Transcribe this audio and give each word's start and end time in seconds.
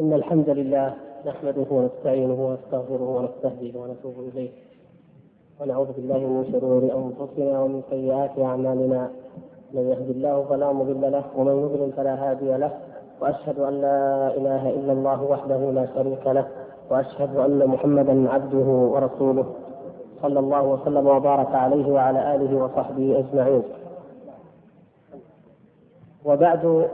إن 0.00 0.12
الحمد 0.12 0.50
لله 0.50 0.94
نحمده 1.26 1.66
ونستعينه 1.70 2.38
ونستغفره 2.46 3.08
ونستهديه 3.16 3.80
ونتوب 3.80 4.14
إليه. 4.32 4.50
ونعوذ 5.60 5.92
بالله 5.92 6.18
من 6.18 6.44
شرور 6.52 6.82
أنفسنا 6.82 7.62
ومن 7.62 7.82
سيئات 7.90 8.38
أعمالنا. 8.38 9.10
من 9.74 9.82
يهد 9.90 10.10
الله 10.10 10.44
فلا 10.44 10.72
مضل 10.72 11.12
له 11.12 11.24
ومن 11.36 11.52
يضلل 11.64 11.92
فلا 11.92 12.30
هادي 12.30 12.56
له. 12.56 12.72
وأشهد 13.20 13.58
أن 13.58 13.80
لا 13.80 14.36
إله 14.36 14.70
إلا 14.70 14.92
الله 14.92 15.22
وحده 15.22 15.70
لا 15.70 15.86
شريك 15.94 16.26
له. 16.26 16.46
وأشهد 16.90 17.36
أن 17.36 17.66
محمدا 17.66 18.30
عبده 18.30 18.68
ورسوله. 18.92 19.46
صلى 20.22 20.38
الله 20.38 20.62
وسلم 20.62 21.06
وبارك 21.06 21.54
عليه 21.54 21.92
وعلى 21.92 22.34
آله 22.34 22.64
وصحبه 22.64 23.18
أجمعين. 23.18 23.62
وبعد 26.24 26.88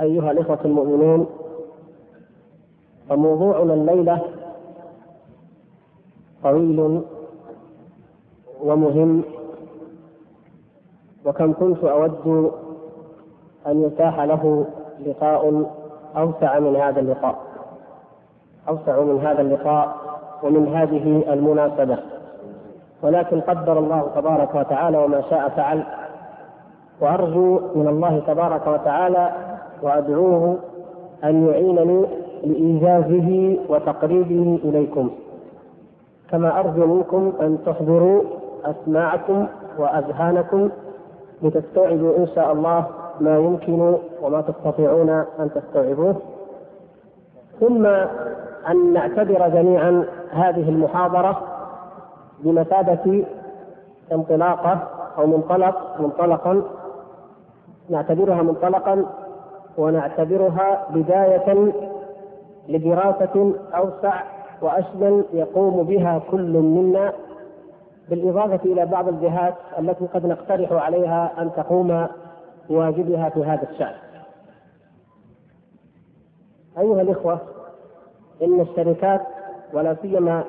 أيها 0.00 0.30
الإخوة 0.30 0.58
المؤمنون 0.64 1.26
فموضوعنا 3.10 3.74
الليلة 3.74 4.20
طويل 6.42 7.02
ومهم 8.62 9.22
وكم 11.24 11.52
كنت 11.52 11.84
أود 11.84 12.52
أن 13.66 13.82
يتاح 13.82 14.20
له 14.20 14.66
لقاء 15.06 15.70
أوسع 16.16 16.58
من 16.58 16.76
هذا 16.76 17.00
اللقاء 17.00 17.38
أوسع 18.68 19.00
من 19.00 19.20
هذا 19.20 19.40
اللقاء 19.40 19.96
ومن 20.42 20.68
هذه 20.76 21.32
المناسبة. 21.32 21.98
ولكن 23.02 23.40
قدر 23.40 23.78
الله 23.78 24.10
تبارك 24.14 24.54
وتعالى 24.54 24.98
وما 24.98 25.20
شاء 25.30 25.48
فعل 25.48 25.84
وأرجو 27.00 27.60
من 27.74 27.88
الله 27.88 28.18
تبارك 28.26 28.66
وتعالى 28.66 29.32
وأدعوه 29.82 30.56
أن 31.24 31.46
يعينني 31.48 32.06
لإيجازه 32.44 33.58
وتقريبه 33.68 34.60
إليكم. 34.64 35.10
كما 36.30 36.60
أرجو 36.60 36.86
منكم 36.86 37.32
أن 37.40 37.58
تحضروا 37.66 38.22
أسماعكم 38.64 39.46
وأذهانكم 39.78 40.68
لتستوعبوا 41.42 42.16
إن 42.18 42.26
شاء 42.34 42.52
الله 42.52 42.86
ما 43.20 43.38
يمكن 43.38 43.96
وما 44.22 44.40
تستطيعون 44.40 45.10
أن 45.10 45.50
تستوعبوه. 45.54 46.16
ثم 47.60 47.86
أن 48.70 48.92
نعتبر 48.92 49.48
جميعا 49.48 50.04
هذه 50.30 50.68
المحاضرة 50.68 51.42
بمثابة 52.40 53.24
انطلاقة 54.12 54.78
أو 55.18 55.26
منطلق 55.26 56.00
منطلقا. 56.00 56.62
نعتبرها 57.90 58.42
منطلقا 58.42 59.04
ونعتبرها 59.78 60.86
بداية 60.94 61.72
لدراسة 62.68 63.54
أوسع 63.74 64.22
وأشمل 64.62 65.24
يقوم 65.32 65.82
بها 65.82 66.18
كل 66.30 66.52
منا 66.52 67.12
بالإضافة 68.08 68.60
إلى 68.72 68.86
بعض 68.86 69.08
الجهات 69.08 69.54
التي 69.78 70.06
قد 70.06 70.26
نقترح 70.26 70.72
عليها 70.72 71.42
أن 71.42 71.52
تقوم 71.52 72.06
بواجبها 72.68 73.28
في 73.28 73.44
هذا 73.44 73.70
الشأن. 73.70 73.94
أيها 76.78 77.02
الإخوة 77.02 77.38
إن 78.42 78.60
الشركات 78.60 79.20
ولا 79.72 79.96
سيما 80.02 80.44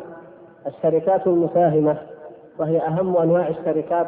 الشركات 0.67 1.27
المساهمة 1.27 1.97
وهي 2.59 2.79
أهم 2.87 3.17
أنواع 3.17 3.47
الشركات 3.47 4.07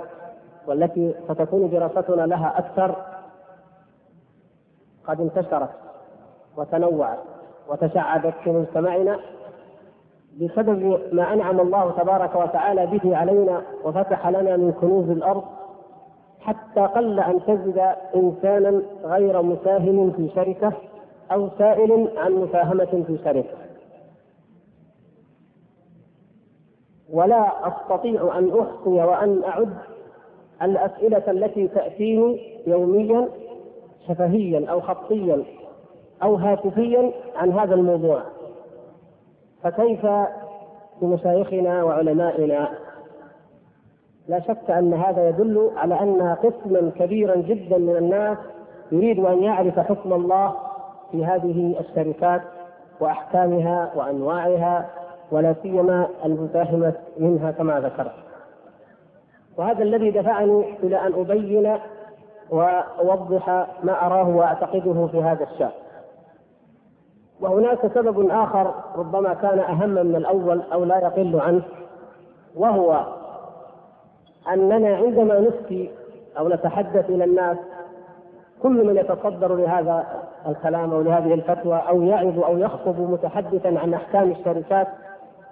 والتي 0.67 1.15
ستكون 1.29 1.69
دراستنا 1.69 2.21
لها 2.25 2.59
أكثر 2.59 2.95
قد 5.07 5.21
انتشرت 5.21 5.69
وتنوعت 6.57 7.19
وتشعبت 7.69 8.33
في 8.43 8.49
مجتمعنا 8.51 9.19
بسبب 10.41 10.99
ما 11.11 11.33
أنعم 11.33 11.59
الله 11.59 11.91
تبارك 11.91 12.35
وتعالى 12.35 12.85
به 12.85 13.17
علينا 13.17 13.61
وفتح 13.83 14.27
لنا 14.27 14.57
من 14.57 14.71
كنوز 14.71 15.09
الأرض 15.09 15.43
حتى 16.39 16.81
قل 16.81 17.19
أن 17.19 17.39
تجد 17.47 17.95
إنسانا 18.15 18.81
غير 19.03 19.41
مساهم 19.41 20.11
في 20.11 20.29
شركة 20.35 20.73
أو 21.31 21.49
سائل 21.57 22.09
عن 22.17 22.31
مساهمة 22.31 23.03
في 23.07 23.17
شركة. 23.23 23.57
ولا 27.09 27.67
أستطيع 27.67 28.37
أن 28.37 28.59
أحصي 28.59 28.89
وأن 28.89 29.43
أعد 29.43 29.73
الأسئلة 30.61 31.31
التي 31.31 31.67
تأتيني 31.67 32.59
يوميا 32.67 33.29
شفهيا 34.07 34.69
أو 34.71 34.81
خطيا. 34.81 35.43
أو 36.23 36.35
هاتفيا 36.35 37.11
عن 37.35 37.51
هذا 37.51 37.75
الموضوع 37.75 38.21
فكيف 39.63 40.05
بمشايخنا 41.01 41.83
وعلمائنا 41.83 42.69
لا 44.27 44.39
شك 44.39 44.71
أن 44.71 44.93
هذا 44.93 45.29
يدل 45.29 45.71
على 45.75 45.99
أن 45.99 46.35
قسما 46.35 46.91
كبيرا 46.99 47.35
جدا 47.35 47.77
من 47.77 47.95
الناس 47.95 48.37
يريد 48.91 49.19
أن 49.19 49.43
يعرف 49.43 49.79
حكم 49.79 50.13
الله 50.13 50.53
في 51.11 51.25
هذه 51.25 51.75
الشركات 51.79 52.41
وأحكامها 52.99 53.91
وأنواعها 53.95 54.89
ولا 55.31 55.55
سيما 55.61 56.07
المساهمه 56.25 56.93
منها 57.17 57.51
كما 57.51 57.79
ذكرت. 57.79 58.13
وهذا 59.57 59.83
الذي 59.83 60.11
دفعني 60.11 60.77
إلى 60.83 60.97
أن 60.97 61.13
أبين 61.13 61.77
وأوضح 62.49 63.49
ما 63.83 64.05
أراه 64.05 64.29
وأعتقده 64.29 65.07
في 65.07 65.21
هذا 65.21 65.43
الشأن. 65.43 65.82
وهناك 67.43 67.93
سبب 67.93 68.29
آخر 68.29 68.73
ربما 68.95 69.33
كان 69.33 69.59
أهم 69.59 69.89
من 69.89 70.15
الأول 70.15 70.61
أو 70.73 70.83
لا 70.83 70.97
يقل 70.97 71.39
عنه 71.39 71.61
وهو 72.55 73.05
أننا 74.53 74.95
عندما 74.95 75.39
نفتي 75.39 75.91
أو 76.39 76.49
نتحدث 76.49 77.09
إلى 77.09 77.23
الناس 77.23 77.57
كل 78.63 78.87
من 78.87 78.97
يتصدر 78.97 79.55
لهذا 79.55 80.05
الكلام 80.47 80.93
أو 80.93 81.01
لهذه 81.01 81.33
الفتوى 81.33 81.75
أو 81.89 82.01
يعظ 82.01 82.39
أو 82.39 82.57
يخطب 82.57 82.99
متحدثا 82.99 83.79
عن 83.79 83.93
أحكام 83.93 84.31
الشركات 84.31 84.87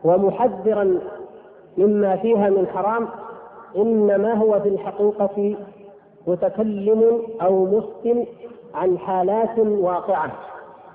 ومحذرا 0.03 0.99
مما 1.77 2.15
فيها 2.15 2.49
من 2.49 2.67
حرام 2.67 3.07
إنما 3.77 4.33
هو 4.33 4.59
في 4.59 4.69
الحقيقة 4.69 5.55
متكلم 6.27 7.21
أو 7.41 7.65
مفتن 7.65 8.25
عن 8.73 8.97
حالات 8.97 9.59
واقعة. 9.59 10.31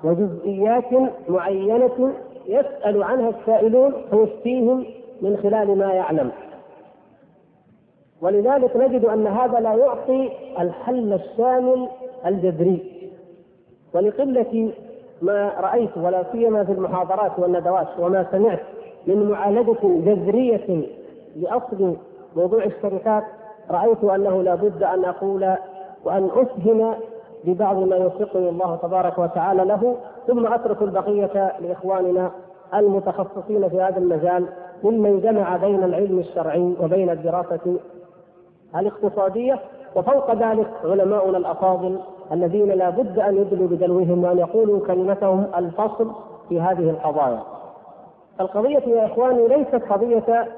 وجزئيات 0.04 1.12
معينة 1.28 2.12
يسأل 2.46 3.02
عنها 3.02 3.28
السائلون 3.28 3.92
فيفتيهم 4.10 4.84
من 5.22 5.36
خلال 5.36 5.78
ما 5.78 5.92
يعلم. 5.92 6.30
ولذلك 8.22 8.76
نجد 8.76 9.04
أن 9.04 9.26
هذا 9.26 9.60
لا 9.60 9.74
يعطي 9.74 10.30
الحل 10.60 11.12
الشامل 11.12 11.88
الجذري. 12.26 13.10
ولقلة 13.94 14.72
ما 15.22 15.52
رأيت 15.60 15.96
ولا 15.96 16.24
سيما 16.32 16.64
في 16.64 16.72
المحاضرات 16.72 17.38
والندوات 17.38 17.88
وما 17.98 18.26
سمعت 18.32 18.60
من 19.06 19.30
معالجة 19.30 19.78
جذرية 19.82 20.86
لأصل 21.36 21.96
موضوع 22.36 22.64
الشركات 22.64 23.24
رأيت 23.70 24.04
أنه 24.04 24.42
لا 24.42 24.54
بد 24.54 24.82
أن 24.82 25.04
أقول 25.04 25.54
وأن 26.04 26.30
أسهم 26.34 26.94
ببعض 27.44 27.76
ما 27.76 27.96
يوفقني 27.96 28.48
الله 28.48 28.76
تبارك 28.76 29.18
وتعالى 29.18 29.64
له 29.64 29.96
ثم 30.26 30.46
أترك 30.46 30.82
البقية 30.82 31.52
لإخواننا 31.60 32.30
المتخصصين 32.74 33.68
في 33.68 33.80
هذا 33.80 33.98
المجال 33.98 34.46
ممن 34.84 35.20
جمع 35.20 35.56
بين 35.56 35.84
العلم 35.84 36.18
الشرعي 36.18 36.74
وبين 36.80 37.10
الدراسة 37.10 37.78
الاقتصادية 38.76 39.58
وفوق 39.96 40.34
ذلك 40.34 40.70
علماؤنا 40.84 41.38
الأفاضل 41.38 41.98
الذين 42.32 42.68
لا 42.68 42.90
بد 42.90 43.18
أن 43.18 43.36
يدلوا 43.36 43.68
بدلوهم 43.68 44.24
وأن 44.24 44.38
يقولوا 44.38 44.86
كلمتهم 44.86 45.46
الفصل 45.56 46.12
في 46.48 46.60
هذه 46.60 46.90
القضايا. 46.90 47.42
القضية 48.40 48.78
يا 48.78 49.06
إخواني 49.06 49.48
ليست 49.48 49.74
قضية 49.90 50.48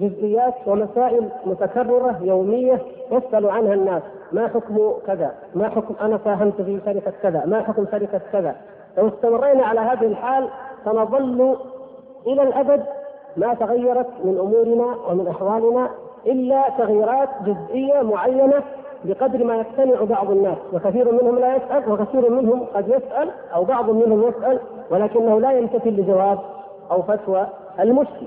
جزئيات 0.00 0.54
ومسائل 0.66 1.28
متكررة 1.46 2.18
يومية 2.22 2.78
يسأل 3.12 3.50
عنها 3.50 3.74
الناس. 3.74 4.02
ما 4.32 4.48
حكم 4.48 4.92
كذا؟ 5.06 5.34
ما 5.54 5.68
حكم 5.68 5.94
أنا 6.00 6.20
ساهمت 6.24 6.62
في 6.62 6.80
شركة 6.84 7.12
كذا؟ 7.22 7.46
ما 7.46 7.62
حكم 7.62 7.86
شركة 7.92 8.20
كذا؟ 8.32 8.56
لو 8.98 9.08
استمرينا 9.08 9.64
على 9.64 9.80
هذه 9.80 10.06
الحال 10.06 10.48
سنظل 10.84 11.56
إلى 12.26 12.42
الأبد 12.42 12.82
ما 13.36 13.54
تغيرت 13.54 14.06
من 14.24 14.38
أمورنا 14.38 14.96
ومن 15.10 15.28
أحوالنا 15.28 15.90
إلا 16.26 16.62
تغييرات 16.78 17.28
جزئية 17.46 18.02
معينة 18.02 18.62
بقدر 19.04 19.44
ما 19.44 19.56
يقتنع 19.56 20.04
بعض 20.04 20.30
الناس. 20.30 20.58
وكثير 20.72 21.12
منهم 21.12 21.38
لا 21.38 21.56
يسأل 21.56 21.92
وكثير 21.92 22.30
منهم 22.30 22.66
قد 22.74 22.88
يسأل 22.88 23.30
أو 23.54 23.64
بعض 23.64 23.90
منهم 23.90 24.28
يسأل 24.28 24.60
ولكنه 24.90 25.40
لا 25.40 25.50
يمتثل 25.52 25.90
لجواب 25.90 26.38
أو 26.90 27.02
فتوى 27.02 27.46
المشكل. 27.80 28.26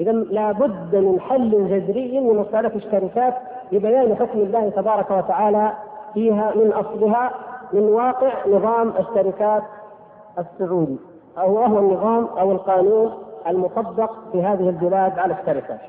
إذا 0.00 0.12
لابد 0.12 0.96
من 0.96 1.20
حل 1.20 1.50
جذري 1.50 2.20
لمساله 2.20 2.74
الشركات 2.74 3.34
لبيان 3.72 4.16
حكم 4.16 4.38
الله 4.38 4.68
تبارك 4.68 5.10
وتعالى 5.10 5.72
فيها 6.14 6.52
من 6.54 6.72
أصلها 6.72 7.30
من 7.72 7.82
واقع 7.82 8.46
نظام 8.46 8.92
الشركات 8.98 9.62
السعودي 10.38 10.96
أو 11.38 11.54
وهو 11.54 11.78
النظام 11.78 12.24
أو 12.24 12.52
القانون 12.52 13.12
المطبق 13.46 14.10
في 14.32 14.42
هذه 14.42 14.68
البلاد 14.68 15.18
على 15.18 15.34
الشركات. 15.40 15.80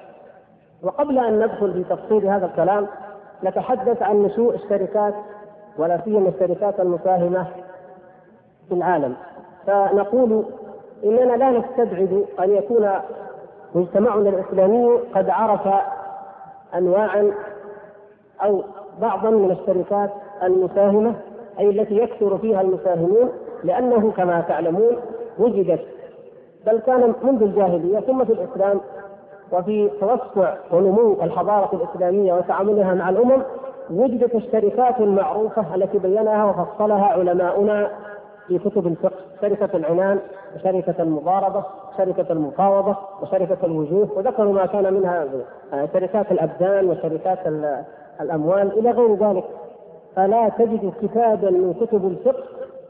وقبل 0.83 1.19
أن 1.19 1.39
ندخل 1.39 1.73
في 1.73 1.83
تفصيل 1.83 2.27
هذا 2.27 2.45
الكلام 2.45 2.87
نتحدث 3.43 4.01
عن 4.01 4.23
نشوء 4.23 4.55
الشركات 4.55 5.13
ولا 5.77 6.01
سيما 6.05 6.29
الشركات 6.29 6.79
المساهمة 6.79 7.47
في 8.69 8.73
العالم. 8.73 9.15
فنقول 9.67 10.45
إننا 11.03 11.33
لا 11.33 11.51
نستبعد 11.51 12.25
أن 12.39 12.51
يكون 12.51 12.89
مجتمعنا 13.75 14.29
الإسلامي 14.29 14.99
قد 15.15 15.29
عرف 15.29 15.67
أنواعا 16.75 17.31
أو 18.43 18.63
بعضا 19.01 19.29
من 19.29 19.51
الشركات 19.51 20.09
المساهمة 20.43 21.15
أي 21.59 21.69
التي 21.69 21.97
يكثر 21.97 22.37
فيها 22.37 22.61
المساهمون 22.61 23.29
لأنه 23.63 24.11
كما 24.11 24.41
تعلمون 24.41 24.97
وجدت 25.39 25.85
بل 26.65 26.77
كان 26.79 27.13
منذ 27.23 27.43
الجاهلية 27.43 27.99
ثم 27.99 28.25
في 28.25 28.33
الإسلام 28.33 28.81
وفي 29.51 29.89
توسع 29.99 30.55
ونمو 30.71 31.13
الحضارة 31.23 31.69
الإسلامية 31.75 32.33
وتعاملها 32.33 32.93
مع 32.93 33.09
الأمم 33.09 33.41
وجدت 33.89 34.35
الشركات 34.35 34.99
المعروفة 34.99 35.75
التي 35.75 35.97
بينها 35.97 36.45
وفصلها 36.45 37.05
علماؤنا 37.05 37.89
في 38.47 38.59
كتب 38.59 38.87
الفقه 38.87 39.15
شركة 39.41 39.77
العنان 39.77 40.19
وشركة 40.55 40.95
المضاربة 40.99 41.63
شركة 41.97 42.31
المفاوضة 42.31 42.95
وشركة 43.21 43.57
الوجوه 43.65 44.09
وذكروا 44.15 44.53
ما 44.53 44.65
كان 44.65 44.93
منها 44.93 45.27
شركات 45.93 46.31
الأبدان 46.31 46.89
وشركات 46.89 47.39
الأموال 48.21 48.79
إلى 48.79 48.91
غير 48.91 49.15
ذلك. 49.15 49.43
فلا 50.15 50.49
تجد 50.49 50.93
كتابا 51.01 51.49
من 51.49 51.73
كتب 51.73 52.05
الفقه 52.07 52.43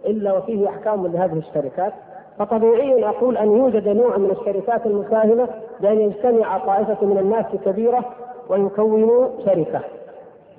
إلا 0.06 0.38
وفيه 0.38 0.68
أحكام 0.70 1.08
لهذه 1.08 1.38
الشركات. 1.38 1.94
فطبيعي 2.40 3.10
أقول 3.10 3.38
أن 3.38 3.52
يوجد 3.58 3.88
نوع 3.88 4.18
من 4.18 4.32
الشركات 4.32 4.86
المساهمة 4.86 5.48
بأن 5.80 6.02
يجتمع 6.02 6.58
طائفة 6.58 7.06
من 7.06 7.18
الناس 7.18 7.46
كبيرة 7.66 8.06
ويكونوا 8.50 9.28
شركة. 9.46 9.80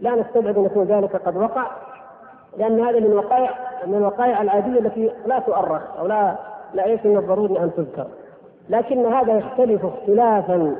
لا 0.01 0.15
نستبعد 0.15 0.59
أن 0.59 0.65
يكون 0.65 0.85
ذلك 0.85 1.17
قد 1.17 1.37
وقع. 1.37 1.67
لأن 2.59 2.81
هذا 2.81 3.01
من 3.01 3.13
وقائع 3.13 3.51
من 3.87 3.95
الوقائع 3.95 4.43
العادية 4.43 4.81
التي 4.81 5.11
لا 5.27 5.39
تؤرخ 5.39 5.83
أو 5.99 6.07
لا 6.07 6.37
لا 6.75 6.87
ليس 6.87 7.07
من 7.07 7.17
الضروري 7.17 7.59
أن 7.59 7.71
تذكر 7.77 8.07
لكن 8.69 9.07
هذا 9.07 9.39
يختلف 9.39 9.85
اختلافا 9.85 10.77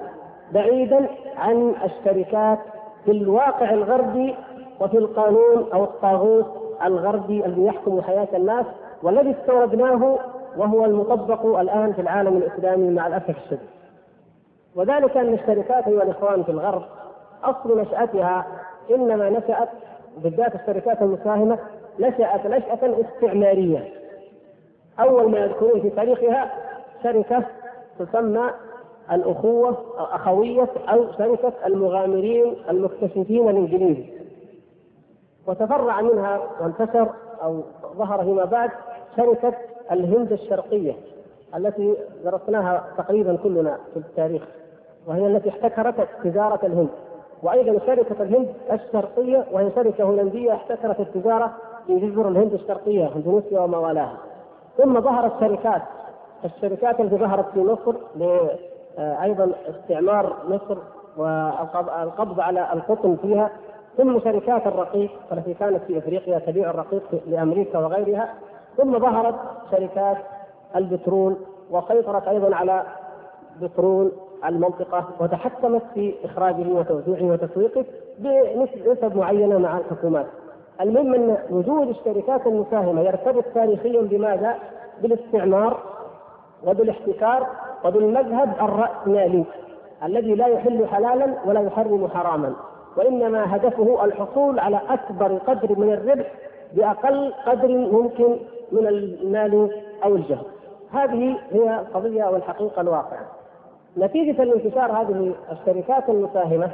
بعيدا 0.53 1.09
عن 1.37 1.75
الشركات 1.85 2.59
في 3.05 3.11
الواقع 3.11 3.71
الغربي 3.71 4.35
وفي 4.81 4.99
القانون 4.99 5.67
أو 5.75 5.85
الطاغوت 5.85 6.47
الغربي 6.85 7.47
الذي 7.47 7.65
يحكم 7.65 8.03
حياة 8.03 8.29
الناس 8.35 8.67
والذي 9.03 9.31
استوردناه 9.31 10.19
وهو 10.57 10.85
المطبق 10.85 11.59
الآن 11.59 11.93
في 11.93 12.01
العالم 12.01 12.37
الإسلامي 12.37 12.91
مع 12.91 13.07
الأسف 13.07 13.31
الشديد. 13.31 13.69
وذلك 14.77 15.17
أن 15.17 15.35
الشركات 15.35 15.89
أيها 15.89 16.03
الإخوان 16.03 16.43
في 16.43 16.49
الغرب 16.49 16.83
أصل 17.45 17.81
نشأتها 17.81 18.47
إنما 18.91 19.31
نشأت 19.31 19.69
بالذات 20.17 20.55
الشركات 20.55 21.03
المساهمة 21.03 21.59
نشأت 22.01 22.47
نشأة 22.47 23.01
استعمارية. 23.01 23.89
أول 25.01 25.31
ما 25.31 25.39
يذكرون 25.39 25.81
في 25.81 25.91
تاريخها 25.91 26.53
شركة 27.03 27.45
تسمى 27.99 28.51
الأخوة 29.13 29.77
أخوية 29.99 30.69
أو 30.89 31.13
شركة 31.19 31.53
المغامرين 31.67 32.57
المكتشفين 32.71 33.49
الإنجليز 33.49 33.97
وتفرع 35.47 36.01
منها 36.01 36.41
وانتشر 36.61 37.09
أو 37.43 37.63
ظهر 37.97 38.25
فيما 38.25 38.45
بعد 38.45 38.71
شركة 39.17 39.55
الهند 39.93 40.33
الشرقية 40.33 40.93
التي 41.57 41.95
درسناها 42.25 42.85
تقريبا 42.99 43.37
كلنا 43.37 43.79
في 43.95 43.97
التاريخ 43.97 44.43
وهي 45.07 45.27
التي 45.27 45.49
احتكرت 45.49 46.09
تجارة 46.25 46.67
الهند 46.67 46.89
وأيضا 47.43 47.87
شركة 47.87 48.23
الهند 48.23 48.55
الشرقية 48.73 49.45
وهي 49.53 49.71
شركة 49.75 50.05
هولندية 50.05 50.53
احتكرت 50.53 51.01
التجارة 51.01 51.53
في 51.87 51.99
جزر 51.99 52.29
الهند 52.29 52.53
الشرقية 52.53 53.11
إندونيسيا 53.17 53.61
وما 53.61 53.79
والاها. 53.79 54.17
ثم 54.79 55.01
ظهرت 55.01 55.33
شركات 55.41 55.83
الشركات 56.45 57.01
التي 57.01 57.17
ظهرت 57.17 57.51
في 57.53 57.59
مصر 57.59 57.95
أيضا 58.99 59.53
استعمار 59.69 60.37
مصر 60.49 60.79
والقبض 61.17 62.41
على 62.41 62.73
القطن 62.73 63.17
فيها. 63.23 63.51
ثم 63.97 64.21
شركات 64.21 64.67
الرقيق 64.67 65.11
التي 65.33 65.55
كانت 65.55 65.83
في 65.83 65.99
إفريقيا 65.99 66.39
تبيع 66.39 66.71
الرقيق 66.71 67.03
لأمريكا 67.27 67.79
وغيرها. 67.79 68.35
ثم 68.77 68.99
ظهرت 68.99 69.35
شركات 69.71 70.17
البترول 70.77 71.37
وسيطرت 71.71 72.29
أيضا 72.29 72.57
على 72.57 72.83
بترول 73.61 74.13
المنطقة 74.45 75.05
وتحكمت 75.21 75.83
في 75.95 76.15
إخراجه 76.25 76.69
وتوزيعه 76.69 77.33
وتسويقه 77.33 77.85
بنسب 78.19 79.17
معينة 79.17 79.59
مع 79.59 79.79
الحكومات. 79.79 80.27
المهم 80.81 81.15
أن 81.15 81.37
وجود 81.51 81.89
الشركات 81.89 82.47
المساهمة 82.47 83.01
يرتبط 83.01 83.45
تاريخيا 83.55 84.03
بماذا؟ 84.03 84.55
بالاستعمار 85.03 85.79
وبالاحتكار 86.67 87.47
وبالمذهب 87.85 88.53
الرأسمالي 88.61 89.45
الذي 90.05 90.35
لا 90.35 90.47
يحل 90.47 90.87
حلالا 90.87 91.35
ولا 91.47 91.61
يحرم 91.61 92.09
حراما 92.09 92.53
وإنما 92.97 93.57
هدفه 93.57 94.05
الحصول 94.05 94.59
على 94.59 94.81
أكبر 94.89 95.39
قدر 95.39 95.79
من 95.79 95.93
الربح 95.93 96.33
بأقل 96.73 97.35
قدر 97.47 97.69
ممكن 97.69 98.37
من 98.73 98.87
المال 98.87 99.71
أو 100.05 100.17
الجهد 100.17 100.47
هذه 100.93 101.39
هي 101.51 101.81
القضية 101.81 102.25
والحقيقة 102.25 102.81
الواقعة 102.81 103.27
نتيجة 103.99 104.45
لانتشار 104.45 104.93
هذه 104.93 105.35
الشركات 105.53 106.09
المساهمة 106.09 106.71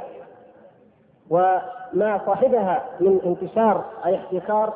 وما 1.29 2.21
صاحبها 2.25 2.83
من 2.99 3.19
انتشار 3.25 3.83
أي 4.05 4.15
احتكار 4.15 4.73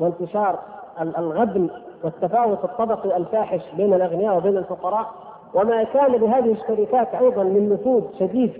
وانتشار 0.00 0.58
الغبن 1.00 1.70
والتفاوت 2.04 2.64
الطبقي 2.64 3.16
الفاحش 3.16 3.60
بين 3.76 3.94
الأغنياء 3.94 4.36
وبين 4.36 4.56
الفقراء 4.56 5.06
وما 5.54 5.84
كان 5.84 6.12
لهذه 6.12 6.52
الشركات 6.52 7.14
أيضا 7.14 7.42
من 7.42 7.72
نفوذ 7.72 8.04
شديد 8.18 8.52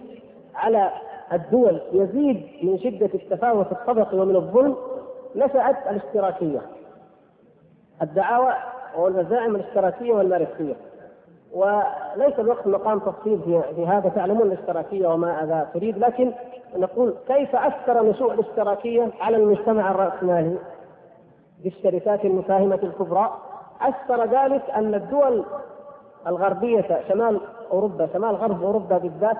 على 0.54 0.90
الدول 1.32 1.80
يزيد 1.92 2.46
من 2.62 2.78
شدة 2.78 3.10
التفاوت 3.14 3.72
الطبقي 3.72 4.18
ومن 4.18 4.36
الظلم 4.36 4.76
نشأت 5.36 5.76
الاشتراكية 5.90 6.60
الدعاوى 8.02 8.52
والمزاعم 8.98 9.56
الاشتراكية 9.56 10.12
والماركسية. 10.12 10.74
وليس 12.16 12.38
الوقت 12.38 12.66
مقام 12.66 12.98
تفصيل 12.98 13.40
في, 13.76 13.86
هذا. 13.86 14.08
تعلمون 14.08 14.46
الاشتراكية 14.46 15.08
وما 15.08 15.42
هذا 15.42 15.68
تريد. 15.74 15.98
لكن 15.98 16.32
نقول 16.76 17.14
كيف 17.28 17.56
أثر 17.56 18.02
نشوء 18.02 18.32
الاشتراكية 18.32 19.08
على 19.20 19.36
المجتمع 19.36 19.90
الرأسمالي 19.90 20.56
بالشركات 21.64 22.24
المساهمة 22.24 22.78
الكبرى؟ 22.82 23.30
أثر 23.80 24.24
ذلك 24.24 24.70
أن 24.70 24.94
الدول 24.94 25.44
الغربية 26.26 27.00
شمال 27.08 27.40
أوروبا 27.72 28.08
شمال 28.12 28.34
غرب 28.34 28.64
أوروبا 28.64 28.98
بالذات 28.98 29.36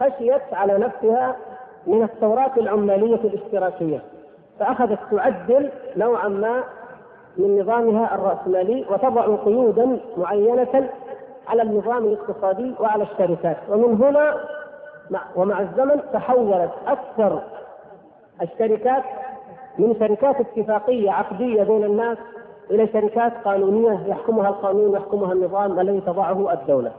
خشيت 0.00 0.42
على 0.52 0.78
نفسها 0.78 1.36
من 1.86 2.02
الثورات 2.02 2.58
العمالية 2.58 3.14
الاشتراكية 3.14 4.02
فأخذت 4.58 4.98
تعدل 5.10 5.70
نوعا 5.96 6.28
ما 6.28 6.64
من 7.36 7.60
نظامها 7.60 8.14
الرأسمالي 8.14 8.86
وتضع 8.90 9.36
قيودا 9.36 9.98
معينة 10.16 10.88
على 11.48 11.62
النظام 11.62 12.04
الاقتصادي 12.04 12.74
وعلى 12.80 13.02
الشركات 13.02 13.56
ومن 13.68 14.02
هنا 14.02 14.36
ومع 15.36 15.60
الزمن 15.60 16.00
تحولت 16.12 16.70
أكثر 16.86 17.42
الشركات 18.42 19.02
من 19.78 19.96
شركات 19.98 20.36
اتفاقية 20.40 21.10
عقدية 21.10 21.62
بين 21.62 21.84
الناس 21.84 22.18
إلى 22.70 22.86
شركات 22.86 23.32
قانونية 23.44 24.06
يحكمها 24.06 24.48
القانون 24.48 24.92
يحكمها 24.94 25.32
النظام 25.32 25.80
الذي 25.80 26.00
تضعه 26.00 26.52
الدولة. 26.52 26.92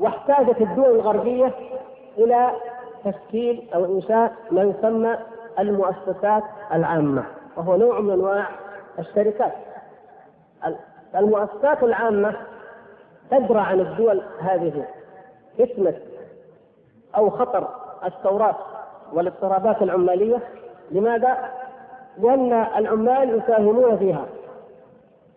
واحتاجت 0.00 0.60
الدول 0.60 0.94
الغربية 0.94 1.50
إلى 2.18 2.50
تشكيل 3.04 3.68
أو 3.74 3.84
إنشاء 3.84 4.32
ما 4.50 4.62
يسمى 4.62 5.16
المؤسسات 5.58 6.42
العامة 6.72 7.24
وهو 7.56 7.76
نوع 7.76 8.00
من 8.00 8.10
أنواع 8.10 8.48
الشركات. 8.98 9.52
المؤسسات 11.16 11.82
العامة 11.82 12.34
تدرى 13.32 13.60
عن 13.60 13.80
الدول 13.80 14.22
هذه. 14.40 14.84
فتنه 15.58 15.94
أو 17.16 17.30
خطر 17.30 17.68
الثورات 18.04 18.56
والاضطرابات 19.12 19.82
العمالية. 19.82 20.38
لماذا؟ 20.90 21.36
لأن 22.18 22.52
العمال 22.52 23.38
يساهمون 23.38 23.96
فيها. 23.98 24.24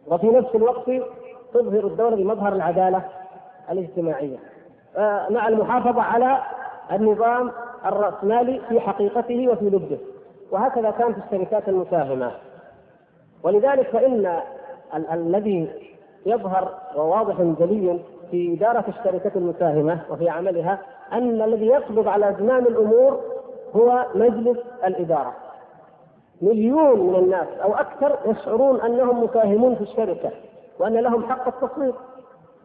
وفي 0.08 0.28
نفس 0.28 0.56
الوقت 0.56 0.92
تظهر 1.54 1.88
الدولة 1.88 2.16
بمظهر 2.16 2.54
العدالة 2.54 3.02
الاجتماعية. 3.72 4.38
آه، 4.98 5.30
مع 5.30 5.48
المحافظة 5.48 6.02
على 6.02 6.38
النظام 6.92 7.52
الرأسمالي 7.86 8.62
في 8.70 8.80
حقيقته 8.80 9.48
وفي 9.50 9.66
لبه 9.66 9.98
وهكذا 10.52 10.92
كانت 10.92 11.18
الشركات 11.18 11.70
المساهمة. 11.70 12.32
ولذلك 13.44 13.88
فإن 13.90 14.42
ال- 14.96 15.10
الذي 15.12 15.70
يظهر 16.26 16.74
وواضح 16.96 17.42
جلي 17.42 18.00
في 18.32 18.54
إدارة 18.54 18.86
الشركات 18.88 19.36
المساهمة 19.36 20.00
وفي 20.10 20.30
عملها 20.30 20.80
أن 21.14 21.42
الذي 21.42 21.66
يقبض 21.66 22.08
على 22.08 22.36
زمام 22.40 22.66
الأمور 22.66 23.20
هو 23.76 24.06
مجلس 24.16 24.58
الإدارة. 24.86 25.34
مليون 26.42 27.00
من 27.00 27.16
الناس 27.16 27.48
أو 27.64 27.74
أكثر 27.74 28.16
يشعرون 28.26 28.82
أنهم 28.82 29.24
مساهمون 29.24 29.76
في 29.76 29.82
الشركة 29.82 30.32
وأن 30.80 30.94
لهم 30.94 31.24
حق 31.24 31.48
التصويت 31.48 31.96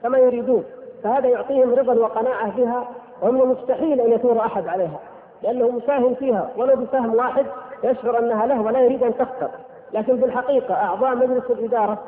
كما 0.03 0.19
يريدون. 0.19 0.65
فهذا 1.03 1.29
يعطيهم 1.29 1.75
رضا 1.75 1.95
وقناعة 1.95 2.57
بها 2.57 2.89
ومن 3.23 3.41
المستحيل 3.41 4.01
أن 4.01 4.13
يثور 4.13 4.41
أحد 4.41 4.69
عليها 4.69 5.01
لأنه 5.43 5.71
مساهم 5.71 6.15
فيها. 6.15 6.51
ولو 6.57 6.77
بسهم 6.77 7.15
واحد 7.15 7.47
يشعر 7.85 8.19
أنها 8.19 8.47
له 8.47 8.61
ولا 8.63 8.81
يريد 8.81 9.03
أن 9.03 9.19
تخسر 9.19 9.51
لكن 9.93 10.19
في 10.19 10.25
الحقيقة 10.25 10.75
أعضاء 10.75 11.15
مجلس 11.15 11.51
الإدارة 11.51 11.99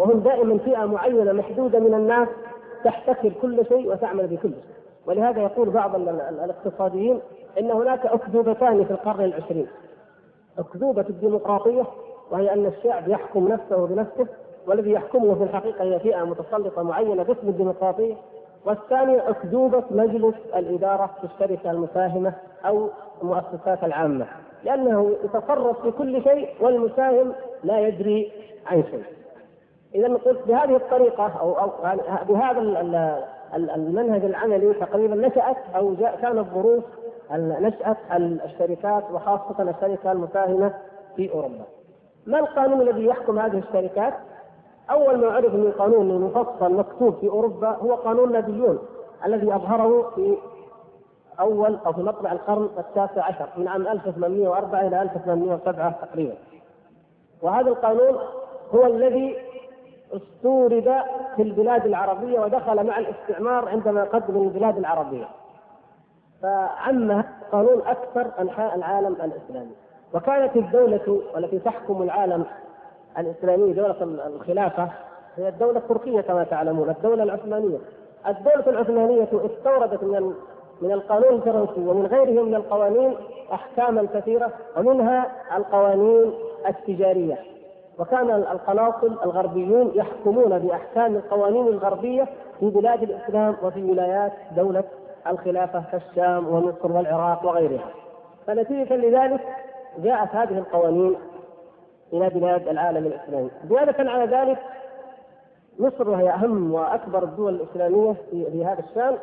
وهم 0.00 0.20
دائما 0.20 0.58
فئة 0.58 0.84
معينة 0.84 1.32
محدودة 1.32 1.78
من 1.78 1.94
الناس 1.94 2.28
تحتكر 2.84 3.32
كل 3.42 3.66
شيء 3.66 3.92
وتعمل 3.92 4.26
بكل 4.26 4.48
شيء. 4.48 4.74
ولهذا 5.06 5.42
يقول 5.42 5.70
بعض 5.70 5.96
الاقتصاديين 6.44 7.20
إن 7.58 7.70
هناك 7.70 8.06
أكذوبتان 8.06 8.84
في 8.84 8.90
القرن 8.90 9.24
العشرين. 9.24 9.66
أكذوبة 10.58 11.04
الديمقراطية 11.08 11.86
وهي 12.30 12.52
أن 12.52 12.66
الشعب 12.66 13.08
يحكم 13.08 13.48
نفسه 13.48 13.86
بنفسه 13.86 14.26
والذي 14.66 14.92
يحكمه 14.92 15.34
في 15.34 15.42
الحقيقة 15.42 15.84
هي 15.84 16.00
فئة 16.00 16.24
متسلطة 16.24 16.82
معينة 16.82 17.22
باسم 17.22 17.48
الديمقراطية. 17.48 18.14
والثانيه 18.66 19.30
أكذوبة 19.30 19.84
مجلس 19.90 20.34
الإدارة 20.56 21.10
في 21.20 21.24
الشركة 21.24 21.70
المساهمة 21.70 22.32
أو 22.66 22.88
المؤسسات 23.22 23.84
العامة. 23.84 24.26
لأنه 24.64 25.16
يتصرف 25.24 25.82
في 25.82 25.90
كل 25.90 26.22
شيء 26.22 26.48
والمساهم 26.60 27.32
لا 27.64 27.80
يدري 27.80 28.32
عن 28.66 28.84
شيء. 28.90 29.19
إذا 29.94 30.14
قلت 30.14 30.38
بهذه 30.46 30.76
الطريقة 30.76 31.32
أو 31.40 31.58
أو 31.58 31.70
بهذا 32.28 32.60
المنهج 33.54 34.24
العملي 34.24 34.74
تقريبا 34.74 35.14
نشأت 35.14 35.56
أو 35.76 35.94
جاء 35.94 36.18
كانت 36.22 36.46
ظروف 36.54 36.84
نشاه 37.32 37.96
الشركات 38.16 39.04
وخاصة 39.12 39.62
الشركة 39.62 40.12
المساهمة 40.12 40.74
في 41.16 41.32
أوروبا. 41.32 41.64
ما 42.26 42.38
القانون 42.38 42.80
الذي 42.80 43.06
يحكم 43.06 43.38
هذه 43.38 43.58
الشركات؟ 43.58 44.14
أول 44.90 45.18
ما 45.18 45.32
عرف 45.32 45.54
من 45.54 45.72
قانون 45.78 46.20
مفصل 46.20 46.74
مكتوب 46.74 47.14
في 47.14 47.28
أوروبا 47.28 47.68
هو 47.68 47.94
قانون 47.94 48.32
نابليون 48.32 48.78
الذي 49.26 49.54
أظهره 49.54 50.10
في 50.14 50.36
أول 51.40 51.78
أو 51.86 51.92
في 51.92 52.00
مطلع 52.00 52.32
القرن 52.32 52.68
التاسع 52.78 53.24
عشر 53.24 53.48
من 53.56 53.68
عام 53.68 53.86
1804 53.86 54.86
إلى 54.86 55.02
1807 55.02 55.90
تقريبا. 55.90 56.34
وهذا 57.42 57.68
القانون 57.68 58.18
هو 58.74 58.86
الذي 58.86 59.49
استورد 60.12 60.94
في 61.36 61.42
البلاد 61.42 61.86
العربية 61.86 62.40
ودخل 62.40 62.86
مع 62.86 62.98
الاستعمار 62.98 63.68
عندما 63.68 64.04
قدم 64.04 64.42
البلاد 64.42 64.78
العربية. 64.78 65.28
فعم 66.42 67.24
قانون 67.52 67.82
أكثر 67.86 68.26
أنحاء 68.40 68.74
العالم 68.74 69.12
الإسلامي. 69.12 69.72
وكانت 70.14 70.56
الدولة 70.56 71.20
التي 71.36 71.58
تحكم 71.58 72.02
العالم 72.02 72.44
الإسلامي 73.18 73.72
دولة 73.72 74.02
الخلافة 74.26 74.88
هي 75.36 75.48
الدولة 75.48 75.78
التركية 75.78 76.20
كما 76.20 76.44
تعلمون، 76.44 76.90
الدولة 76.90 77.22
العثمانية. 77.22 77.78
الدولة 78.28 78.66
العثمانية 78.66 79.28
استوردت 79.32 80.04
من 80.04 80.34
من 80.82 80.92
القانون 80.92 81.34
الفرنسي 81.34 81.80
ومن 81.80 82.06
غيره 82.06 82.42
من 82.42 82.54
القوانين 82.54 83.16
أحكاما 83.52 84.06
كثيرة 84.14 84.52
ومنها 84.76 85.26
القوانين 85.56 86.32
التجارية 86.68 87.38
وكان 88.00 88.30
القناصل 88.30 89.18
الغربيون 89.24 89.92
يحكمون 89.94 90.58
بأحكام 90.58 91.16
القوانين 91.16 91.66
الغربية 91.66 92.28
في 92.60 92.70
بلاد 92.70 93.02
الإسلام 93.02 93.56
وفي 93.62 93.82
ولايات 93.82 94.32
دولة 94.56 94.84
الخلافة 95.26 95.84
كالشام 95.92 96.48
ومصر 96.48 96.92
والعراق 96.92 97.46
وغيرها. 97.46 97.88
فنتيجة 98.46 98.96
لذلك 98.96 99.40
جاءت 99.98 100.34
هذه 100.34 100.58
القوانين 100.58 101.16
إلى 102.12 102.28
بلاد 102.28 102.68
العالم 102.68 103.06
الإسلامي. 103.06 103.50
زيادة 103.68 104.10
على 104.10 104.36
ذلك 104.36 104.58
مصر 105.78 106.10
وهي 106.10 106.30
أهم 106.30 106.74
وأكبر 106.74 107.22
الدول 107.22 107.54
الإسلامية 107.54 108.14
في 108.30 108.64
هذا 108.64 108.80
الشأن 108.90 109.18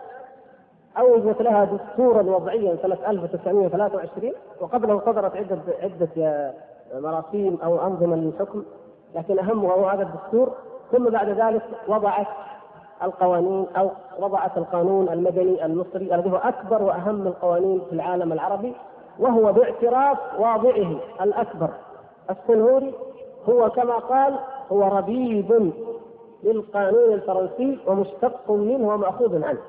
أوجدت 0.99 1.41
لها 1.41 1.65
دستورا 1.65 2.21
وضعيا 2.21 2.77
سنة 2.81 2.97
1923 3.07 4.31
وقبله 4.61 4.99
صدرت 5.05 5.37
عدة 5.37 5.59
عدة 5.83 6.53
مراسيم 6.93 7.57
أو 7.63 7.87
أنظمة 7.87 8.15
للحكم 8.15 8.63
لكن 9.15 9.39
أهمها 9.39 9.73
هو 9.73 9.87
هذا 9.87 10.03
الدستور. 10.03 10.51
ثم 10.91 11.09
بعد 11.09 11.29
ذلك 11.29 11.61
وضعت 11.87 12.27
القوانين 13.03 13.67
أو 13.77 13.89
وضعت 14.19 14.57
القانون 14.57 15.09
المدني 15.09 15.65
المصري 15.65 16.15
الذي 16.15 16.31
هو 16.31 16.35
أكبر 16.35 16.83
وأهم 16.83 17.27
القوانين 17.27 17.81
في 17.89 17.93
العالم 17.93 18.33
العربي 18.33 18.73
وهو 19.19 19.53
باعتراف 19.53 20.17
واضعه 20.39 20.95
الأكبر. 21.21 21.69
السنهوري 22.29 22.93
هو 23.49 23.69
كما 23.69 23.97
قال 23.97 24.39
هو 24.71 24.97
ربيب 24.97 25.73
للقانون 26.43 27.13
الفرنسي 27.13 27.79
ومشتق 27.87 28.51
منه 28.51 28.87
ومأخوذ 28.87 29.43
عنه. 29.43 29.61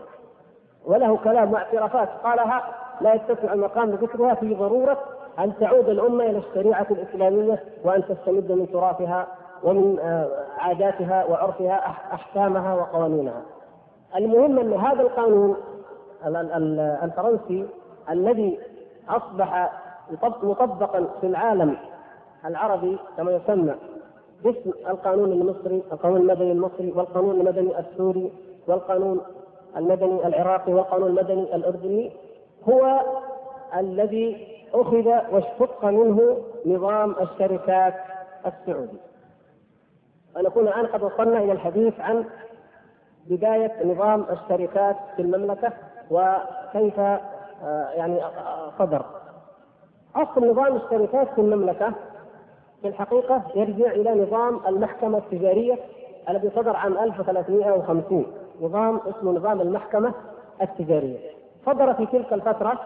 وله 0.87 1.17
كلام 1.17 1.53
واعترافات 1.53 2.09
قالها 2.25 2.63
لا 3.01 3.15
يتسع 3.15 3.53
المقام 3.53 3.91
لذكرها 3.91 4.35
في 4.35 4.55
ضرورة 4.55 4.99
أن 5.39 5.53
تعود 5.61 5.89
الأمة 5.89 6.25
إلى 6.25 6.39
الشريعة 6.39 6.87
الإسلامية 6.91 7.63
وأن 7.85 8.03
تستمد 8.05 8.53
من 8.53 8.69
تراثها 8.73 9.27
ومن 9.63 9.99
آه، 9.99 10.29
عاداتها 10.59 11.25
وعرفها 11.25 11.87
أحكامها 12.13 12.75
وقوانينها. 12.75 13.43
المهم 14.17 14.59
أن 14.59 14.73
هذا 14.73 15.03
القانون 15.03 15.57
الفرنسي 17.03 17.67
الذي 18.11 18.59
أصبح 19.09 19.73
مطبقا 20.43 21.09
في 21.21 21.27
العالم 21.27 21.77
العربي 22.45 22.99
كما 23.17 23.33
يسمى 23.33 23.75
باسم 24.45 24.71
القانون 24.89 25.33
المصري، 25.33 25.83
القانون 25.93 26.21
المدني 26.21 26.53
المصري 26.53 26.93
والقانون 26.93 27.41
المدني 27.41 27.79
السوري 27.79 28.33
والقانون 28.69 29.21
المدني 29.77 30.27
العراقي 30.27 30.73
والقانون 30.73 31.09
المدني 31.09 31.55
الأردني 31.57 32.13
هو 32.69 33.01
الذي 33.77 34.58
أخذ 34.75 35.07
واشتق 35.33 35.85
منه 35.85 36.39
نظام 36.67 37.15
الشركات 37.21 37.95
السعودي. 38.47 38.99
ونكون 40.37 40.69
الآن 40.69 40.87
قد 40.87 41.03
وصلنا 41.03 41.39
إلى 41.39 41.53
الحديث 41.53 42.01
عن 42.01 42.25
بداية 43.27 43.73
نظام 43.85 44.25
الشركات 44.31 44.97
في 45.17 45.23
المملكة 45.23 45.73
وكيف 46.11 47.01
آه، 47.01 47.91
يعني 47.91 48.21
صدر. 48.79 49.05
أصل 50.17 50.51
نظام 50.51 50.77
الشركات 50.77 51.29
في 51.35 51.41
المملكة 51.41 51.93
في 52.83 52.89
الحقيقة 52.89 53.43
يرجع 53.55 53.91
إلى 53.91 54.23
نظام 54.23 54.61
المحكمة 54.69 55.19
التجارية 55.19 55.79
الذي 56.29 56.51
صدر 56.57 56.77
عام 56.77 56.99
1350 56.99 58.27
نظام 58.61 59.01
اسمه 59.07 59.33
نظام 59.33 59.61
المحكمة 59.61 60.13
التجارية 60.63 61.19
صدر 61.67 61.95
في 61.95 62.07
تلك 62.07 62.33
الفترة 62.33 62.81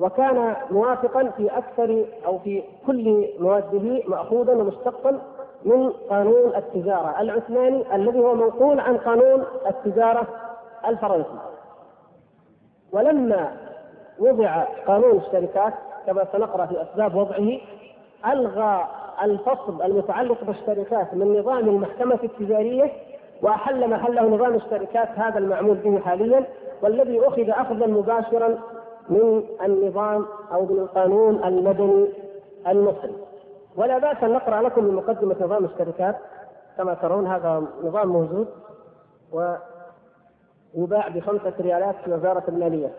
وكان 0.00 0.56
موافقا 0.70 1.30
في 1.36 1.58
أكثر 1.58 2.04
أو 2.26 2.38
في 2.38 2.62
كل 2.86 3.28
مواده 3.38 4.02
مأخوذا 4.08 4.52
ومشتقا 4.52 5.20
من 5.64 5.90
قانون 5.90 6.54
التجارة 6.56 7.20
العثماني 7.20 7.94
الذي 7.94 8.18
هو 8.18 8.34
منقول 8.34 8.80
عن 8.80 8.96
قانون 8.96 9.44
التجارة 9.66 10.26
الفرنسي. 10.86 11.38
ولما 12.92 13.56
وضع 14.18 14.64
قانون 14.86 15.16
الشركات 15.16 15.74
كما 16.06 16.24
سنقرأ 16.32 16.66
في 16.66 16.82
أسباب 16.82 17.14
وضعه 17.14 17.58
ألغى 18.26 18.86
الفصل 19.22 19.82
المتعلق 19.82 20.44
بالشركات 20.44 21.14
من 21.14 21.38
نظام 21.38 21.68
المحكمة 21.68 22.18
التجارية 22.24 22.90
وأحل 23.42 23.90
محله 23.90 24.22
نظام 24.22 24.54
الشركات 24.54 25.08
هذا 25.16 25.38
المعمول 25.38 25.76
به 25.76 26.00
حاليا 26.00 26.44
والذي 26.82 27.20
أخذ 27.26 27.50
اخذا 27.50 27.86
مباشرا 27.86 28.58
من 29.08 29.44
النظام 29.62 30.26
أو 30.52 30.64
من 30.64 30.78
القانون 30.78 31.44
المدني 31.44 32.08
المصري. 32.68 33.16
ولا 33.76 33.98
بأس 33.98 34.24
أن 34.24 34.32
نقرأ 34.32 34.62
لكم 34.62 34.84
من 34.84 34.94
مقدمة 34.94 35.36
نظام 35.40 35.64
الشركات. 35.64 36.16
كما 36.76 36.94
ترون 36.94 37.26
هذا 37.26 37.62
نظام 37.82 38.08
موجود 38.08 38.48
ويباع 39.32 41.08
بخمسة 41.08 41.54
ريالات 41.60 41.94
في 42.04 42.12
وزارة 42.12 42.44
المالية. 42.48 42.94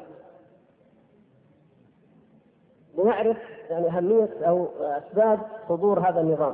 لنعرف 2.97 3.37
يعني 3.69 3.87
أهمية 3.87 4.29
أو 4.47 4.67
أسباب 4.81 5.39
صدور 5.69 5.99
هذا 5.99 6.21
النظام. 6.21 6.53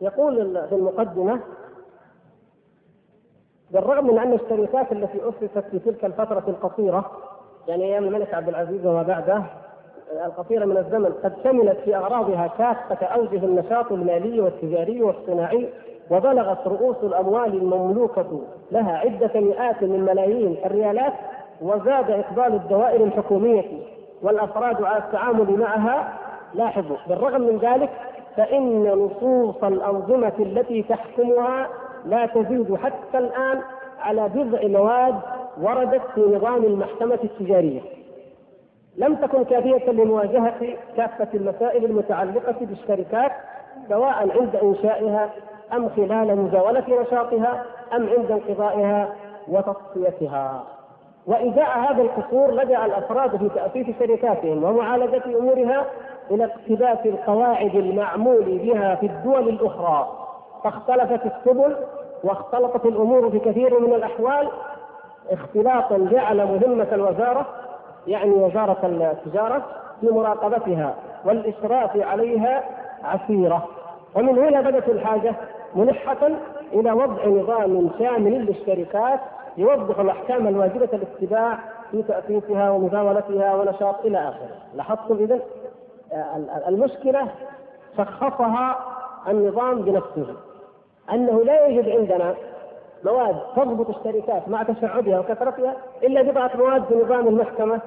يقول 0.00 0.68
في 0.68 0.74
المقدمة 0.74 1.40
بالرغم 3.70 4.06
من 4.06 4.18
أن 4.18 4.32
الشركات 4.32 4.92
التي 4.92 5.28
أسست 5.28 5.58
في 5.70 5.78
تلك 5.78 6.04
الفترة 6.04 6.44
القصيرة 6.48 7.10
يعني 7.68 7.84
أيام 7.84 8.04
الملك 8.04 8.34
عبد 8.34 8.48
العزيز 8.48 8.86
وما 8.86 9.02
بعده 9.02 9.42
القصيرة 10.26 10.64
من 10.64 10.76
الزمن 10.76 11.12
قد 11.24 11.32
شملت 11.44 11.78
في 11.84 11.96
اغراضها 11.96 12.46
كافة 12.58 13.06
أوجه 13.06 13.44
النشاط 13.44 13.92
المالي 13.92 14.40
والتجاري 14.40 15.02
والصناعي 15.02 15.68
وبلغت 16.10 16.66
رؤوس 16.66 16.96
الأموال 17.02 17.54
المملوكة 17.54 18.42
لها 18.72 18.98
عدة 18.98 19.40
مئات 19.40 19.82
من 19.82 20.00
ملايين 20.00 20.56
الريالات 20.64 21.12
وزاد 21.62 22.10
إقبال 22.10 22.54
الدوائر 22.54 23.04
الحكومية 23.04 23.64
والأفراد 24.22 24.82
على 24.82 24.98
التعامل 24.98 25.58
معها. 25.58 26.12
لاحظوا 26.54 26.96
بالرغم 27.08 27.40
من 27.40 27.58
ذلك 27.58 27.90
فإن 28.36 28.88
نصوص 28.88 29.64
الأنظمة 29.64 30.32
التي 30.38 30.82
تحكمها 30.82 31.68
لا 32.06 32.26
تزيد 32.26 32.74
حتى 32.74 33.18
الآن 33.18 33.60
على 34.00 34.28
بضع 34.28 34.66
مواد 34.80 35.14
وردت 35.62 36.02
في 36.14 36.20
نظام 36.20 36.64
المحكمة 36.64 37.18
التجارية. 37.24 37.80
لم 38.96 39.14
تكن 39.14 39.44
كافية 39.44 39.90
لمواجهة 39.90 40.76
كافة 40.96 41.28
المسائل 41.34 41.84
المتعلقة 41.84 42.56
بالشركات 42.60 43.32
سواء 43.88 44.40
عند 44.40 44.56
إنشائها 44.56 45.30
أم 45.72 45.88
خلال 45.88 46.36
مزاولة 46.38 46.84
نشاطها 47.02 47.64
أم 47.96 48.08
عند 48.08 48.30
انقضائها 48.30 49.14
وتصفيتها. 49.48 50.64
وإزاء 51.26 51.78
هذا 51.78 52.02
القصور 52.02 52.50
لجأ 52.50 52.84
الأفراد 52.84 53.36
في 53.36 53.48
تأسيس 53.48 53.86
شركاتهم 53.98 54.64
ومعالجة 54.64 55.38
أمورها 55.38 55.84
إلى 56.30 56.44
اقتباس 56.44 57.06
القواعد 57.06 57.74
المعمول 57.74 58.58
بها 58.58 58.94
في 58.94 59.06
الدول 59.06 59.48
الأخرى. 59.48 60.08
فاختلفت 60.64 61.26
السبل 61.26 61.76
واختلطت 62.24 62.86
الأمور 62.86 63.30
في 63.30 63.38
كثير 63.38 63.80
من 63.80 63.94
الأحوال 63.94 64.48
اختلاطا 65.30 65.98
جعل 65.98 66.36
مهمة 66.36 66.88
الوزارة 66.92 67.46
يعني 68.06 68.30
وزارة 68.30 68.78
التجارة 68.86 69.64
في 70.00 70.06
مراقبتها 70.06 70.94
والإشراف 71.24 71.96
عليها 71.96 72.64
عسيرة 73.04 73.68
ومن 74.14 74.38
هنا 74.38 74.60
بدت 74.60 74.88
الحاجة 74.88 75.34
ملحة 75.74 76.30
إلى 76.72 76.92
وضع 76.92 77.26
نظام 77.26 77.90
شامل 77.98 78.46
للشركات 78.46 79.20
يوضح 79.56 79.98
الأحكام 79.98 80.48
الواجبة 80.48 80.88
الاتباع 80.92 81.58
في 81.90 82.02
تأسيسها 82.02 82.70
ومزاولتها 82.70 83.54
ونشاط 83.54 84.04
إلى 84.04 84.18
آخره. 84.18 84.48
لاحظتم 84.74 85.14
اذا 85.14 85.40
آه، 86.12 86.68
المشكلة 86.68 87.28
شخصها 87.96 88.76
النظام 89.28 89.82
بنفسه 89.82 90.26
أنه 91.12 91.44
لا 91.44 91.66
يوجد 91.66 91.88
عندنا 91.88 92.34
مواد 93.04 93.36
تضبط 93.56 93.96
الشركات 93.96 94.48
مع 94.48 94.62
تشعبها 94.62 95.20
وكثرتها 95.20 95.76
إلا 96.02 96.22
بضعة 96.22 96.50
مواد 96.54 96.82
بنظام 96.90 97.28
المحكمة 97.28 97.80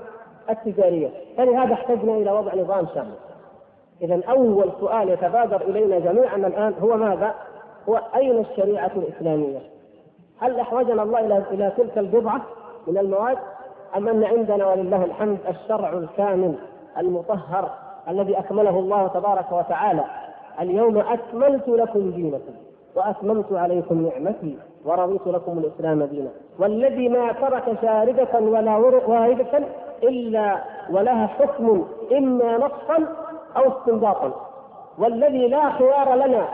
التجارية، 0.50 1.10
فلهذا 1.38 1.74
احتجنا 1.74 2.14
إلى 2.14 2.32
وضع 2.32 2.56
نظام 2.56 2.88
شامل. 2.96 3.16
إذا 4.02 4.22
أول 4.30 4.72
سؤال 4.80 5.10
يتبادر 5.10 5.62
إلينا 5.62 6.00
جميعا 6.00 6.36
الآن 6.36 6.74
هو 6.82 6.98
ماذا؟ 6.98 7.34
هو 7.90 8.02
أين 8.16 8.40
الشريعة 8.40 8.92
الإسلامية؟ 8.96 9.60
هل 10.40 10.60
أحوجنا 10.60 11.04
الله 11.04 11.20
إلى 11.20 11.44
إلى 11.52 11.72
تلك 11.78 11.98
البضعة 11.98 12.42
من 12.88 12.98
المواد 12.98 13.38
أم 13.98 14.08
أن 14.08 14.24
عندنا 14.24 14.68
ولله 14.68 15.06
الحمد 15.06 15.38
الشرع 15.50 15.90
الكامل 15.90 16.56
المطهر 16.98 17.70
الذي 18.10 18.40
أكمله 18.40 18.80
الله 18.80 19.08
تبارك 19.08 19.52
وتعالى 19.52 20.04
اليوم 20.60 20.98
أكملت 20.98 21.68
لكم 21.68 22.12
دينكم 22.12 22.54
واتممت 22.98 23.54
عليكم 23.54 24.08
نعمتي 24.08 24.58
ورضيت 24.86 25.28
لكم 25.28 25.58
الإسلام 25.58 26.04
دينا. 26.04 26.30
والذي 26.60 27.10
ما 27.10 27.32
ترك 27.32 27.64
شارده 27.82 28.40
ولا 28.40 28.78
واردة 28.78 29.54
إلا 30.04 30.58
ولها 30.92 31.28
حكم 31.28 31.86
إما 32.18 32.58
نصا 32.58 32.98
أو 33.58 33.64
استنباطا. 33.72 34.32
والذي 34.98 35.48
لا 35.48 35.70
خيار 35.70 36.16
لنا 36.16 36.48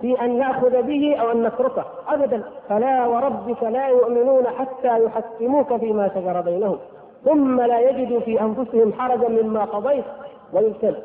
في 0.00 0.20
أن 0.20 0.38
نأخذ 0.38 0.82
به 0.82 1.16
أو 1.20 1.30
أن 1.30 1.42
نتركه 1.46 1.84
أبدا. 2.08 2.42
فلا 2.68 3.06
وربك 3.06 3.62
لا 3.62 3.88
يؤمنون 3.88 4.46
حتى 4.46 5.04
يحكموك 5.04 5.76
فيما 5.76 6.08
شجر 6.08 6.40
بينهم. 6.40 6.78
ثم 7.24 7.60
لا 7.60 7.80
يجدوا 7.80 8.20
في 8.20 8.40
أنفسهم 8.40 8.92
حرجا 8.92 9.28
مما 9.28 9.64
قضيت. 9.64 10.04
ويسلم 10.52 11.02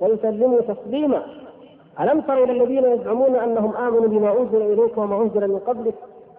ويسلموا 0.00 0.60
تسليما. 0.60 1.22
ألم 2.00 2.20
تر 2.20 2.44
إلى 2.44 2.52
الذين 2.52 2.84
يزعمون 2.84 3.36
أنهم 3.36 3.76
آمنوا 3.76 4.08
بما 4.08 4.40
أنزل 4.40 4.62
إليك 4.62 4.98
وما 4.98 5.22
أنزل 5.22 5.48
من 5.48 5.58
قبلك 5.58 5.94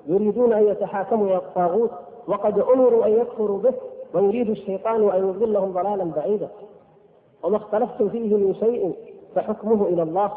يريدون 0.08 0.54
أن 0.54 0.64
يتحاكموا 0.68 1.28
إلى 1.28 1.36
الطاغوت 1.36 1.92
وقد 2.28 2.60
أمروا 2.60 3.06
أن 3.06 3.12
يكفروا 3.12 3.60
به 3.60 3.74
ويريد 4.14 4.50
الشيطان 4.50 5.10
أن 5.10 5.30
يضلهم 5.30 5.72
ضلالا 5.72 6.12
بعيدا. 6.16 6.50
وما 7.44 7.58
اختلفتم 7.58 8.10
فيه 8.10 8.36
من 8.36 8.56
شيء 8.60 8.94
فحكمه 9.36 9.86
إلى 9.88 10.04
الله. 10.04 10.32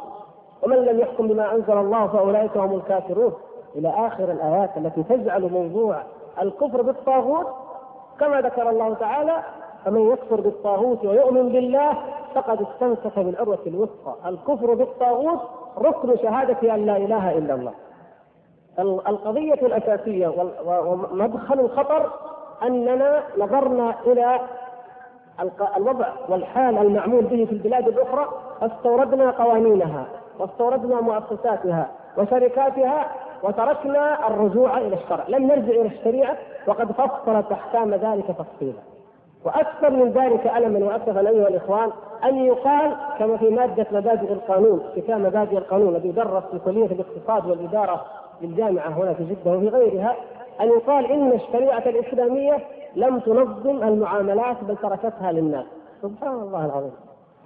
ومن 0.62 0.76
لم 0.76 1.00
يحكم 1.00 1.28
بما 1.28 1.54
أنزل 1.54 1.76
الله 1.78 2.06
فأولئك 2.06 2.56
هم 2.56 2.74
الكافرون. 2.74 3.32
إلى 3.76 3.88
آخر 3.88 4.32
الآيات 4.32 4.70
التي 4.76 5.02
تجعل 5.02 5.50
موضوع 5.52 6.02
الكفر 6.42 6.82
بالطاغوت 6.82 7.46
كما 8.20 8.40
ذكر 8.40 8.70
الله 8.70 8.94
تعالى 8.94 9.42
فمن 9.84 10.10
يكفر 10.12 10.40
بالطاغوت 10.40 11.04
ويؤمن 11.04 11.48
بالله 11.48 11.98
فقد 12.34 12.62
استمسك 12.62 13.18
بالعروة 13.18 13.58
الوثقى. 13.66 14.14
الكفر 14.26 14.74
بالطاغوت 14.74 15.40
ركن 15.78 16.16
شهادة 16.16 16.74
أن 16.74 16.86
لا 16.86 16.96
إله 16.96 17.38
إلا 17.38 17.54
الله. 17.54 17.72
القضية 19.08 19.66
الأساسية 19.66 20.28
ومدخل 20.66 21.60
الخطر 21.60 22.10
أننا 22.62 23.22
نظرنا 23.38 23.94
إلى 24.06 24.40
الوضع 25.76 26.08
والحال 26.28 26.78
المعمول 26.78 27.24
به 27.24 27.44
في 27.44 27.52
البلاد 27.52 27.88
الأخرى 27.88 28.28
فاستوردنا 28.60 29.30
قوانينها 29.30 30.06
واستوردنا 30.38 31.00
مؤسساتها 31.00 31.90
وشركاتها 32.18 33.06
وتركنا 33.42 34.28
الرجوع 34.28 34.78
إلى 34.78 34.96
الشرع، 34.96 35.24
لم 35.28 35.46
نرجع 35.46 35.72
إلى 35.80 35.86
الشريعة 35.86 36.36
وقد 36.66 36.92
فصلت 36.92 37.52
أحكام 37.52 37.94
ذلك 37.94 38.26
تفصيلا. 38.26 38.78
وأكثر 39.44 39.90
من 39.90 40.10
ذلك 40.10 40.46
ألما 40.46 40.86
واسفا 40.86 41.20
أيها 41.20 41.48
الإخوان 41.48 41.90
أن 42.24 42.38
يقال 42.38 42.96
كما 43.18 43.36
في 43.36 43.50
مادة 43.50 43.86
مبادئ 43.92 44.32
القانون، 44.32 44.80
كتاب 44.96 45.20
مبادئ 45.20 45.58
القانون 45.58 45.96
الذي 45.96 46.08
يدرس 46.08 46.42
في 46.52 46.58
كلية 46.58 46.86
الاقتصاد 46.86 47.46
والإدارة 47.50 48.04
بالجامعة 48.40 48.88
هنا 48.88 49.14
في 49.14 49.24
جدة 49.24 49.56
وفي 49.56 49.68
غيرها 49.68 50.16
أن 50.60 50.68
يقال 50.68 51.12
إن 51.12 51.32
الشريعة 51.32 51.82
الإسلامية 51.86 52.58
لم 52.96 53.18
تنظم 53.18 53.82
المعاملات 53.82 54.56
بل 54.64 54.76
تركتها 54.76 55.32
للناس. 55.32 55.66
سبحان 56.02 56.34
الله 56.34 56.66
العظيم. 56.66 56.92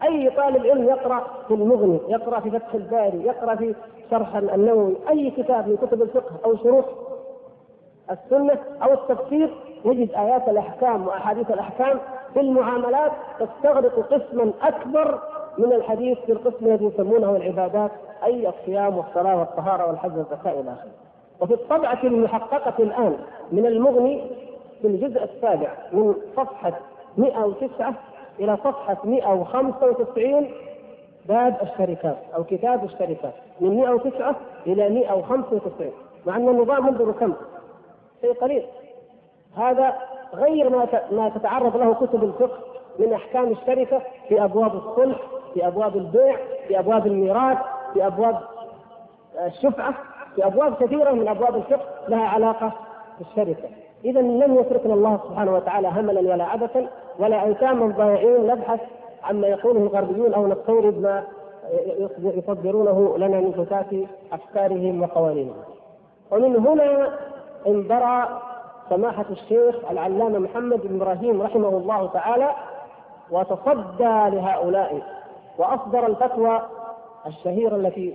أي 0.03 0.31
طالب 0.31 0.67
علم 0.67 0.85
يقرأ 0.85 1.27
في 1.49 1.55
المغني 1.55 2.01
يقرأ 2.09 2.41
في 2.41 2.51
فتح 2.51 2.75
الباري 2.75 3.25
يقرأ 3.25 3.55
في 3.55 3.75
شرح 4.11 4.37
النووي 4.37 4.95
أي 5.11 5.31
كتاب 5.31 5.69
من 5.69 5.77
كتب 5.77 6.03
الفقه 6.03 6.33
أو 6.45 6.57
شروح 6.57 6.85
السنة 8.11 8.59
أو 8.83 8.93
التفسير 8.93 9.55
يجد 9.87 10.15
آيات 10.15 10.49
الأحكام 10.49 11.07
وأحاديث 11.07 11.51
الأحكام 11.51 11.99
في 12.35 12.41
المعاملات 12.41 13.13
تستغرق 13.41 14.07
قسما 14.13 14.53
أكبر 14.63 15.19
من 15.59 15.73
الحديث 15.73 16.19
في 16.19 16.33
القسم 16.33 16.67
الذي 16.67 16.85
يسمونه 16.85 17.37
العبادات 17.37 17.91
أي 18.25 18.49
الصيام 18.49 18.97
والصلاة 18.97 19.39
والطهارة 19.39 19.87
والحج 19.87 20.17
والزكاة 20.17 20.61
إلى 20.61 20.73
آخره. 20.73 20.91
وفي 21.41 21.55
الطبعة 21.55 21.99
المحققة 22.05 22.83
الآن 22.83 23.17
من 23.53 23.67
المغني 23.67 24.23
في 24.83 24.87
الجزء 24.87 25.25
السابع 25.25 25.69
من 25.93 26.15
صفحة 26.37 26.73
109 27.17 27.95
إلى 28.41 28.57
صفحة 28.57 28.97
195 29.05 30.51
باب 31.29 31.57
الشركات 31.63 32.17
أو 32.37 32.45
كتاب 32.45 32.85
الشركات 32.85 33.35
من 33.61 33.77
109 33.77 34.37
إلى 34.67 34.89
195 34.89 35.91
مع 36.27 36.37
أن 36.37 36.49
النظام 36.49 36.87
منذ 36.87 37.13
كم؟ 37.13 37.33
شيء 38.21 38.33
قليل 38.33 38.63
هذا 39.57 39.95
غير 40.35 40.71
ما 40.71 40.87
ما 41.11 41.29
تتعرض 41.29 41.77
له 41.77 41.95
كتب 41.95 42.25
الفقه 42.25 42.59
من 42.99 43.13
أحكام 43.13 43.53
الشركة 43.53 44.03
في 44.29 44.45
أبواب 44.45 44.75
الصلح 44.75 45.19
في 45.55 45.67
أبواب 45.67 45.97
البيع 45.97 46.37
في 46.69 46.79
أبواب 46.79 47.07
الميراث 47.07 47.59
في 47.95 48.07
أبواب 48.07 48.41
الشفعة 49.47 49.95
في 50.35 50.47
أبواب 50.47 50.75
كثيرة 50.75 51.11
من 51.11 51.29
أبواب 51.29 51.57
الفقه 51.57 51.85
لها 52.09 52.29
علاقة 52.29 52.73
بالشركة 53.19 53.69
إذا 54.05 54.21
لم 54.21 54.55
يتركنا 54.55 54.95
الله 54.95 55.21
سبحانه 55.29 55.55
وتعالى 55.55 55.89
هملا 55.89 56.21
ولا 56.21 56.45
عبثا 56.45 56.87
ولا 57.19 57.45
ايتاما 57.45 57.95
ضائعين 57.97 58.47
نبحث 58.47 58.81
عما 59.25 59.49
يقوله 59.49 59.81
الغربيون 59.81 60.35
أو 60.35 60.47
نستورد 60.47 60.99
ما 60.99 61.25
يصدرونه 62.19 63.19
لنا 63.19 63.41
من 63.41 63.53
فتات 63.53 64.09
أفكارهم 64.33 65.03
وقوانينهم. 65.03 65.57
ومن 66.31 66.57
هنا 66.57 67.19
انبرى 67.67 68.41
سماحة 68.91 69.25
الشيخ 69.31 69.77
العلامة 69.91 70.39
محمد 70.39 70.81
بن 70.85 70.97
إبراهيم 70.97 71.43
رحمه 71.43 71.69
الله 71.69 72.07
تعالى 72.07 72.51
وتصدى 73.31 74.37
لهؤلاء 74.37 75.03
وأصدر 75.59 76.07
الفتوى 76.07 76.63
الشهيرة 77.27 77.77
التي 77.77 78.15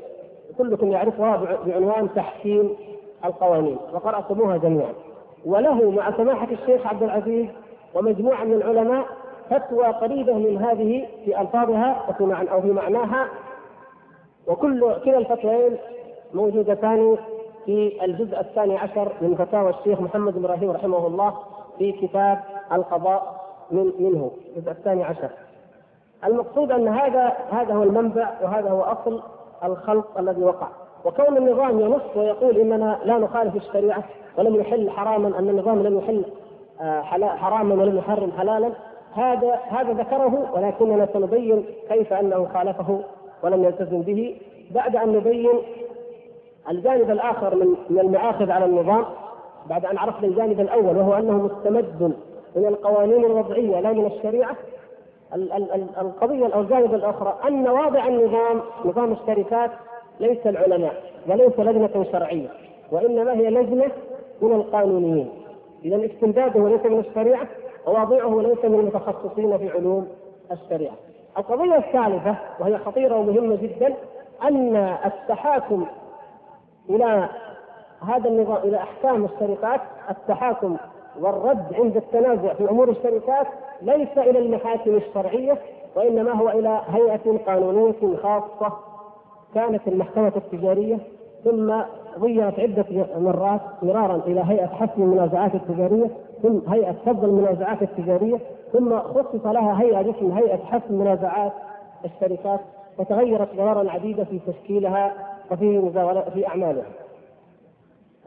كلكم 0.57 0.91
يعرفها 0.91 1.57
بعنوان 1.65 2.13
تحكيم 2.15 2.75
القوانين 3.25 3.77
وقرأتموها 3.93 4.57
جميعا. 4.57 4.93
وله 5.45 5.91
مع 5.91 6.17
سماحة 6.17 6.47
الشيخ 6.51 6.87
عبد 6.87 7.03
العزيز 7.03 7.47
ومجموعة 7.95 8.43
من 8.43 8.53
العلماء 8.53 9.05
فتوى 9.49 9.85
قريبة 9.85 10.33
من 10.33 10.57
هذه 10.57 11.07
في 11.25 11.41
ألفاظها 11.41 12.05
وفي 12.09 12.51
أو 12.51 12.61
في 12.61 12.71
معناها 12.71 13.27
وكل 14.47 14.95
كلا 15.05 15.17
الفتوين 15.17 15.77
موجودتان 16.33 17.17
في 17.65 18.05
الجزء 18.05 18.39
الثاني 18.39 18.77
عشر 18.77 19.11
من 19.21 19.35
فتاوى 19.35 19.69
الشيخ 19.69 20.01
محمد 20.01 20.37
إبراهيم 20.37 20.71
رحمه 20.71 21.07
الله 21.07 21.33
في 21.77 21.91
كتاب 21.91 22.39
القضاء 22.71 23.41
من 23.71 23.91
منه 23.99 24.31
الجزء 24.55 24.71
الثاني 24.71 25.03
عشر. 25.03 25.29
المقصود 26.25 26.71
أن 26.71 26.87
هذا 26.87 27.33
هذا 27.51 27.73
هو 27.73 27.83
المنبع 27.83 28.29
وهذا 28.43 28.69
هو 28.69 28.81
أصل 28.81 29.21
الخلق 29.63 30.19
الذي 30.19 30.43
وقع 30.43 30.67
وكون 31.05 31.37
النظام 31.37 31.79
ينص 31.79 32.01
ويقول 32.15 32.57
إننا 32.57 32.99
لا 33.03 33.17
نخالف 33.17 33.55
الشريعة 33.55 34.03
ولم 34.37 34.55
يحل 34.55 34.89
حراما 34.89 35.39
أن 35.39 35.49
النظام 35.49 35.83
لم 35.83 35.97
يحل 35.97 36.25
آه، 36.81 37.01
حراما 37.35 37.75
ولم 37.75 37.97
يحرم 37.97 38.31
حلالا 38.31 38.71
هذا 39.13 39.59
هذا 39.67 39.93
ذكره 39.93 40.51
ولكننا 40.53 41.07
سنبين 41.13 41.65
كيف 41.89 42.13
أنه 42.13 42.47
خالفه 42.53 43.01
ولم 43.43 43.63
يلتزم 43.63 44.01
به 44.01 44.41
بعد 44.71 44.95
أن 44.95 45.13
نبين 45.13 45.53
الجانب 46.69 47.11
الآخر 47.11 47.55
من 47.55 47.75
من 47.89 47.99
المآخذ 47.99 48.51
على 48.51 48.65
النظام 48.65 49.05
بعد 49.69 49.85
أن 49.85 49.97
عرفنا 49.97 50.27
الجانب 50.27 50.59
الأول 50.59 50.97
وهو 50.97 51.13
أنه 51.13 51.31
مستمد 51.31 52.13
من 52.55 52.65
القوانين 52.65 53.25
الوضعية 53.25 53.79
لا 53.79 53.93
من 53.93 54.05
الشريعة. 54.05 54.55
القضية 56.01 56.53
أو 56.53 56.61
الجانب 56.61 56.93
الاخرى 56.93 57.37
أن 57.47 57.67
واضع 57.67 58.07
النظام 58.07 58.61
نظام 58.85 59.11
الشركات 59.11 59.71
ليس 60.19 60.47
العلماء 60.47 60.93
وليس 61.27 61.59
لجنة 61.59 62.05
شرعية 62.11 62.47
وإنما 62.91 63.33
هي 63.33 63.49
لجنة 63.49 63.91
من 64.41 64.53
القانونيين. 64.53 65.29
إذا 65.85 66.05
استمداده 66.05 66.69
ليس 66.69 66.85
من 66.85 66.99
الشريعة 66.99 67.47
وواضعه 67.87 68.41
ليس 68.41 68.65
من 68.65 68.79
المتخصصين 68.79 69.57
في 69.57 69.69
علوم 69.69 70.07
الشريعة. 70.51 70.95
القضية 71.37 71.77
الثالثة 71.77 72.35
وهي 72.59 72.77
خطيرة 72.77 73.15
ومهمة 73.15 73.55
جدا 73.55 73.93
أن 74.43 74.75
التحاكم 75.05 75.85
إلى 76.89 77.29
هذا 78.07 78.29
النظام 78.29 78.57
إلى 78.57 78.77
أحكام 78.77 79.25
الشركات 79.25 79.81
التحاكم 80.09 80.77
والرد 81.21 81.73
عند 81.73 81.97
التنازع 81.97 82.53
في 82.53 82.69
أمور 82.69 82.89
الشركات 82.89 83.47
ليس 83.81 84.17
إلى 84.17 84.39
المحاكم 84.39 84.95
الشرعية 84.95 85.57
وإنما 85.95 86.31
هو 86.31 86.49
إلى 86.49 86.81
هيئة 86.87 87.37
قانونية 87.47 88.17
خاصة 88.23 88.73
كانت 89.55 89.87
المحكمة 89.87 90.31
التجارية 90.35 90.97
ثم 91.43 91.73
غيرت 92.19 92.59
عدة 92.59 92.85
مرات 93.17 93.61
مرارا 93.81 94.15
إلى 94.15 94.43
هيئة 94.47 94.67
حسم 94.67 95.01
المنازعات 95.01 95.55
التجارية 95.55 96.07
ثم 96.43 96.59
هيئة 96.71 96.95
فض 97.05 97.23
المنازعات 97.23 97.81
التجارية 97.81 98.37
ثم 98.73 98.99
خصص 98.99 99.45
لها 99.45 99.81
هيئة 99.81 100.01
باسم 100.01 100.31
هيئة 100.31 100.57
حسم 100.65 100.93
منازعات 100.93 101.51
الشركات 102.05 102.59
وتغيرت 102.97 103.55
مرارا 103.57 103.91
عديدة 103.91 104.23
في 104.23 104.39
تشكيلها 104.47 105.13
وفي 105.51 105.91
في 106.33 106.47
اعمالها. 106.47 106.85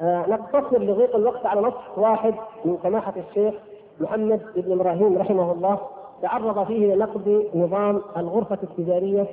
آه 0.00 0.24
نقتصر 0.28 0.78
لضيق 0.82 1.16
الوقت 1.16 1.46
على 1.46 1.60
نص 1.60 1.74
واحد 1.96 2.34
من 2.64 2.78
سماحة 2.82 3.14
الشيخ 3.28 3.54
محمد 4.00 4.40
بن 4.56 4.72
إبراهيم 4.72 5.18
رحمه 5.18 5.52
الله 5.52 5.78
تعرض 6.22 6.66
فيه 6.66 6.94
لنقد 6.94 7.44
نظام 7.54 8.00
الغرفة 8.16 8.58
التجارية 8.62 9.26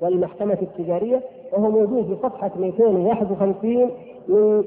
والمحكمة 0.00 0.58
التجارية 0.62 1.22
وهو 1.52 1.70
موجود 1.70 2.06
في 2.06 2.16
صفحة 2.22 2.50
251 2.56 3.90
من 4.28 4.64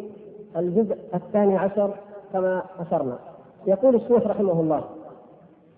الجزء 0.57 0.97
الثاني 1.13 1.57
عشر 1.57 1.89
كما 2.33 2.63
أشرنا. 2.79 3.19
يقول 3.67 3.95
الشيخ 3.95 4.27
رحمه 4.27 4.59
الله 4.61 4.83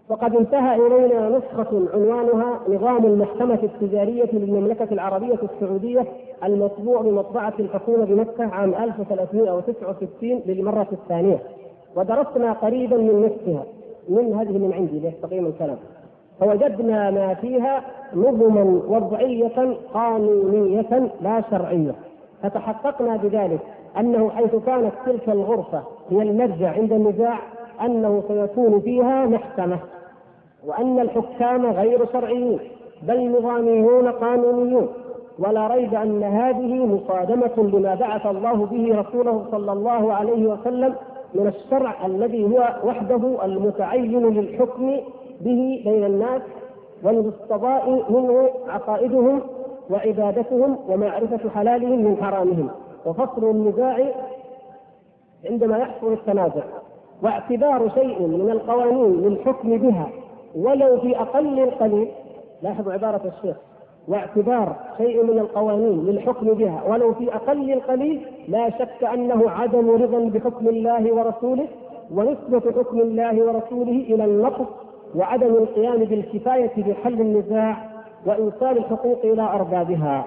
وقد 0.09 0.35
انتهى 0.35 0.75
إلينا 0.75 1.29
نسخة 1.29 1.87
عنوانها 1.93 2.59
نظام 2.69 3.05
المحكمة 3.05 3.59
التجارية 3.63 4.29
للمملكة 4.33 4.87
العربية 4.91 5.39
السعودية 5.43 6.05
المطبوع 6.43 7.01
بمطبعة 7.01 7.53
الحكومة 7.59 8.05
بمكة 8.05 8.45
عام 8.45 8.73
1369 8.75 10.41
للمرة 10.45 10.87
الثانية. 10.91 11.39
ودرسنا 11.95 12.53
قريبا 12.53 12.97
من 12.97 13.21
نصفها 13.25 13.63
من 14.09 14.33
هذه 14.33 14.57
من 14.57 14.73
عندي 14.73 14.99
ليستقيم 14.99 15.45
الكلام. 15.45 15.77
فوجدنا 16.39 17.11
ما 17.11 17.33
فيها 17.33 17.83
نظما 18.15 18.81
وضعية 18.87 19.75
قانونية 19.93 21.11
لا 21.21 21.43
شرعية. 21.51 21.95
فتحققنا 22.43 23.15
بذلك 23.17 23.59
أنه 23.99 24.29
حيث 24.29 24.55
كانت 24.55 24.91
تلك 25.05 25.29
الغرفة 25.29 25.83
هي 26.09 26.21
المرجع 26.21 26.71
عند 26.71 26.93
النزاع 26.93 27.39
أنه 27.81 28.23
سيكون 28.27 28.79
فيها 28.79 29.25
محكمة 29.25 29.79
وأن 30.65 30.99
الحكام 30.99 31.65
غير 31.65 32.05
شرعيون 32.13 32.59
بل 33.07 33.31
نظاميون 33.31 34.07
قانونيون 34.07 34.87
ولا 35.39 35.67
ريب 35.67 35.93
أن 35.95 36.23
هذه 36.23 36.85
مصادمة 36.85 37.51
لما 37.57 37.95
بعث 37.95 38.25
الله 38.25 38.65
به 38.65 38.99
رسوله 38.99 39.45
صلى 39.51 39.71
الله 39.71 40.13
عليه 40.13 40.47
وسلم 40.47 40.95
من 41.33 41.47
الشرع 41.47 42.05
الذي 42.05 42.43
هو 42.43 42.69
وحده 42.83 43.45
المتعين 43.45 44.29
للحكم 44.29 44.97
به 45.41 45.81
بين 45.85 46.03
الناس 46.03 46.41
والمستضاء 47.03 48.11
منه 48.11 48.49
عقائدهم 48.67 49.41
وعبادتهم 49.89 50.77
ومعرفة 50.89 51.49
حلالهم 51.49 52.03
من 52.05 52.17
حرامهم 52.21 52.69
وفصل 53.05 53.49
النزاع 53.49 54.11
عندما 55.49 55.77
يحصل 55.77 56.13
التنازع. 56.13 56.63
واعتبار 57.23 57.89
شيء 57.95 58.21
من 58.27 58.49
القوانين 58.51 59.21
للحكم 59.21 59.77
بها 59.77 60.09
ولو 60.55 60.99
في 61.01 61.17
أقل 61.19 61.59
القليل. 61.59 62.07
لاحظوا 62.61 62.93
عبارة 62.93 63.21
الشيخ 63.37 63.57
واعتبار 64.07 64.75
شيء 64.97 65.23
من 65.23 65.39
القوانين 65.39 66.05
للحكم 66.05 66.53
بها 66.53 66.83
ولو 66.87 67.13
في 67.13 67.35
أقل 67.35 67.73
القليل 67.73 68.25
لا 68.47 68.69
شك 68.69 69.03
أنه 69.03 69.49
عدم 69.49 69.89
رضا 69.89 70.19
بحكم 70.29 70.67
الله 70.67 71.13
ورسوله 71.13 71.67
ونسبة 72.11 72.59
حكم 72.71 72.99
الله 72.99 73.43
ورسوله 73.43 73.91
إلى 73.91 74.25
النقص 74.25 74.67
وعدم 75.15 75.55
القيام 75.55 75.97
بالكفاية 76.03 76.83
بحل 76.83 77.21
النزاع 77.21 77.77
وإيصال 78.25 78.77
الحقوق 78.77 79.19
إلى 79.23 79.41
أربابها. 79.41 80.25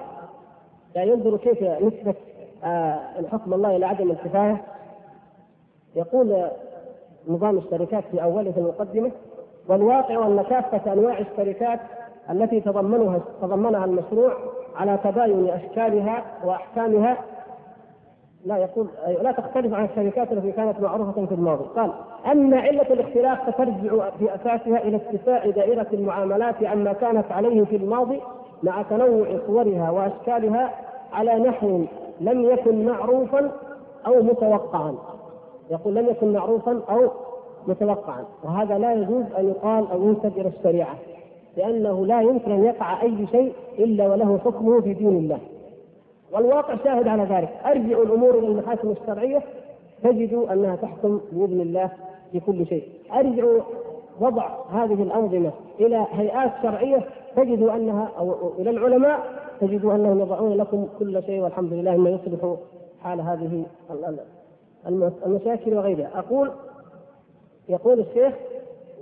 يعني 0.95 1.11
ينظر 1.11 1.37
كيف 1.37 1.63
نسبة 1.63 2.15
آه 2.63 2.99
الحكم 3.19 3.53
الله 3.53 3.75
إلى 3.75 3.85
عدم 3.85 4.11
الكفاية. 4.11 4.61
يقول 5.95 6.47
نظام 7.27 7.57
الشركات 7.57 8.03
في 8.11 8.23
أوله 8.23 8.51
في 8.51 8.59
المقدمة 8.59 9.11
والواقع 9.69 10.27
أن 10.27 10.41
كافة 10.49 10.93
أنواع 10.93 11.19
الشركات 11.19 11.79
التي 12.29 12.61
تضمنها 12.61 13.19
تضمنها 13.41 13.85
المشروع 13.85 14.33
على 14.75 14.99
تباين 15.03 15.49
أشكالها 15.49 16.23
وأحكامها 16.45 17.17
لا 18.45 18.57
يقول 18.57 18.87
لا 19.21 19.31
تختلف 19.31 19.73
عن 19.73 19.85
الشركات 19.85 20.31
التي 20.31 20.51
كانت 20.51 20.79
معروفة 20.79 21.25
في 21.25 21.31
الماضي. 21.31 21.63
قال 21.75 21.91
أن 22.31 22.53
علة 22.53 22.93
الاختلاف 22.93 23.53
سترجع 23.53 24.09
في 24.09 24.35
أساسها 24.35 24.77
إلى 24.77 24.95
اتساع 24.95 25.49
دائرة 25.49 25.87
المعاملات 25.93 26.63
عما 26.63 26.93
كانت 26.93 27.31
عليه 27.31 27.65
في 27.65 27.75
الماضي 27.75 28.21
مع 28.63 28.81
تنوع 28.81 29.27
صورها 29.47 29.91
وأشكالها 29.91 30.71
على 31.13 31.39
نحو 31.39 31.81
لم 32.21 32.41
يكن 32.41 32.85
معروفا 32.85 33.51
أو 34.07 34.23
متوقعا. 34.23 34.95
يقول 35.71 35.95
لم 35.95 36.09
يكن 36.09 36.33
معروفا 36.33 36.81
أو 36.89 37.09
متوقعا 37.67 38.25
وهذا 38.43 38.77
لا 38.77 38.93
يجوز 38.93 39.25
أن 39.37 39.47
يقال 39.47 39.91
أو 39.91 40.03
ينسب 40.03 40.37
إلى 40.37 40.47
الشريعة 40.47 40.95
لأنه 41.57 42.05
لا 42.05 42.21
يمكن 42.21 42.51
أن 42.51 42.63
يقع 42.63 43.01
أي 43.01 43.27
شيء 43.31 43.53
إلا 43.79 44.07
وله 44.07 44.37
حكمه 44.37 44.81
في 44.81 44.93
دين 44.93 45.17
الله. 45.17 45.39
والواقع 46.31 46.75
شاهد 46.83 47.07
على 47.07 47.23
ذلك. 47.23 47.49
ارجعوا 47.65 48.03
الأمور 48.03 48.39
إلى 48.39 48.47
المحاكم 48.47 48.89
الشرعية 49.01 49.41
تجدوا 50.03 50.53
أنها 50.53 50.75
تحكم 50.75 51.21
بإذن 51.31 51.61
الله 51.61 51.91
في 52.31 52.39
كل 52.39 52.67
شيء. 52.67 52.83
ارجعوا 53.13 53.61
وضع 54.21 54.49
هذه 54.71 55.03
الأنظمة 55.03 55.51
إلى 55.79 56.05
هيئات 56.11 56.51
شرعية 56.63 57.05
تجدوا 57.35 57.75
أنها 57.75 58.09
أو 58.17 58.51
إلى 58.59 58.69
العلماء 58.69 59.19
تجدوا 59.61 59.95
أنهم 59.95 60.19
يضعون 60.19 60.57
لكم 60.57 60.87
كل 60.99 61.23
شيء 61.23 61.41
والحمد 61.41 61.73
لله 61.73 61.97
ما 61.97 62.09
يصلح 62.09 62.55
حال 63.03 63.21
هذه 63.21 63.65
المشاكل 65.25 65.73
وغيرها. 65.73 66.09
أقول 66.15 66.51
يقول 67.69 67.99
الشيخ 67.99 68.33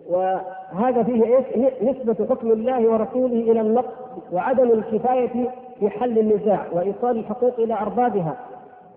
وهذا 0.10 1.04
فيه 1.04 1.24
إيش؟ 1.26 1.46
نسبة 1.82 2.26
حكم 2.30 2.52
الله 2.52 2.88
ورسوله 2.90 3.52
إلى 3.52 3.62
النقص 3.62 3.94
وعدم 4.34 4.72
الكفاية 4.72 5.50
في 5.80 5.90
حل 5.90 6.20
النزاع 6.20 6.66
وإيصال 6.74 7.18
الحقوق 7.18 7.60
إلى 7.60 7.74
أربابها 7.74 8.38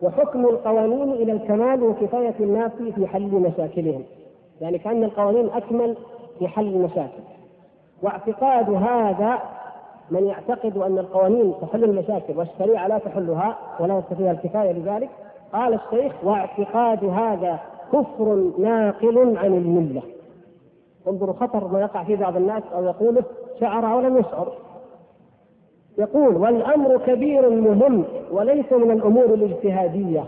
وحكم 0.03 0.46
القوانين 0.46 1.12
إلى 1.12 1.33
الكمال 1.33 1.83
وكفاية 1.83 2.35
الناس 2.40 2.72
في 2.94 3.07
حل 3.07 3.31
مشاكلهم. 3.31 4.03
يعني 4.61 4.79
كأن 4.79 5.05
القوانين 5.05 5.51
أكمل 5.51 5.96
في 6.38 6.48
حل 6.48 6.66
المشاكل. 6.66 7.22
واعتقاد 8.03 8.70
هذا 8.70 9.38
من 10.11 10.27
يعتقد 10.27 10.77
أن 10.77 10.98
القوانين 10.98 11.55
تحل 11.61 11.85
المشاكل 11.85 12.38
والشريعة 12.38 12.88
لا 12.88 12.98
تحلها 12.98 13.59
ولا 13.81 13.98
يستطيع 13.98 14.31
الكفاية 14.31 14.72
لذلك 14.72 15.09
قال 15.52 15.74
الشيخ 15.74 16.12
واعتقاد 16.24 17.04
هذا 17.04 17.58
كفر 17.92 18.50
ناقل 18.58 19.37
عن 19.38 19.54
الملة. 19.54 20.02
انظروا 21.08 21.34
خطر 21.34 21.68
ما 21.68 21.80
يقع 21.80 22.04
فيه 22.04 22.16
بعض 22.16 22.37
الناس 22.37 22.62
أو 22.74 22.84
يقوله 22.84 23.22
شعر 23.61 23.92
أو 23.92 24.00
لم 24.00 24.18
يشعر. 24.18 24.52
يقول 25.98 26.37
والأمر 26.37 26.98
كبير 27.06 27.50
مهم 27.50 28.04
وليس 28.32 28.72
من 28.72 28.90
الأمور 28.90 29.24
الاجتهادية. 29.24 30.24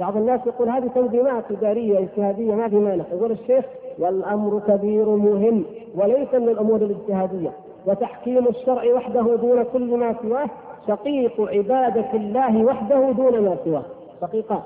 بعض 0.00 0.16
الناس 0.16 0.40
يقول 0.46 0.68
هذه 0.68 0.86
تنظيمات 0.86 1.44
إدارية 1.50 1.98
اجتهادية 1.98 2.54
ما 2.54 2.68
في 2.68 2.76
مانع. 2.76 3.04
يقول 3.12 3.32
الشيخ 3.32 3.64
والأمر 3.98 4.60
كبير 4.68 5.08
مهم 5.08 5.64
وليس 5.94 6.34
من 6.34 6.48
الأمور 6.48 6.76
الاجتهادية. 6.76 7.50
وتحكيم 7.86 8.48
الشرع 8.48 8.94
وحده 8.94 9.36
دون 9.36 9.62
كل 9.62 9.96
ما 9.96 10.14
سواه 10.22 10.46
شقيق 10.88 11.40
عبادة 11.40 12.12
الله 12.14 12.64
وحده 12.64 13.10
دون 13.10 13.40
ما 13.40 13.56
سواه. 13.64 13.82
شقيقان 14.26 14.62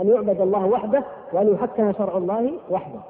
أن 0.00 0.08
يعبد 0.08 0.40
الله 0.40 0.66
وحده 0.66 1.04
وأن 1.32 1.54
يحكم 1.54 1.92
شرع 1.92 2.16
الله 2.16 2.52
وحده. 2.70 3.00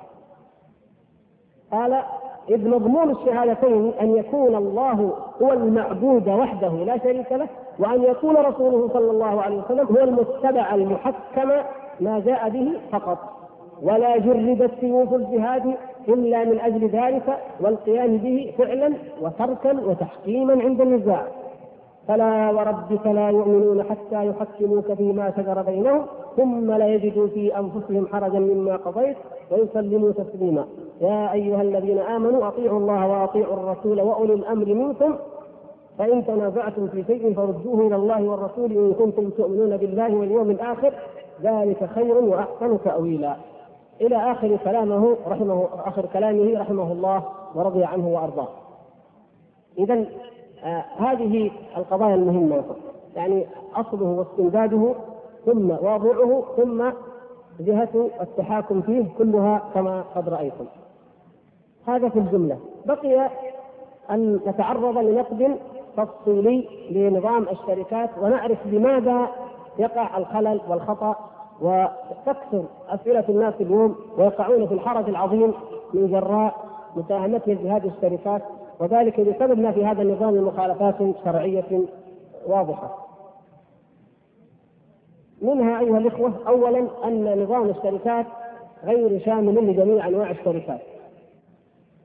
قال 1.73 2.03
إذ 2.51 2.69
مضمون 2.69 3.11
الشهادتين 3.11 3.93
أن 4.01 4.17
يكون 4.17 4.55
الله 4.55 5.13
هو 5.43 5.53
المعبود 5.53 6.29
وحده 6.29 6.69
لا 6.69 6.99
شريك 6.99 7.33
له 7.33 7.49
وأن 7.79 8.03
يكون 8.03 8.37
رسوله 8.37 8.89
صلى 8.93 9.11
الله 9.11 9.43
عليه 9.43 9.59
وسلم 9.59 9.87
هو 9.87 10.05
المتبع 10.05 10.75
المحكم 10.75 11.51
ما 12.01 12.21
جاء 12.21 12.49
به 12.49 12.73
فقط. 12.93 13.19
ولا 13.83 14.19
جردت 14.19 14.71
سيوف 14.81 15.15
الجهاد 15.15 15.75
إلا 16.09 16.45
من 16.45 16.61
أجل 16.61 16.89
ذلك 16.89 17.39
والقيام 17.61 18.17
به 18.17 18.55
فعلا 18.59 18.95
وتركا 19.23 19.73
وتحكيما 19.73 20.53
عند 20.53 20.81
النزاع. 20.81 21.27
فلا 22.09 22.51
وربك 22.51 23.07
لا 23.07 23.31
يؤمنون 23.31 23.83
حتى 23.83 24.27
يحكموك 24.27 24.93
فيما 24.93 25.33
شجر 25.37 25.63
بينهم 25.63 26.07
ثم 26.37 26.73
لا 26.73 26.87
يجدوا 26.87 27.27
في 27.27 27.59
أنفسهم 27.59 28.07
حرجا 28.07 28.39
مما 28.39 28.77
قضيت 28.77 29.17
ويسلموا 29.51 30.13
تسليما 30.13 30.67
يا 31.01 31.33
أيها 31.33 31.63
الذين 31.63 31.99
آمنوا 31.99 32.49
أطيعوا 32.49 32.79
الله 32.79 33.09
وأطيعوا 33.09 33.55
الرسول 33.55 34.01
وأولي 34.01 34.35
الأمر 34.35 34.67
منكم 34.67 35.15
فإن 35.99 36.27
تنازعتم 36.27 36.89
في 36.89 37.05
شيء 37.05 37.35
فردوه 37.35 37.87
إلى 37.87 37.97
الله 37.97 38.23
والرسول 38.23 38.73
إن 38.73 38.93
كنتم 38.93 39.31
تؤمنون 39.31 39.77
بالله 39.77 40.15
واليوم 40.15 40.51
الآخر 40.51 40.93
ذلك 41.43 41.85
خير 41.95 42.15
وأحسن 42.19 42.79
تأويلا 42.85 43.37
إلى 44.01 44.17
آخر 44.33 44.57
كلامه 44.65 45.17
رحمه 45.27 45.69
آخر 45.87 46.07
كلامه 46.07 46.61
رحمه 46.61 46.93
الله 46.93 47.23
ورضي 47.55 47.85
عنه 47.85 48.09
وأرضاه. 48.09 48.49
اذا 49.79 50.05
هذه 50.99 51.51
القضايا 51.77 52.15
المهمة 52.15 52.63
يعني 53.17 53.47
أصله 53.75 54.07
واستمداده 54.07 54.95
ثم 55.47 55.71
واضعه 55.71 56.45
ثم 56.57 56.91
جهة 57.61 58.11
التحاكم 58.21 58.83
فيه 58.83 59.05
كلها 59.19 59.63
كما 59.75 60.05
قد 60.15 60.29
رأيتم. 60.29 60.65
هذا 61.87 62.09
في 62.09 62.19
الجملة. 62.19 62.59
بقي 62.87 63.31
أن 64.11 64.41
نتعرض 64.47 64.99
لنقد 64.99 65.57
تفصيلي 65.97 66.69
لنظام 66.91 67.47
الشركات 67.49 68.11
ونعرف 68.23 68.59
لماذا 68.67 69.29
يقع 69.79 70.19
الخلل 70.19 70.61
والخطأ 70.69 71.17
وتكثر 71.61 72.65
أسئلة 72.89 73.25
الناس 73.29 73.55
اليوم 73.61 73.97
ويقعون 74.19 74.67
في 74.67 74.75
الحرج 74.75 75.09
العظيم 75.09 75.55
من 75.95 76.11
جراء 76.11 76.55
مساهمتهم 76.97 77.57
في 77.57 77.71
هذه 77.71 77.91
الشركات. 77.97 78.43
وذلك 78.81 79.21
بسبب 79.21 79.59
ما 79.59 79.73
في 79.73 79.85
هذا 79.87 80.03
النظام 80.03 80.35
من 80.35 80.43
مخالفات 80.43 80.95
شرعية 81.25 81.81
واضحة 82.47 83.09
منها 85.43 85.81
أيها 85.81 85.99
الإخوة 85.99 86.33
اولا 86.49 86.87
أن 87.05 87.43
نظام 87.43 87.69
الشركات 87.69 88.27
غير 88.85 89.21
شامل 89.25 89.71
لجميع 89.71 90.09
أنواع 90.09 90.31
الشركات. 90.31 90.81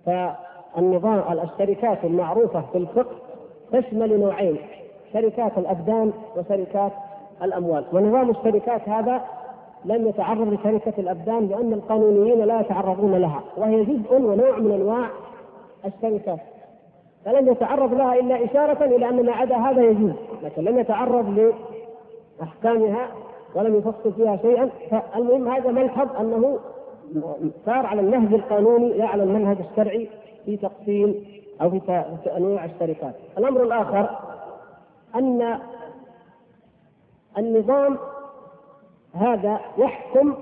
فالنظام 0.05 1.39
الشركات 1.39 2.03
المعروفة 2.03 2.61
في 2.71 2.77
الفقه 2.77 3.15
تشمل 3.71 4.19
نوعين 4.19 4.57
شركات 5.13 5.57
الأبدان 5.57 6.13
وشركات 6.37 6.91
الأموال، 7.43 7.85
ونظام 7.93 8.29
الشركات 8.29 8.89
هذا 8.89 9.21
لم 9.85 10.07
يتعرض 10.07 10.53
لشركة 10.53 10.93
الأبدان 10.97 11.47
لأن 11.47 11.73
القانونيين 11.73 12.39
لا 12.39 12.59
يتعرضون 12.59 13.15
لها، 13.15 13.43
وهي 13.57 13.83
جزء 13.83 14.13
ونوع 14.15 14.59
من 14.59 14.71
أنواع 14.71 15.09
الشركات. 15.85 16.39
فلم 17.25 17.51
يتعرض 17.51 17.93
لها 17.93 18.19
إلا 18.19 18.45
إشارة 18.45 18.85
إلى 18.85 19.09
أن 19.09 19.25
ما 19.25 19.31
عدا 19.31 19.55
هذا 19.55 19.81
يجوز، 19.81 20.13
لكن 20.43 20.63
لم 20.63 20.79
يتعرض 20.79 21.53
لأحكامها 22.39 23.07
ولم 23.55 23.75
يفصل 23.75 24.13
فيها 24.13 24.37
شيئا 24.37 24.69
فالمهم 24.91 25.47
هذا 25.47 25.71
ملحظ 25.71 26.15
أنه 26.19 26.59
سار 27.65 27.85
على 27.85 28.01
النهج 28.01 28.33
القانوني 28.33 28.93
لا 28.93 29.07
على 29.07 29.23
المنهج 29.23 29.57
الشرعي 29.71 30.09
في 30.45 30.57
تقسيم 30.57 31.25
أو 31.61 31.69
في 31.69 32.03
أنواع 32.37 32.65
الشركات. 32.65 33.15
الأمر 33.37 33.63
الآخر 33.63 34.09
أن 35.15 35.59
النظام 37.37 37.97
هذا 39.13 39.59
يحكم 39.77 40.33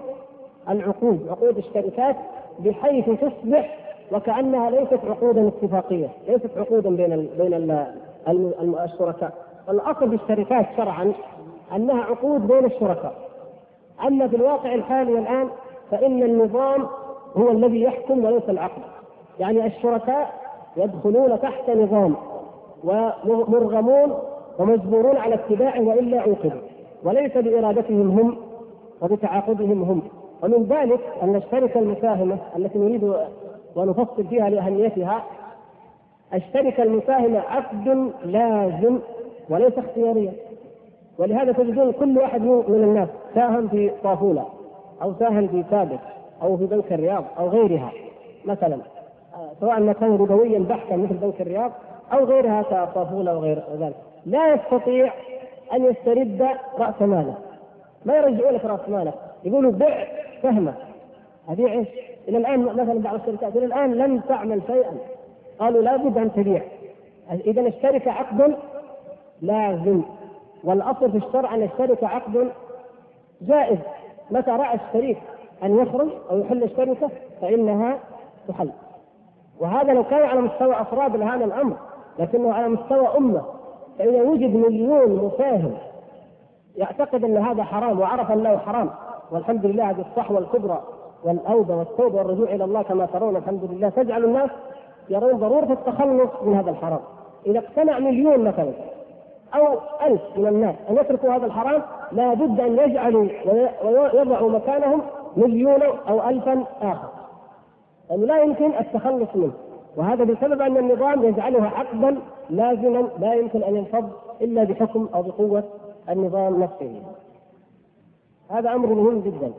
العقود 0.70 1.28
عقود 1.30 1.58
الشركات 1.58 2.16
بحيث 2.60 3.06
تصبح 3.10 3.81
وكأنها 4.12 4.70
ليست 4.70 5.00
عقودا 5.10 5.48
اتفاقية، 5.48 6.10
ليست 6.28 6.58
عقودا 6.58 6.90
بين 6.90 7.30
بين 7.38 7.54
الشركاء. 8.84 9.34
الأصل 9.70 10.10
في 10.10 10.24
الشركات 10.24 10.66
شرعا 10.78 11.14
أنها 11.76 12.04
عقود 12.04 12.48
بين 12.48 12.66
الشركاء. 12.66 13.14
أما 14.08 14.28
في 14.28 14.36
الواقع 14.36 14.74
الحالي 14.74 15.20
الآن 15.20 15.48
فإن 15.92 16.24
النظام 16.24 16.88
هو 17.38 17.52
الذي 17.52 17.82
يحكم 17.82 18.26
وليس 18.26 18.50
العقد. 18.50 18.82
يعني 19.40 19.66
الشركاء 19.66 20.34
يدخلون 20.78 21.42
تحت 21.42 21.70
نظام 21.70 22.16
ومرغمون 22.84 24.14
ومجبورون 24.60 25.18
على 25.18 25.36
اتباعه 25.36 25.82
وإلا 25.82 26.22
عوقبوا 26.22 26.62
وليس 27.04 27.38
بإرادتهم 27.38 28.20
هم 28.20 28.38
وبتعاقدهم 29.02 29.84
هم. 29.84 30.02
ومن 30.44 30.64
ذلك 30.64 31.00
أن 31.22 31.36
الشركة 31.36 31.80
المساهمة 31.80 32.38
التي 32.58 32.80
نريد 32.80 33.14
ونفصل 33.76 34.28
فيها 34.28 34.50
لأهميتها 34.50 35.24
الشركة 36.34 36.84
المساهمه 36.84 37.40
عقد 37.40 38.12
لازم 38.26 39.00
وليس 39.50 39.78
اختياريا. 39.78 40.34
ولهذا 41.20 41.52
تجدون 41.52 41.92
كل 41.92 42.18
واحد 42.18 42.42
من 42.42 42.84
الناس 42.84 43.10
ساهم 43.36 43.68
في 43.68 43.92
طافولة 44.04 44.46
أو 45.02 45.14
ساهم 45.20 45.48
في 45.48 45.64
ثابت 45.72 46.00
أو 46.42 46.58
في 46.58 46.66
بنك 46.66 46.94
الرياض 46.94 47.24
أو 47.40 47.48
غيرها. 47.48 47.92
مثلا 48.46 48.78
سواء 49.60 49.80
ما 49.80 49.94
كان 49.94 50.16
ربويا 50.16 50.60
بحتا 50.60 50.96
مثل 50.96 51.14
بنك 51.14 51.42
الرياض 51.42 51.72
أو 52.14 52.26
غيرها 52.26 52.62
كطافولة 52.62 53.38
وغير 53.38 53.64
ذلك. 53.80 53.96
لا 54.26 54.54
يستطيع 54.54 55.14
أن 55.74 55.86
يسترد 55.86 56.48
رأس 56.80 57.02
ماله. 57.02 57.36
ما 58.06 58.16
يرجعوا 58.16 58.52
لك 58.52 58.66
رأس 58.66 58.90
مالك. 58.90 59.14
يقولوا 59.44 59.72
بع 59.72 60.04
سهمه 60.44 60.74
ابيع 61.50 61.72
إيش؟ 61.72 61.88
إلى 62.28 62.38
الآن 62.38 62.60
مثلا 62.60 63.00
بعض 63.00 63.16
الشركات 63.16 63.56
إلى 63.56 63.66
الآن 63.66 63.94
لم 63.94 64.20
تعمل 64.20 64.62
شيئا. 64.68 64.98
قالوا 65.60 65.82
لابد 65.82 66.18
أن 66.18 66.34
تبيع. 66.34 66.62
اذا 67.32 67.62
الشركة 67.62 68.12
عقد 68.12 68.56
لازم. 69.42 70.02
والأصل 70.64 71.12
في 71.12 71.18
الشرع 71.18 71.56
أن 71.56 71.64
الشركة 71.64 72.08
عقد 72.08 72.52
جائز. 73.42 73.78
متى 74.32 74.52
رأى 74.52 74.76
الشريك 74.76 75.18
أن 75.64 75.80
يخرج 75.80 76.10
أو 76.32 76.38
يحل 76.40 76.64
الشركة 76.64 77.10
فإنها 77.42 78.00
تحل. 78.48 78.72
وهذا 79.60 79.94
لو 79.94 80.04
كان 80.04 80.22
على 80.26 80.42
مستوى 80.42 80.82
أفراد 80.82 81.16
لهذا 81.16 81.46
الأمر 81.46 81.76
لكنه 82.20 82.54
على 82.54 82.70
مستوى 82.70 83.08
أمة. 83.18 83.42
فإذا 84.00 84.22
وجد 84.22 84.56
مليون 84.56 85.26
مساهم 85.26 85.74
يعتقد 86.76 87.24
أن 87.24 87.38
هذا 87.38 87.64
حرام 87.64 88.00
وعرف 88.00 88.32
أنه 88.32 88.58
حرام. 88.58 88.90
والحمد 89.32 89.66
لله 89.66 89.90
هذه 89.90 90.06
الصحوة 90.12 90.40
الكبرى. 90.40 90.84
والاوبه 91.24 91.76
والتوبه 91.76 92.18
والرجوع 92.18 92.50
إلى 92.50 92.64
الله 92.64 92.82
كما 92.82 93.06
ترون 93.06 93.36
الحمد 93.36 93.64
لله. 93.72 93.90
تجعل 93.90 94.24
الناس 94.24 94.50
يرون 95.10 95.38
ضرورة 95.38 95.74
التخلص 95.74 96.30
من 96.44 96.56
هذا 96.56 96.70
الحرام. 96.70 97.00
إذا 97.46 97.60
اقتنع 97.60 98.00
مليون 98.00 98.44
مثلا 98.44 98.72
أو 99.56 99.80
ألف 100.02 100.22
من 100.38 100.48
الناس 100.48 100.76
أن 100.90 100.96
يتركوا 100.96 101.36
هذا 101.36 101.46
الحرام 101.46 101.82
لا 102.12 102.34
بد 102.34 102.60
أن 102.60 102.78
يجعلوا 102.78 103.28
ويضعوا 103.84 104.50
مكانهم 104.50 105.02
مليون 105.38 105.82
أو 105.84 106.30
ألفا 106.30 106.64
آخر. 106.82 107.10
يعني 108.10 108.26
لا 108.26 108.42
يمكن 108.42 108.72
التخلص 108.80 109.30
منه. 109.36 109.52
وهذا 109.98 110.24
بسبب 110.24 110.62
أن 110.62 110.78
النظام 110.78 111.24
يجعلها 111.24 111.68
عقدا 111.68 112.18
لازما 112.50 113.08
لا 113.20 113.34
يمكن 113.34 113.64
أن 113.64 113.76
ينفض 113.76 114.10
إلا 114.42 114.64
بحكم 114.64 115.10
أو 115.16 115.22
بقوة 115.22 115.64
النظام 116.10 116.64
نفسه. 116.64 117.02
هذا 118.50 118.74
أمر 118.74 118.88
مهم 118.88 119.20
جدا. 119.20 119.52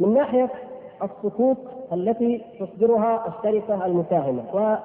من 0.00 0.14
ناحية 0.14 0.50
الصكوك 1.02 1.58
التي 1.92 2.44
تصدرها 2.60 3.28
الشركة 3.28 3.86
المساهمة 3.86 4.78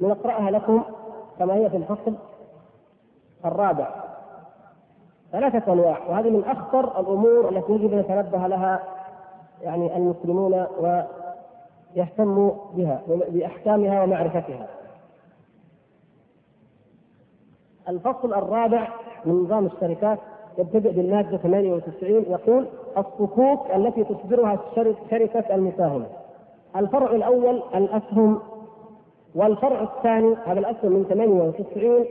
ونقرأها 0.00 0.50
لكم 0.50 0.82
كما 1.38 1.54
هي 1.54 1.70
في 1.70 1.76
الفصل 1.76 2.14
الرابع. 3.44 3.88
ثلاثة 5.32 5.72
أنواع 5.72 5.98
وهذه 6.08 6.30
من 6.30 6.44
أخطر 6.44 7.00
الأمور 7.00 7.48
التي 7.48 7.72
يجب 7.72 7.92
أن 7.92 7.98
يتنبه 7.98 8.46
لها 8.46 8.82
يعني 9.62 9.96
المسلمون 9.96 10.66
ويهتموا 11.96 12.52
بها 12.74 13.02
بأحكامها 13.06 14.02
ومعرفتها. 14.02 14.68
الفصل 17.88 18.34
الرابع 18.34 18.88
من 19.24 19.42
نظام 19.42 19.66
الشركات 19.66 20.18
يبتدئ 20.58 20.92
بالمادة 20.92 21.36
98 21.36 22.24
يقول 22.30 22.66
الصكوك 22.98 23.70
التي 23.76 24.04
تصدرها 24.04 24.58
شركة 25.10 25.54
المساهمة. 25.54 26.06
الفرع 26.76 27.10
الأول 27.10 27.62
الأسهم 27.74 28.38
والفرع 29.34 29.82
الثاني 29.82 30.36
هذا 30.46 30.60
الأسهم 30.60 30.92
من 30.92 31.04
98 31.04 32.04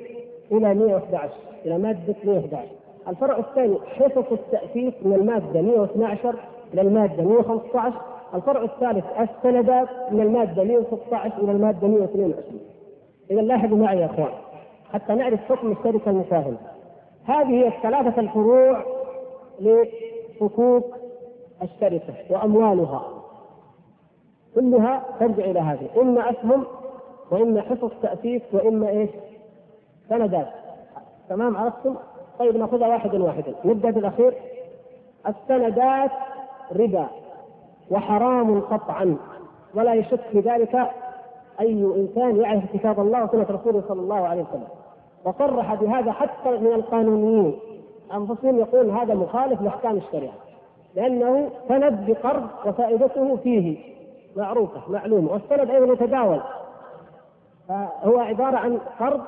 إلى 0.52 0.74
111 0.74 1.30
إلى 1.66 1.78
مادة 1.78 2.16
111 2.24 2.68
الفرع 3.08 3.38
الثاني 3.38 3.78
حصص 3.86 4.32
التأسيس 4.32 4.94
من 5.02 5.14
المادة 5.14 5.62
112 5.62 6.36
إلى 6.74 6.82
المادة 6.82 7.24
115 7.24 7.94
الفرع 8.36 8.64
الثالث 8.64 9.06
السندات 9.20 9.88
من 10.12 10.22
المادة 10.22 10.64
116 10.64 11.44
إلى 11.44 11.52
المادة 11.52 11.88
122 11.88 12.60
إذا 13.32 13.42
لاحظوا 13.42 13.78
معي 13.78 13.98
يا 14.00 14.06
إخوان 14.06 14.32
حتى 14.94 15.14
نعرف 15.14 15.40
حكم 15.40 15.72
الشركة 15.72 16.12
المساهمة. 16.12 16.58
هذه 17.26 17.68
الثلاثة 17.68 18.22
الفروع 18.22 18.86
لصكوك 19.60 20.86
الشركة 21.62 22.14
وأموالها. 22.30 23.04
كلها 24.56 25.04
ترجع 25.20 25.44
إلى 25.44 25.60
هذه. 25.60 26.02
إما 26.02 26.32
أسهم 26.32 26.64
وإما 27.32 27.62
حصص 27.62 27.92
تأسيس 28.02 28.42
وإما 28.54 28.90
إيش؟ 28.90 29.10
سندات. 30.10 30.48
تمام 31.30 31.58
عرفتم؟ 31.58 31.96
طيب 32.40 32.58
نأخذها 32.58 32.88
واحدا 32.88 33.24
واحدا. 33.24 33.56
نبدأ 33.66 33.92
بالأخير 33.92 34.34
السندات 35.28 36.12
ربا 36.76 37.08
وحرام 37.92 38.62
قطعا. 38.62 39.18
ولا 39.76 39.94
يشك 39.94 40.22
في 40.32 40.40
ذلك 40.40 40.90
أي 41.60 41.84
إنسان 41.84 42.36
يعرف 42.36 42.64
كتاب 42.74 43.00
الله 43.00 43.24
وسنة 43.24 43.48
رسوله 43.50 43.84
صلى 43.88 44.02
الله 44.02 44.28
عليه 44.28 44.42
وسلم. 44.42 44.68
وصرح 45.26 45.74
بهذا 45.74 46.12
حتى 46.12 46.50
من 46.50 46.74
القانونيين. 46.74 47.60
أنفسهم 48.14 48.60
يقول 48.60 48.90
هذا 48.90 49.14
مخالف 49.14 49.62
لأحكام 49.62 49.98
الشريعة. 49.98 50.34
لأنه 50.96 51.50
سند 51.68 52.06
بقرض 52.08 52.48
وفائدته 52.66 53.36
فيه. 53.36 53.78
معروفة 54.36 54.82
معلومة 54.90 55.32
والسند 55.32 55.70
أيضا 55.70 55.94
يتداول 55.94 56.42
فهو 57.68 58.20
عبارة 58.20 58.58
عن 58.58 58.80
قرض 59.00 59.22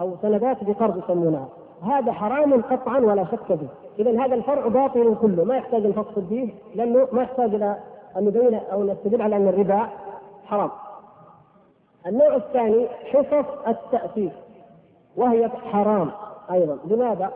أو 0.00 0.16
سندات 0.22 0.64
بقرض 0.64 0.98
يسمونها. 0.98 1.48
هذا 1.82 2.12
حرام 2.12 2.62
قطعا 2.62 2.98
ولا 2.98 3.24
شك 3.24 3.46
فيه 3.46 3.68
اذا 3.98 4.24
هذا 4.24 4.34
الفرع 4.34 4.68
باطل 4.68 5.16
كله. 5.22 5.44
ما 5.44 5.56
يحتاج 5.56 5.86
نفصل 5.86 6.26
فيه 6.28 6.48
لأنه 6.74 7.08
ما 7.12 7.22
يحتاج 7.22 7.54
إلى 7.54 7.76
أن 8.16 8.24
نبين 8.24 8.54
أو 8.54 8.84
نستدل 8.84 9.22
على 9.22 9.36
أن 9.36 9.48
الربا 9.48 9.88
حرام. 10.46 10.70
النوع 12.06 12.36
الثاني 12.36 12.88
حصص 12.88 13.46
التأسيس 13.68 14.32
وهي 15.16 15.48
حرام 15.48 16.10
أيضا 16.52 16.78
لماذا؟ 16.84 17.32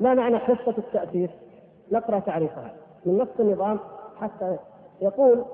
ما 0.00 0.14
معنى 0.14 0.38
حصة 0.38 0.74
التأثير؟ 0.78 1.30
نقرأ 1.92 2.18
تعريفها 2.18 2.74
من 3.06 3.18
نفس 3.18 3.40
النظام 3.40 3.78
حتى 4.20 4.56
يقول 5.00 5.44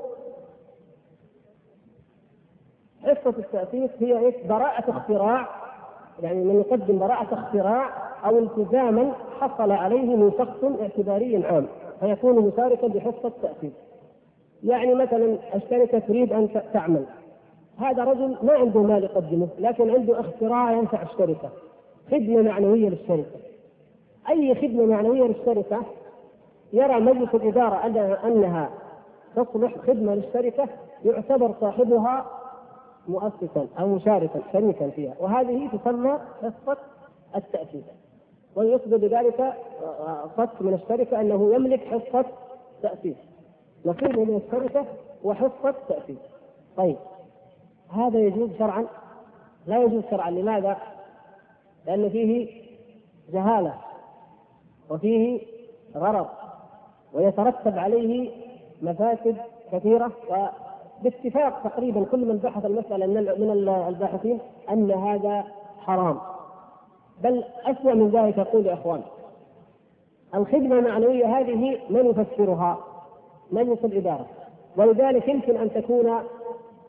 حصة 3.03 3.35
التأثير 3.38 3.90
هي 4.00 4.18
إيش؟ 4.18 4.35
براءة 4.48 4.90
اختراع 4.90 5.48
يعني 6.22 6.44
من 6.44 6.61
يقدم 6.61 6.98
براءة 6.98 7.35
اختراع 7.35 7.90
أو 8.24 8.38
التزاما 8.38 9.12
حصل 9.40 9.72
عليه 9.72 10.16
من 10.16 10.33
شخص 10.38 10.81
اعتباري 10.81 11.46
عام 11.46 11.66
فيكون 12.00 12.38
مشاركا 12.38 12.87
بحصة 12.87 13.33
تاثير. 13.42 13.72
يعني 14.64 14.94
مثلا 14.94 15.38
الشركة 15.55 15.98
تريد 15.98 16.33
أن 16.33 16.48
تعمل 16.72 17.05
هذا 17.78 18.04
رجل 18.04 18.37
ما 18.42 18.52
عنده 18.52 18.82
مال 18.82 19.04
يقدمه 19.04 19.48
لكن 19.58 19.90
عنده 19.90 20.20
اختراع 20.20 20.72
ينفع 20.72 21.02
الشركة. 21.02 21.50
خدمة 22.10 22.42
معنوية 22.42 22.88
للشركة. 22.88 23.40
أي 24.28 24.54
خدمة 24.54 24.87
معنوية 24.87 25.22
للشركة؟ 25.24 25.82
يرى 26.72 27.00
مجلس 27.00 27.34
الإدارة 27.34 27.87
أنها 28.24 28.70
تصلح 29.37 29.78
خدمة 29.78 30.14
للشركة 30.14 30.68
يعتبر 31.04 31.54
صاحبها 31.60 32.26
مؤسسا 33.08 33.66
أو 33.80 33.88
مشاركا 33.88 34.40
شريكا 34.52 34.90
فيها. 34.90 35.14
وهذه 35.20 35.68
تسمى 35.72 36.18
حصه 36.42 36.76
التاسيس 37.37 37.84
ويقصد 38.56 38.94
بذلك 38.94 39.54
صك 40.37 40.62
من 40.62 40.74
الشركة 40.74 41.20
أنه 41.20 41.54
يملك 41.54 41.80
حصة 41.80 42.24
تاسيس 42.82 43.16
نصيبه 43.87 44.24
من 44.24 44.40
الشركة 44.46 44.84
وحصة 45.24 45.74
تاسيس 45.88 46.18
طيب. 46.76 46.96
هذا 47.94 48.18
يجوز 48.18 48.50
شرعا؟ 48.59 48.87
لا 49.66 49.83
يجوز 49.83 50.02
شرعا 50.11 50.30
لماذا؟ 50.30 50.76
لأن 51.87 52.11
فيه 52.11 52.48
جهالة 53.33 53.74
وفيه 54.90 55.40
غرض 55.96 56.26
ويترتب 57.12 57.78
عليه 57.78 58.30
مفاسد 58.83 59.37
كثيرة 59.72 60.12
وباتفاق 60.30 61.62
تقريبا 61.62 62.04
كل 62.04 62.28
من 62.28 62.37
بحث 62.37 62.64
المسألة 62.64 63.07
من 63.07 63.50
الباحثين 63.88 64.38
أن 64.70 64.90
هذا 64.90 65.44
حرام 65.80 66.18
بل 67.22 67.44
أسوأ 67.64 67.94
من 67.94 68.11
ذلك 68.11 68.38
يقول 68.38 68.66
يا 68.66 68.74
إخوان 68.74 69.02
الخدمة 70.35 70.78
المعنوية 70.78 71.38
هذه 71.38 71.78
من 71.90 72.07
يفسرها؟ 72.07 72.78
مجلس 73.52 73.85
الإدارة 73.85 74.26
ولذلك 74.76 75.28
يمكن 75.28 75.57
أن 75.57 75.72
تكون 75.72 76.20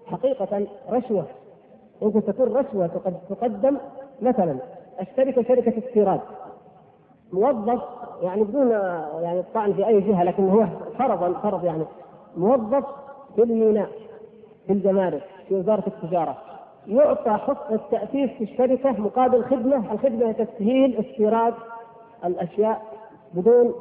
حقيقة 0.06 0.68
رشوة. 0.90 1.26
يمكن 2.02 2.26
تكون 2.26 2.54
رشوة 2.54 2.88
تقدم 3.30 3.78
مثلا 4.22 4.58
الشركة 5.02 5.44
شركة 5.44 5.88
استيراد 5.88 6.20
موظف 7.34 7.82
يعني 8.22 8.44
بدون 8.44 8.72
يعني 9.22 9.40
الطعن 9.40 9.74
في 9.74 9.88
أي 9.88 10.02
جهة 10.02 10.24
لكن 10.24 10.50
هو 10.50 10.66
فرضا 10.98 11.34
فرض 11.34 11.66
يعني 11.66 11.84
موظف 12.38 12.86
في 13.36 13.44
الميناء 13.44 13.90
في 14.68 14.74
الجمارك 14.74 15.24
في 15.48 15.56
وزارة 15.56 15.84
التجارة. 15.88 16.38
يعطى 16.88 17.32
حق 17.32 17.72
التأسيس 17.72 18.30
في 18.30 18.44
الشركة 18.44 18.92
مقابل 18.92 19.44
خدمة، 19.44 19.94
الخدمة 19.94 20.32
تسهيل 20.32 20.98
استيراد 20.98 21.54
الأشياء 22.26 22.82
بدون 23.34 23.74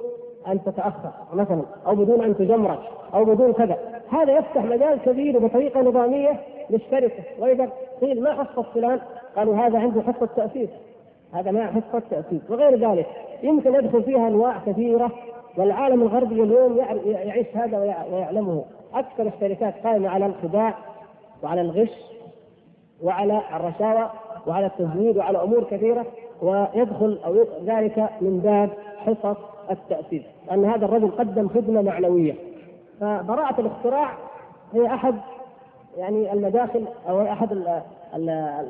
أن 0.49 0.65
تتأخر 0.65 1.11
مثلا 1.35 1.63
أو 1.87 1.95
بدون 1.95 2.25
أن 2.25 2.37
تجمرك 2.37 2.81
أو 3.15 3.25
بدون 3.25 3.53
كذا، 3.53 3.94
هذا 4.15 4.39
يفتح 4.39 4.65
مجال 4.65 4.99
كبير 5.05 5.39
بطريقه 5.39 5.81
نظامية 5.81 6.41
للشركة. 6.71 7.23
وإذا 7.39 7.69
قيل 8.01 8.23
ما 8.23 8.45
حصة 8.45 8.63
فلان؟ 8.63 9.01
قالوا 9.37 9.57
هذا 9.57 9.79
عنده 9.79 10.03
حصة 10.03 10.29
تاسيس 10.37 10.71
هذا 11.33 11.51
ما 11.51 11.67
حصة 11.67 12.03
تاسيس 12.11 12.51
وغير 12.51 12.91
ذلك 12.91 13.07
يمكن 13.43 13.75
يدخل 13.75 14.03
فيها 14.03 14.29
أنواع 14.29 14.59
كثيرة 14.67 15.11
والعالم 15.57 16.03
الغربي 16.03 16.43
اليوم 16.43 16.79
يعيش 17.07 17.47
هذا 17.55 17.79
ويعلمه 18.13 18.65
أكثر 18.95 19.27
الشركات 19.27 19.75
قائمة 19.85 20.09
على 20.09 20.27
الخداع 20.27 20.75
وعلى 21.43 21.61
الغش 21.61 21.91
وعلى 23.03 23.43
الرشاوى 23.57 24.11
وعلى 24.47 24.67
التزويد 24.67 25.17
وعلى 25.17 25.43
أمور 25.43 25.65
كثيرة 25.65 26.07
ويدخل 26.43 27.19
أو 27.25 27.37
ذلك 27.65 28.09
من 28.21 28.41
باب 28.41 28.71
حصص 28.97 29.37
التاسيس 29.71 30.23
لأن 30.47 30.65
هذا 30.65 30.85
الرجل 30.85 31.11
قدم 31.11 31.49
خدمة 31.49 31.83
معنوية. 31.83 32.35
فبراءة 33.05 33.61
الاختراع 33.61 34.11
هي 34.73 34.87
أحد 34.87 35.15
يعني 35.97 36.33
المداخل 36.33 36.85
أو 37.09 37.23
أحد 37.23 37.65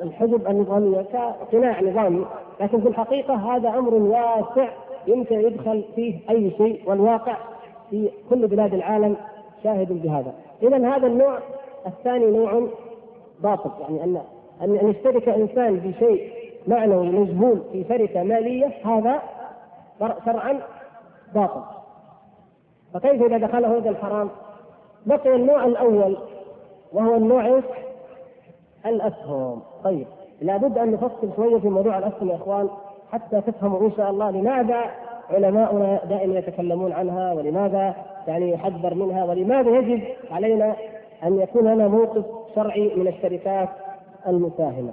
الحجب 0.03 0.47
النظامية 0.47 1.03
كقناع 1.03 1.81
نظامي. 1.81 2.27
لكن 2.61 2.81
في 2.81 2.89
الحقيقة 2.89 3.35
هذا 3.35 3.69
أمر 3.69 3.95
واسع 3.95 4.69
يمكن 5.07 5.41
يدخل 5.41 5.85
فيه 5.95 6.31
أي 6.31 6.51
شيء 6.51 6.83
والواقع 6.87 7.37
في 7.91 8.11
كل 8.31 8.47
بلاد 8.47 8.75
العالم 8.75 9.17
شاهد 9.65 10.03
بهذا. 10.03 10.33
إذا 10.63 10.97
هذا 10.97 11.07
النوع 11.07 11.39
الثاني 11.87 12.31
نوع 12.31 12.69
باطل. 13.43 13.71
يعني 13.81 14.05
أن 14.05 14.23
أن 14.63 14.89
يشترك 14.89 15.29
إنسان 15.29 15.77
بشيء 15.77 16.33
معنوي 16.67 17.07
مجهول 17.11 17.63
في 17.73 17.85
شركة 17.89 18.23
مالية 18.23 18.71
هذا 18.85 19.23
شرعا 20.25 20.61
باطل. 21.35 21.63
فكيف 22.95 23.23
إذا 23.23 23.39
دخله 23.39 23.79
هذا 23.79 23.91
الحرام؟ 23.91 24.31
بقي 25.07 25.35
النوع 25.35 25.65
الأول 25.65 26.17
وهو 26.93 27.15
النوع 27.15 27.47
إيش؟ 27.47 27.65
الاسهم، 28.87 29.63
طيب 29.85 30.07
لابد 30.41 30.79
أن 30.79 30.93
نفصل 30.93 31.31
شوية 31.37 31.59
في 31.59 31.69
موضوع 31.69 31.99
الاسهم 31.99 32.29
يا 32.29 32.35
إخوان 32.35 32.69
حتى 33.13 33.41
تفهموا 33.41 33.81
إن 33.81 33.93
شاء 33.93 34.11
الله 34.11 34.31
لماذا 34.31 34.85
علماؤنا 35.31 36.01
دائما 36.05 36.39
يتكلمون 36.39 36.93
عنها 36.93 37.33
ولماذا 37.33 37.95
يعني 38.29 38.51
يحذر 38.51 38.95
منها 38.95 39.25
ولماذا 39.25 39.71
يجب 39.71 40.03
علينا 40.31 40.77
أن 41.25 41.41
يكون 41.41 41.65
لنا 41.75 41.89
موقف 41.89 42.25
شرعي 42.55 42.95
من 42.95 43.09
الشركات 43.09 43.69
المساهمة. 44.27 44.93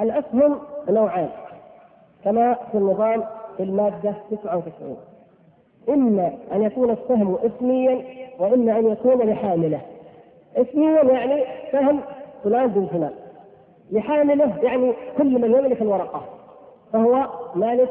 الاسهم 0.00 0.58
نوعان 0.88 1.28
كما 2.24 2.54
في 2.72 2.78
النظام 2.78 3.24
في 3.56 3.62
المادة 3.62 4.14
99 4.30 4.96
إما 5.88 6.32
أن 6.52 6.62
يكون 6.62 6.90
السهم 6.90 7.38
اسميا 7.44 8.04
وإما 8.38 8.78
أن 8.78 8.88
يكون 8.88 9.30
لحاملة. 9.30 9.80
اسميا 10.56 11.02
يعني 11.02 11.44
سهم 11.72 12.00
فلان 12.44 12.66
بن 12.66 12.86
فلان. 12.86 13.12
لحاملة 13.92 14.56
يعني 14.62 14.92
كل 15.18 15.38
من 15.38 15.54
يملك 15.54 15.82
الورقة 15.82 16.22
فهو 16.92 17.26
مالك 17.54 17.90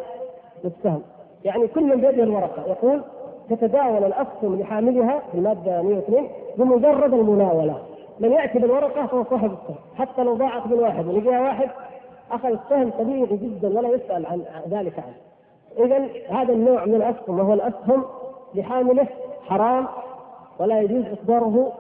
للسهم. 0.64 1.02
يعني 1.44 1.68
كل 1.68 1.84
من 1.84 1.96
بيده 1.96 2.24
الورقة. 2.24 2.64
يقول 2.68 3.04
تتداول 3.50 4.04
الأسهم 4.04 4.60
لحاملها 4.60 5.22
في 5.32 5.38
المادة 5.38 5.82
102 5.82 6.28
بمجرد 6.58 7.14
المناولة. 7.14 7.82
من 8.20 8.32
يأتي 8.32 8.60
بالورقة 8.60 9.06
فهو 9.06 9.24
صاحب 9.24 9.52
السهم. 9.52 9.78
حتى 9.96 10.24
لو 10.24 10.34
ضاعت 10.34 10.68
من 10.68 10.80
واحد 10.80 11.08
ولقيها 11.08 11.42
واحد 11.42 11.70
أخذ 12.32 12.50
السهم 12.50 12.90
طبيعي 12.90 13.26
جدا 13.26 13.80
ولا 13.80 13.90
يسأل 13.90 14.26
عن 14.26 14.42
ذلك 14.70 15.00
عنه. 15.00 15.16
إذا 15.80 16.08
هذا 16.30 16.54
النوع 16.54 16.86
من 16.86 16.96
الأسهم 16.96 17.40
وهو 17.40 17.54
الأسهم 17.54 18.04
لحامله 18.56 19.08
حرام 19.48 19.88
ولا 20.60 20.82
يجوز 20.82 21.06
إصداره 21.06 21.74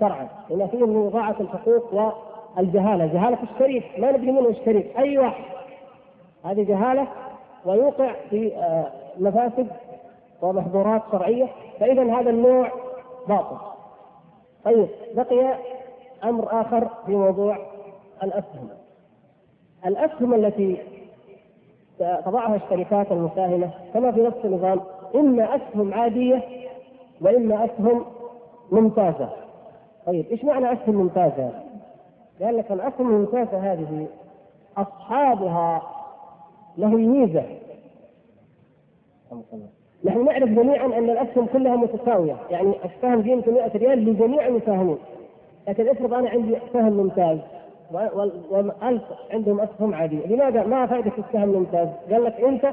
شرعا. 0.00 0.28
لأن 0.50 0.68
فيه 0.68 0.86
من 0.86 1.06
إضاعة 1.06 1.36
الحقوق 1.40 2.14
والجهالة. 2.56 3.06
جهالة 3.06 3.38
الشريك 3.42 3.84
ما 3.98 4.12
ندري 4.12 4.32
منه 4.32 4.48
الشريك 4.48 4.98
أي 4.98 5.18
واحد. 5.18 5.44
هذه 6.44 6.62
جهالة 6.62 7.06
ويوقع 7.64 8.12
في 8.30 8.56
آه، 8.56 8.86
مفاسد 9.18 9.66
ومحظورات 10.42 11.02
شرعية. 11.12 11.48
فإذا 11.80 12.20
هذا 12.20 12.30
النوع 12.30 12.68
باطل. 13.28 13.56
طيب 14.64 14.88
بقي 15.14 15.58
أمر 16.24 16.60
آخر 16.60 16.88
في 17.06 17.12
موضوع 17.12 17.58
الأسهم 18.22 18.68
الأسهم 19.86 20.34
التي 20.34 20.78
تضعها 21.98 22.56
الشركات 22.56 23.12
المساهمة. 23.12 23.70
كما 23.94 24.12
في 24.12 24.20
نفس 24.20 24.36
النظام 24.44 24.80
إما 25.14 25.56
أسهم 25.56 25.94
عادية 25.94 26.42
وإما 27.20 27.64
أسهم 27.64 28.04
ممتازة. 28.72 29.28
طيب 30.06 30.26
إيش 30.30 30.44
معنى 30.44 30.72
أسهم 30.72 30.94
ممتازة؟ 30.94 31.50
قال 32.42 32.56
لك 32.56 32.72
الأسهم 32.72 33.08
الممتازة 33.10 33.72
هذه 33.72 34.06
أصحابها 34.76 35.82
لهم 36.78 36.94
ميزة. 36.94 37.44
نحن 40.04 40.24
نعرف 40.24 40.48
جميعا 40.48 40.86
أن 40.86 41.10
الأسهم 41.10 41.46
كلها 41.46 41.76
متساوية. 41.76 42.36
يعني 42.50 42.74
السهم 42.84 43.22
قيمته 43.22 43.52
100 43.52 43.76
ريال 43.76 44.04
لجميع 44.04 44.46
المساهمين. 44.46 44.98
لكن 45.68 45.88
افرض 45.88 46.14
أنا 46.14 46.30
عندي 46.30 46.56
سهم 46.72 46.92
ممتاز 46.92 47.38
وألف 48.50 49.02
عندهم 49.32 49.60
أسهم 49.60 49.94
عادية. 49.94 50.26
لماذا؟ 50.26 50.64
ما 50.64 50.86
فائدة 50.86 51.12
السهم 51.18 51.42
الممتاز؟ 51.42 51.88
قال 52.10 52.24
لك 52.24 52.40
أنت 52.40 52.72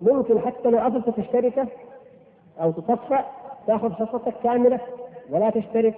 ممكن 0.00 0.40
حتى 0.40 0.70
لو 0.70 0.78
أفلست 0.78 1.18
الشركة 1.18 1.66
أو 2.62 2.70
تصفى 2.70 3.18
تأخذ 3.66 3.92
حصتك 3.92 4.34
كاملة 4.42 4.80
ولا 5.30 5.50
تشترك 5.50 5.94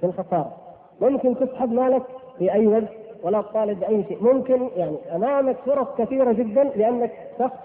في 0.00 0.06
الخسارة. 0.06 0.52
ممكن 1.00 1.36
تسحب 1.38 1.72
مالك 1.72 2.02
في 2.38 2.52
أي 2.52 2.66
وقت 2.66 2.84
ولا 3.22 3.42
تطالب 3.42 3.80
بأي 3.80 4.04
شيء. 4.08 4.22
ممكن 4.22 4.68
يعني 4.76 4.96
أمامك 5.14 5.56
فرص 5.66 5.88
كثيرة 5.98 6.32
جدا 6.32 6.64
لأنك 6.64 7.12
شخص 7.38 7.56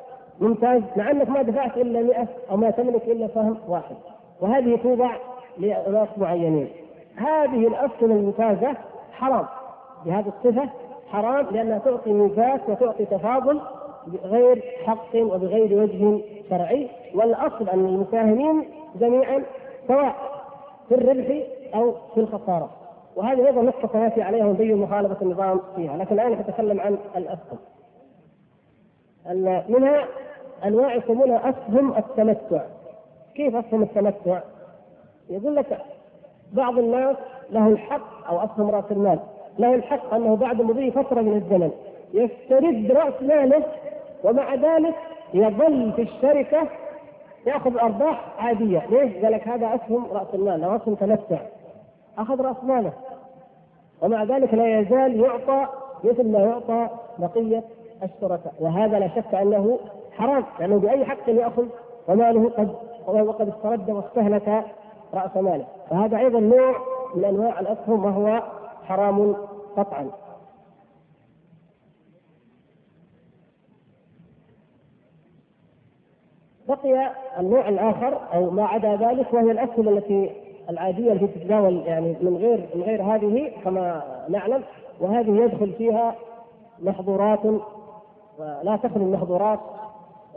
ممتاز 0.41 0.81
مع 0.95 1.11
أنك 1.11 1.29
ما 1.29 1.41
دفعت 1.41 1.77
إلا 1.77 2.01
100 2.01 2.27
أو 2.51 2.57
ما 2.57 2.71
تملك 2.71 3.03
إلا 3.07 3.27
سهم 3.27 3.57
واحد. 3.67 3.95
وهذه 4.41 4.79
توضع 4.83 5.15
لناس 5.57 6.09
معينين. 6.17 6.69
هذه 7.15 7.67
الأسهم 7.67 8.11
الممتازة 8.11 8.73
حرام. 9.11 9.45
بهذه 10.05 10.33
الصفة 10.37 10.69
حرام 11.07 11.45
لأنها 11.45 11.77
تعطي 11.77 12.13
ميزات 12.13 12.61
وتعطي 12.69 13.05
تفاضل 13.05 13.61
بغير 14.07 14.63
حق 14.85 15.15
وبغير 15.15 15.83
وجه 15.83 16.21
شرعي. 16.49 16.89
والأصل 17.15 17.69
أن 17.69 17.85
المساهمين 17.85 18.69
جميعا 18.95 19.43
سواء 19.87 20.15
في 20.89 20.95
الربح 20.95 21.47
أو 21.75 21.93
في 22.13 22.19
الخسارة. 22.19 22.69
وهذه 23.15 23.47
أيضا 23.47 23.61
نقطة 23.61 23.87
سناتي 23.93 24.21
عليها 24.21 24.45
ونبين 24.45 24.77
مخالفة 24.77 25.17
النظام 25.21 25.59
فيها. 25.75 25.97
لكن 25.97 26.15
الآن 26.15 26.31
نتكلم 26.31 26.79
عن 26.79 26.97
الاسهم 27.17 27.57
منها 29.69 30.05
أنواع 30.65 30.95
يسمونها 30.95 31.49
اسهم 31.49 31.93
التمتع. 31.97 32.61
كيف 33.35 33.55
اسهم 33.55 33.83
التمتع؟ 33.83 34.39
يقول 35.29 35.55
لك 35.55 35.81
بعض 36.53 36.77
الناس 36.77 37.17
له 37.49 37.67
الحق 37.67 38.27
أو 38.29 38.39
اسهم 38.39 38.69
رأس 38.69 38.91
المال. 38.91 39.19
له 39.59 39.75
الحق 39.75 40.13
أنه 40.13 40.35
بعد 40.35 40.61
مضي 40.61 40.91
فترة 40.91 41.21
من 41.21 41.33
الزمن. 41.33 41.71
يسترد 42.13 42.91
رأس 42.91 43.13
ماله 43.21 43.63
ومع 44.23 44.55
ذلك 44.55 44.95
يظل 45.33 45.91
في 45.95 46.01
الشركة 46.01 46.67
يأخذ 47.47 47.77
أرباح 47.77 48.25
عادية، 48.39 48.85
ليش؟ 48.89 49.23
قال 49.23 49.31
لك 49.31 49.47
هذا 49.47 49.75
أسهم 49.75 50.05
رأس 50.11 50.27
المال 50.33 50.63
أو 50.63 50.75
اسهم 50.75 50.95
تمتع. 50.95 51.37
أخذ 52.17 52.41
رأس 52.41 52.63
ماله. 52.63 52.93
ومع 54.01 54.23
ذلك 54.23 54.53
لا 54.53 54.79
يزال 54.79 55.19
يعطى 55.19 55.65
مثل 56.03 56.31
ما 56.31 56.39
يعطى 56.39 56.89
بقية 57.19 57.63
الشركاء، 58.03 58.53
وهذا 58.59 58.99
لا 58.99 59.07
شك 59.07 59.35
أنه 59.35 59.79
حرام 60.17 60.43
لأنه 60.59 60.79
بأي 60.79 61.05
حق 61.05 61.29
يأخذ 61.29 61.65
وماله 62.07 62.49
قد 62.49 62.69
وقد 63.07 63.47
استرد 63.47 63.89
واستهلك 63.89 64.63
رأس 65.13 65.37
ماله، 65.37 65.65
فهذا 65.89 66.17
أيضا 66.17 66.39
نوع 66.39 66.75
من 67.15 67.25
أنواع 67.25 67.59
الأسهم 67.59 68.05
وهو 68.05 68.41
حرام 68.87 69.35
قطعا. 69.77 70.11
بقي 76.67 77.11
النوع 77.39 77.69
الآخر 77.69 78.19
أو 78.33 78.49
ما 78.49 78.65
عدا 78.65 78.95
ذلك 78.95 79.33
وهي 79.33 79.51
الاسهم 79.51 79.89
التي 79.89 80.31
العادية 80.69 81.11
التي 81.11 81.27
تتداول 81.27 81.77
يعني 81.85 82.15
من 82.21 82.37
غير 82.37 82.69
من 82.75 82.81
غير 82.81 83.03
هذه 83.03 83.51
كما 83.63 84.03
نعلم 84.29 84.63
وهذه 84.99 85.31
يدخل 85.31 85.73
فيها 85.73 86.15
محظورات 86.79 87.39
لا 88.63 88.79
تخلو 88.83 89.03
المحظورات 89.03 89.59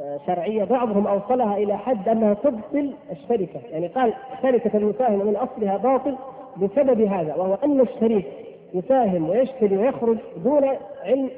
آه، 0.01 0.19
شرعية 0.27 0.65
بعضهم 0.65 1.07
أوصلها 1.07 1.57
إلى 1.57 1.79
حد 1.79 2.09
أنها 2.09 2.35
تبطل 2.35 2.95
الشركة، 3.11 3.61
يعني 3.71 3.87
قال 3.87 4.15
شركة 4.43 4.77
المساهمة 4.77 5.25
من 5.25 5.37
أصلها 5.37 5.77
باطل 5.77 6.17
بسبب 6.63 7.01
هذا 7.01 7.35
وهو 7.35 7.55
أن 7.55 7.81
الشريك 7.81 8.27
يساهم 8.75 9.31
ويشتري 9.31 9.77
ويخرج 9.77 10.19
دون 10.45 10.65
علم 11.05 11.31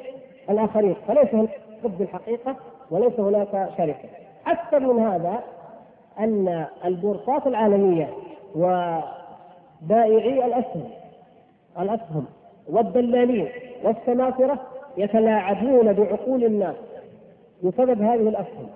الآخرين، 0.50 0.94
فليس 1.08 1.34
هناك 1.34 1.50
بالحقيقة 1.84 2.56
وليس 2.90 3.20
هناك 3.20 3.68
شركة. 3.78 4.08
أكثر 4.46 4.80
من 4.80 5.02
هذا 5.02 5.42
أن 6.18 6.66
البورصات 6.84 7.46
العالمية 7.46 8.08
وبائعي 8.54 10.46
الأسهم 10.46 10.90
الأسهم 11.80 12.24
والدلالين 12.68 13.48
والسماسرة 13.84 14.58
يتلاعبون 14.96 15.92
بعقول 15.92 16.44
الناس 16.44 16.76
بسبب 17.62 18.02
هذه 18.02 18.28
الأسهم 18.28 18.68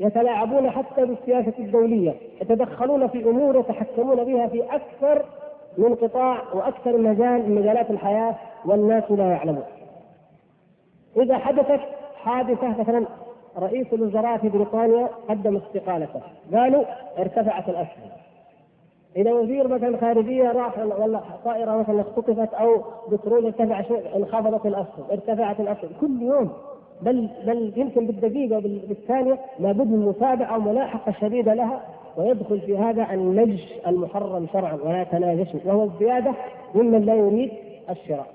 يتلاعبون 0.00 0.70
حتى 0.70 1.04
بالسياسة 1.04 1.52
الدولية 1.58 2.14
يتدخلون 2.40 3.08
في 3.08 3.24
أمور 3.24 3.58
يتحكمون 3.58 4.24
بها 4.24 4.46
في 4.46 4.62
أكثر 4.62 5.24
من 5.78 5.94
قطاع 5.94 6.42
وأكثر 6.52 6.96
مجال 6.96 7.50
من 7.50 7.54
مجالات 7.54 7.90
الحياة 7.90 8.34
والناس 8.64 9.10
لا 9.10 9.24
يعلمون. 9.24 9.64
إذا 11.16 11.38
حدثت 11.38 11.80
حادثة 12.16 12.68
مثلا 12.68 13.06
رئيس 13.58 13.92
الوزراء 13.92 14.38
في 14.38 14.48
بريطانيا 14.48 15.08
قدم 15.28 15.56
استقالته 15.56 16.20
قالوا 16.52 16.84
ارتفعت 17.18 17.68
الأسهم. 17.68 18.10
إذا 19.16 19.32
وزير 19.32 19.68
مثلا 19.68 19.96
خارجية 19.96 20.52
راح 20.52 20.78
ولا 20.78 21.20
طائرة 21.44 21.76
مثلا 21.76 22.00
اختطفت 22.00 22.54
أو 22.54 22.82
بترول 23.10 23.44
ارتفع 23.44 23.82
شيء 23.82 24.16
انخفضت 24.16 24.66
الأسهم 24.66 25.04
ارتفعت 25.10 25.60
الأسهم. 25.60 25.90
كل 26.00 26.22
يوم 26.22 26.52
بل 27.02 27.28
بل 27.46 27.72
يمكن 27.76 28.06
بالدقيقة 28.06 28.58
بالثانية 28.88 29.38
لابد 29.58 29.86
من 29.86 30.06
متابعه 30.06 30.58
وملاحقه 30.58 31.12
شديدة 31.20 31.54
لها 31.54 31.80
ويدخل 32.16 32.60
في 32.60 32.78
هذا 32.78 33.06
النجش 33.12 33.74
المحرم 33.86 34.46
شرعا 34.52 34.78
ولا 34.84 35.02
يتناجش 35.02 35.48
وهو 35.64 35.84
الزيادة 35.84 36.32
ممن 36.74 37.04
لا 37.04 37.14
يريد 37.14 37.50
الشراء. 37.90 38.26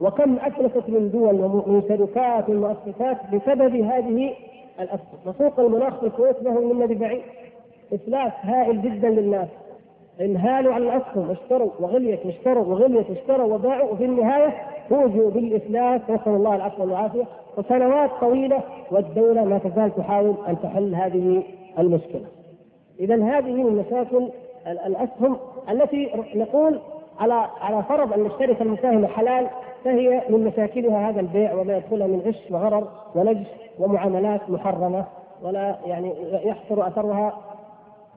وكم 0.00 0.36
افلست 0.36 0.88
من 0.88 1.10
دول 1.10 1.40
ومن 1.40 1.82
شركات 1.88 2.48
ومؤسسات 2.48 3.16
بسبب 3.34 3.76
هذه 3.76 4.32
الاسهم 4.80 5.18
وسوق 5.26 5.60
المناخ 5.60 6.00
في 6.00 6.06
الكويت 6.06 6.42
له 6.42 6.60
من 6.72 6.86
بعيد؟ 6.86 7.22
إفلاس 7.92 8.32
هائل 8.42 8.82
جدا 8.82 9.08
للناس. 9.08 9.48
انهالوا 10.20 10.74
على 10.74 10.84
الاسهم 10.84 11.30
اشتروا 11.30 11.70
وغليت 11.80 12.26
واشتروا 12.26 12.64
وغليت 12.64 13.10
واشتروا 13.10 13.54
وباعوا 13.54 13.90
وفي 13.92 14.04
النهاية 14.04 14.54
فوجئوا 14.90 15.30
بالافلاس 15.30 16.00
نسأل 16.10 16.32
الله 16.32 16.56
العفو 16.56 16.82
والعافية 16.82 17.24
وسنوات 17.58 18.10
طويلة 18.20 18.60
والدولة 18.90 19.44
ما 19.44 19.58
تزال 19.58 19.94
تحاول 19.96 20.34
أن 20.48 20.56
تحل 20.62 20.94
هذه 20.94 21.42
المشكلة. 21.78 22.26
اذا 23.00 23.14
هذه 23.14 23.62
من 23.62 23.76
مشاكل 23.76 24.28
الأسهم 24.66 25.36
التي 25.70 26.10
نقول 26.34 26.80
على 27.20 27.46
على 27.60 27.82
فرض 27.82 28.12
أن 28.12 28.26
الشركة 28.26 28.62
المساهمة 28.62 29.06
حلال 29.06 29.46
فهي 29.84 30.22
من 30.28 30.44
مشاكلها 30.44 31.10
هذا 31.10 31.20
البيع 31.20 31.54
وما 31.54 31.76
يدخلها 31.76 32.06
من 32.06 32.20
غش 32.20 32.50
وغرر 32.50 32.88
ونجس 33.14 33.46
ومعاملات 33.78 34.50
محرمة 34.50 35.04
ولا 35.42 35.76
يعني 35.86 36.12
يحصر 36.44 36.86
أثرها 36.86 37.38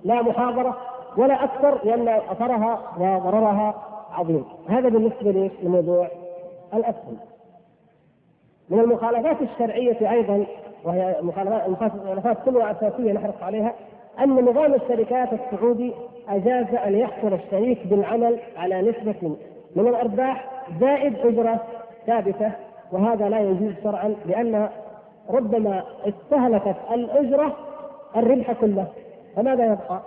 لا 0.04 0.22
محاضرة 0.22 0.78
ولا 1.18 1.44
أكثر 1.44 1.80
لأن 1.84 2.08
أثرها 2.08 2.80
وضررها 3.00 3.76
عظيم. 4.12 4.46
هذا 4.70 4.90
بالنسبة 4.90 5.52
لموضوع 5.64 6.08
الأسهم. 6.74 7.18
من 8.70 8.80
المخالفات 8.80 9.38
الشرعية 9.42 10.12
أيضا 10.12 10.46
وهي 10.84 11.16
مخالفات 11.22 12.38
كلها 12.46 12.72
أساسية 12.72 13.12
نحرص 13.14 13.44
عليها 13.44 13.74
أن 14.20 14.46
نظام 14.46 14.74
الشركات 14.74 15.30
السعودي 15.34 15.94
أجاز 16.30 16.76
أن 16.76 16.96
يحصل 16.96 17.34
الشريك 17.34 17.88
بالعمل 17.88 18.40
على 18.58 18.82
نسبة 18.82 19.36
من 19.76 19.88
الأرباح 19.88 20.50
زائد 20.80 21.20
أجرة 21.20 21.60
ثابتة 22.08 22.52
وهذا 22.92 23.30
لا 23.30 23.40
يجوز 23.40 23.74
شرعا 23.84 24.16
لأن 24.26 24.70
ربما 25.30 25.84
استهلكت 26.06 26.76
الأجرة 26.92 27.56
الربح 28.16 28.52
كله. 28.52 28.88
فماذا 29.36 29.66
يبقى؟ 29.66 30.02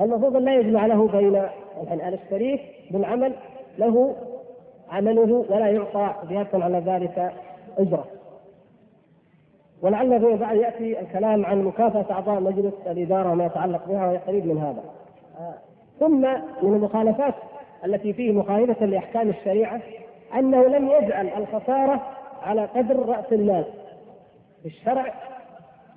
المفروض 0.00 0.36
أن 0.36 0.44
لا 0.44 0.54
يجمع 0.54 0.86
له 0.86 1.06
بين 1.08 1.42
الشريك 2.14 2.60
بالعمل 2.90 3.32
له 3.78 4.16
عمله 4.90 5.44
ولا 5.50 5.68
يعطى 5.68 6.14
زيادة 6.28 6.64
على 6.64 6.78
ذلك 6.78 7.32
أجرة 7.78 8.04
ولعل 9.82 10.20
فيما 10.20 10.36
بعد 10.36 10.56
يأتي 10.56 11.00
الكلام 11.00 11.46
عن 11.46 11.64
مكافأة 11.64 12.14
أعضاء 12.14 12.40
مجلس 12.40 12.74
الإدارة 12.86 13.32
وما 13.32 13.46
يتعلق 13.46 13.88
بها 13.88 14.06
وهي 14.06 14.16
قريب 14.16 14.46
من 14.46 14.58
هذا. 14.58 14.82
ثم 16.00 16.20
من 16.62 16.74
المخالفات 16.74 17.34
التي 17.84 18.12
فيه 18.12 18.32
مخالفة 18.32 18.86
لأحكام 18.86 19.28
الشريعة 19.28 19.80
أنه 20.34 20.62
لم 20.62 20.88
يجعل 20.88 21.28
الخسارة 21.28 22.02
على 22.42 22.64
قدر 22.64 23.06
رأس 23.08 23.32
المال. 23.32 23.64
في 24.62 24.68
الشرع 24.68 25.14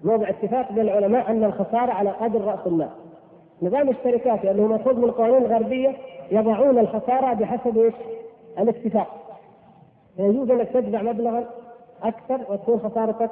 موضع 0.03 0.29
اتفاق 0.29 0.71
بين 0.71 0.83
العلماء 0.83 1.31
أن 1.31 1.43
الخسارة 1.43 1.91
على 1.91 2.09
قدر 2.09 2.41
رأس 2.41 2.67
المال. 2.67 2.89
نظام 3.61 3.89
الشركات 3.89 4.45
لأنه 4.45 4.67
ماخوذ 4.67 4.97
من 4.97 5.03
القوانين 5.03 5.45
الغربيه 5.45 5.95
يضعون 6.31 6.79
الخسارة 6.79 7.33
بحسب 7.33 7.77
إيش؟ 7.77 7.93
الاتفاق. 8.59 9.39
يجوز 10.19 10.51
أنك 10.51 10.69
تدفع 10.69 11.01
مبلغا 11.01 11.45
أكثر 12.03 12.41
وتكون 12.49 12.79
خسارتك 12.79 13.31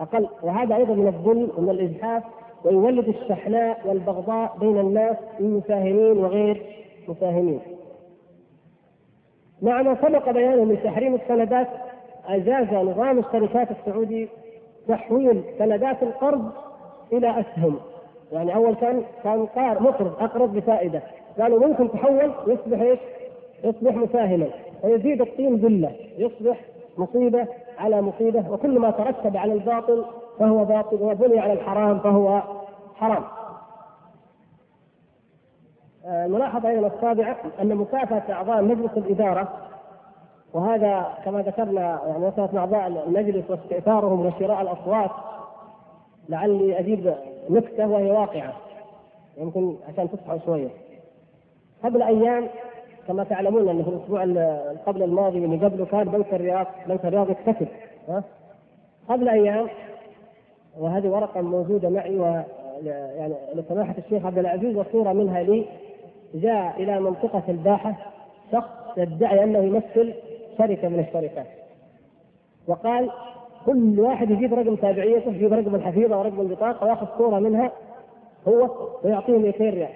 أقل 0.00 0.28
وهذا 0.42 0.76
أيضا 0.76 0.94
من 0.94 1.06
الظلم 1.06 1.50
ومن 1.56 1.70
الاجحاف 1.70 2.22
ويولد 2.64 3.08
الشحناء 3.08 3.80
والبغضاء 3.84 4.56
بين 4.60 4.78
الناس 4.80 5.16
المساهمين 5.40 6.18
وغير 6.18 6.62
مساهمين. 7.08 7.60
مع 9.62 9.82
ما 9.82 9.94
سبق 9.94 10.30
بيانه 10.30 10.64
من 10.64 10.78
تحريم 10.84 11.14
السندات 11.14 11.68
أجاز 12.28 12.74
نظام 12.74 13.18
الشركات 13.18 13.68
السعودي 13.70 14.28
تحويل 14.88 15.42
سندات 15.58 16.02
القرض 16.02 16.50
إلى 17.12 17.40
أسهم 17.40 17.76
يعني 18.32 18.54
أول 18.54 18.74
كان 18.74 19.02
كان 19.24 19.46
قار 19.46 19.82
مقرض 19.82 20.22
اقرض 20.22 20.52
بفائدة 20.52 21.02
قالوا 21.40 21.66
ممكن 21.66 21.92
تحول 21.92 22.32
يصبح 22.46 22.80
إيش؟ 22.80 22.98
يصبح 23.64 23.94
مساهما 23.94 24.46
ويزيد 24.82 25.20
الطين 25.20 25.56
ذلة 25.56 25.92
يصبح 26.18 26.60
مصيبة 26.98 27.46
على 27.78 28.02
مصيبة 28.02 28.50
وكل 28.50 28.78
ما 28.78 28.90
ترتب 28.90 29.36
على 29.36 29.52
الباطل 29.52 30.04
فهو 30.38 30.64
باطل 30.64 31.02
وبني 31.02 31.38
على 31.38 31.52
الحرام 31.52 31.98
فهو 31.98 32.42
حرام. 32.94 33.22
الملاحظة 36.06 36.68
أيضا 36.68 36.86
السابعة 36.86 37.36
أن 37.62 37.76
مكافأة 37.76 38.32
أعضاء 38.32 38.62
مجلس 38.62 38.90
الإدارة 38.96 39.48
وهذا 40.54 41.14
كما 41.24 41.42
ذكرنا 41.42 42.00
يعني 42.06 42.26
مثلا 42.26 42.58
أعضاء 42.58 42.86
المجلس 42.86 43.50
واستئثارهم 43.50 44.26
وشراء 44.26 44.62
الأصوات 44.62 45.10
لعلي 46.28 46.78
أجيب 46.78 47.14
نكتة 47.50 47.86
وهي 47.88 48.10
واقعة. 48.10 48.52
يمكن 49.38 49.76
عشان 49.88 50.08
تصحوا 50.10 50.38
شوية. 50.46 50.68
قبل 51.84 52.02
أيام 52.02 52.48
كما 53.08 53.24
تعلمون 53.24 53.68
أنه 53.68 53.82
في 53.82 53.88
الأسبوع 53.88 54.22
قبل 54.86 55.02
الماضي 55.02 55.38
اللي 55.44 55.66
قبله 55.66 55.84
كان 55.84 56.04
بنك 56.04 56.34
الرياض 56.34 56.66
بنك 56.86 57.04
الرياض 57.04 57.30
يكتسب 57.30 57.68
ها؟ 58.08 58.24
قبل 59.08 59.28
أيام 59.28 59.68
وهذه 60.78 61.08
ورقة 61.08 61.40
موجودة 61.40 61.88
معي 61.88 62.18
و 62.18 62.42
يعني 62.84 63.34
لسماحة 63.54 63.94
الشيخ 63.98 64.26
عبد 64.26 64.38
العزيز 64.38 64.76
وصورة 64.76 65.12
منها 65.12 65.42
لي. 65.42 65.66
جاء 66.34 66.82
إلى 66.82 67.00
منطقة 67.00 67.42
الباحة 67.48 67.94
شخص 68.52 68.68
يدعي 68.96 69.44
أنه 69.44 69.58
يمثل 69.58 70.14
شركة 70.58 70.88
من 70.88 71.00
الشركات. 71.00 71.46
وقال 72.68 73.10
كل 73.66 74.00
واحد 74.00 74.30
يجيب 74.30 74.54
رقم 74.54 74.76
تابعيته 74.76 75.30
يجيب 75.30 75.52
رقم 75.52 75.74
الحفيظة 75.74 76.18
ورقم 76.18 76.40
البطاقة 76.40 76.84
وياخذ 76.84 77.06
صورة 77.18 77.38
منها 77.38 77.72
هو 78.48 78.70
ويعطيهم 79.04 79.42
200 79.42 79.64
ريال 79.64 79.88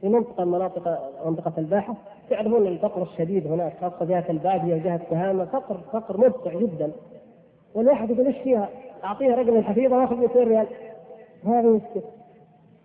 في 0.00 0.08
منطقة 0.08 0.44
مناطق 0.44 1.12
منطقة 1.26 1.52
الباحة 1.58 1.94
تعرفون 2.30 2.66
الفقر 2.66 3.02
الشديد 3.02 3.46
هناك 3.46 3.72
خاصة 3.80 4.04
جهة 4.04 4.24
البادية 4.30 4.74
وجهة 4.74 5.00
تهامة 5.10 5.44
فقر 5.44 5.76
فقر 5.92 6.16
مرتع 6.16 6.54
جدا. 6.54 6.92
والواحد 7.74 8.10
يقول 8.10 8.26
إيش 8.26 8.36
فيها؟ 8.36 8.68
أعطيها 9.04 9.36
رقم 9.36 9.56
الحفيظة 9.56 9.96
واخذ 9.96 10.16
200 10.16 10.40
ريال. 10.40 10.66
هذا 11.44 11.68
مشكلة. 11.68 12.02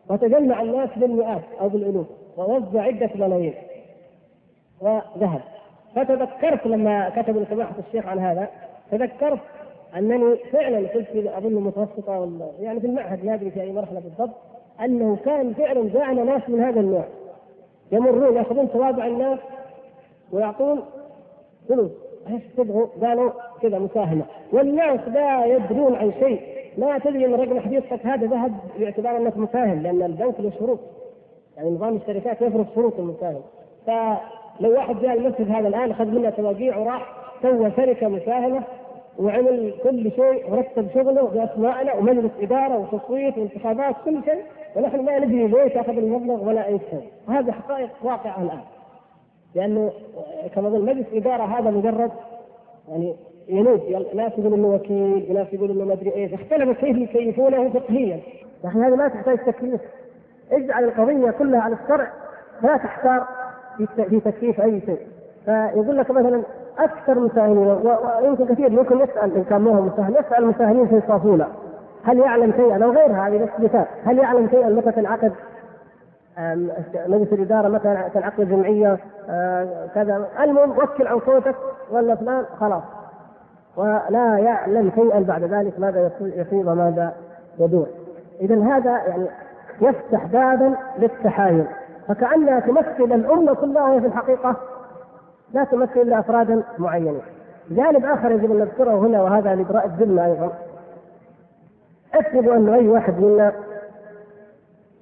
وتجمع 0.10 0.62
الناس 0.62 0.90
بالمئات 0.96 1.44
أو 1.62 1.70
بالالوف 1.70 2.08
ووزع 2.38 2.82
عدة 2.82 3.10
ملايين. 3.16 3.54
وذهب. 4.82 5.42
فتذكرت 5.96 6.68
لما 6.68 7.10
كتب 7.10 7.46
سماحة 7.50 7.76
الشيخ 7.88 8.06
عن 8.06 8.20
هذا 8.20 8.50
تذكرت 8.92 9.40
أنني 9.98 10.36
فعلا 10.36 10.88
كنت 10.88 11.08
أظن 11.16 11.54
متوسطة 11.54 12.32
يعني 12.60 12.80
في 12.80 12.88
المعهد 12.88 13.26
ما 13.26 13.34
أدري 13.34 13.52
في 13.52 13.62
أي 13.62 13.72
مرحلة 13.72 14.00
بالضبط 14.00 14.36
أنه 14.82 15.18
كان 15.26 15.54
فعلا 15.54 15.90
جاءنا 15.90 16.24
ناس 16.24 16.42
من 16.50 16.60
هذا 16.60 16.80
النوع. 16.80 17.06
يمرون 17.92 18.36
يأخذون 18.36 18.72
توابع 18.72 19.08
الناس 19.08 19.40
ويعطون 20.32 20.82
فلوس. 21.70 21.92
إيش 22.30 22.42
تبغوا؟ 22.58 22.88
قالوا 23.02 23.32
كذا 23.62 23.80
مساهمة. 23.80 24.26
والناس 24.54 25.00
لا 25.08 25.46
يدرون 25.46 25.96
عن 25.96 26.12
شيء. 26.20 26.42
ما 26.78 26.98
تدري 26.98 27.26
إن 27.26 27.34
رقم 27.34 27.60
حديثك 27.60 28.06
هذا 28.06 28.28
ذهب 28.28 28.54
باعتبار 28.80 29.18
أنك 29.18 29.38
مساهم 29.38 29.82
لأن 29.82 30.02
البنك 30.02 30.40
له 30.40 30.52
شروط. 30.60 30.80
يعني 31.58 31.70
نظام 31.70 31.96
الشركات 31.96 32.42
يفرض 32.42 32.66
شروط 32.76 33.00
المساهم. 33.00 33.42
فلو 33.88 34.74
واحد 34.74 35.02
جاء 35.02 35.14
المسجد 35.14 35.52
هذا 35.52 35.68
الآن 35.68 35.92
أخذ 35.92 36.06
منا 36.06 36.30
تواقيع 36.30 36.78
وراح 36.78 37.14
سوى 37.42 37.72
شركة 37.72 38.08
مساهمة 38.08 38.64
وعمل 39.20 39.74
كل 39.84 40.12
شيء 40.12 40.52
ورتب 40.52 40.88
شغله 40.94 41.22
باسمائنا 41.22 41.94
ومجلس 41.94 42.32
إدارة 42.42 42.78
وتصويت 42.78 43.38
وانتخابات 43.38 43.96
كل 44.06 44.24
شيء 44.24 44.44
ونحن 44.76 45.06
ما 45.06 45.20
ندري 45.20 45.48
ليش 45.48 45.78
اخذ 45.78 45.98
المبلغ 45.98 46.48
ولا 46.48 46.68
أي 46.68 46.80
شيء. 46.80 47.10
هذه 47.30 47.52
حقائق 47.52 47.90
واقعة 48.04 48.44
الآن. 48.44 48.62
لأنه 49.56 49.92
كما 50.56 50.68
اظن 50.68 50.86
مجلس 50.86 51.08
إدارة 51.14 51.44
هذا 51.44 51.72
مجرد 51.72 52.12
يعني 52.90 53.16
ينوب. 53.48 53.80
ناس 54.16 54.32
يقولوا 54.38 54.58
إنه 54.58 54.68
وكيل 54.68 55.28
وناس 55.30 55.54
يقولوا 55.54 55.76
إنه 55.76 55.86
ما 55.86 55.94
أدري 55.94 56.16
إيش. 56.16 56.34
اختلف 56.34 56.80
كيف 56.80 56.98
يكيفونه 56.98 57.70
فقهيا. 57.70 58.20
نحن 58.66 58.84
هذا 58.84 58.96
ما 58.96 59.08
تحتاج 59.08 59.38
تكليف. 59.38 59.82
اجعل 60.52 60.84
القضية 60.84 61.32
كلها 61.32 61.62
على 61.62 61.76
الشرع. 61.84 62.12
لا 62.64 62.78
تحتار 62.78 63.28
في 63.78 64.20
تكليف 64.20 64.62
أي 64.62 64.82
شيء. 64.86 65.00
فيقول 65.46 65.98
لك 65.98 66.12
مثلا 66.12 66.44
أكثر 66.84 67.20
مساهمين 67.20 67.78
ويمكن 68.22 68.46
كثير 68.46 68.70
ممكن 68.70 69.00
يسأل 69.00 69.36
إن 69.36 69.44
كان 69.44 69.62
ما 69.62 69.72
مساهم 69.72 70.12
يسأل 70.12 70.44
المساهمين 70.44 70.88
في 70.88 71.02
صافولة. 71.08 71.48
هل 72.04 72.20
يعلم 72.20 72.52
شيئا؟ 72.52 72.84
أو 72.84 72.92
غيرها 72.92 73.28
هذه 73.28 73.38
بس 73.44 73.50
مثال. 73.60 73.86
هل 74.06 74.18
يعلم 74.18 74.50
شيئا 74.50 74.70
متى 74.70 74.92
تنعقد 74.92 75.32
مجلس 77.08 77.34
الإدارة 77.34 77.68
متى 77.68 78.04
تنعقد 78.14 78.50
جمعيه 78.50 78.98
كذا. 79.96 80.26
المهم 80.44 80.72
وكل 80.72 81.08
عن 81.08 81.20
صوتك 81.20 81.56
ولا 81.92 82.16
فلان 82.16 82.46
خلاص. 82.60 82.84
ولا 83.78 84.38
يعلم 84.38 84.92
شيئا 84.96 85.20
بعد 85.20 85.44
ذلك 85.44 85.80
ماذا 85.80 86.12
يصيب 86.22 86.68
وماذا 86.68 87.14
يدور. 87.60 87.88
اذا 88.42 88.64
هذا 88.64 88.92
يعني 89.08 89.26
يفتح 89.82 90.26
بابا 90.26 90.76
للتحايل. 91.00 91.66
فكأنها 92.08 92.60
تمثل 92.60 93.14
الأمة 93.14 93.54
كلها 93.54 94.00
في 94.00 94.08
الحقيقة 94.08 94.56
لا 95.54 95.64
تمثل 95.64 96.02
إلا 96.02 96.20
أفرادا 96.20 96.64
معينين. 96.78 97.22
جانب 97.70 98.06
آخر 98.06 98.32
يجب 98.32 98.52
أن 98.52 98.60
نذكره 98.60 99.00
هنا 99.00 99.22
وهذا 99.22 99.56
لإبراء 99.56 99.86
الذمه 99.86 100.26
أيضا. 100.26 100.52
افرضوا 102.14 102.56
أن 102.56 102.70
أي 102.70 102.88
واحد 102.88 103.20
منا 103.20 103.54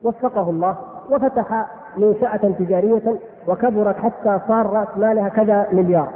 وفقه 0.04 0.50
الله 0.50 0.78
وفتح 1.10 1.66
منشأة 1.98 2.54
تجارية 2.60 3.16
وكبرت 3.48 3.96
حتى 3.98 4.40
صار 4.48 4.66
رأس 4.66 4.88
مالها 4.98 5.30
كذا 5.30 5.68
مليار. 5.72 6.10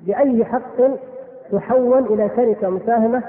بأي 0.00 0.44
حق 0.44 0.80
تحول 1.52 2.06
إلى 2.06 2.30
شركة 2.36 2.68
مساهمة 2.68 3.22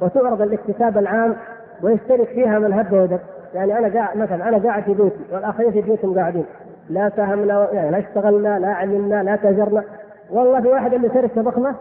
وتعرض 0.00 0.42
الاكتساب 0.42 0.98
العام 0.98 1.36
ويشترك 1.82 2.28
فيها 2.28 2.58
من 2.58 2.72
هب 2.72 2.92
ودب. 2.92 3.20
يعني 3.54 3.78
أنا 3.78 3.94
قاعد 3.94 4.16
مثلا 4.16 4.48
أنا 4.48 4.58
قاعد 4.58 4.82
في 4.82 4.94
بيتي 4.94 5.16
والآخرين 5.32 5.72
في 5.72 5.80
بيوتهم 5.80 6.18
قاعدين. 6.18 6.44
لا 6.90 7.10
ساهمنا 7.16 7.68
يعني 7.72 7.90
لا 7.90 7.98
اشتغلنا 7.98 8.58
لا 8.58 8.68
علمنا 8.68 9.22
لا 9.22 9.36
تاجرنا 9.36 9.84
والله 10.30 10.60
في 10.60 10.68
واحد 10.68 10.94
عنده 10.94 11.08
شركة 11.14 11.42
ضخمة 11.42 11.74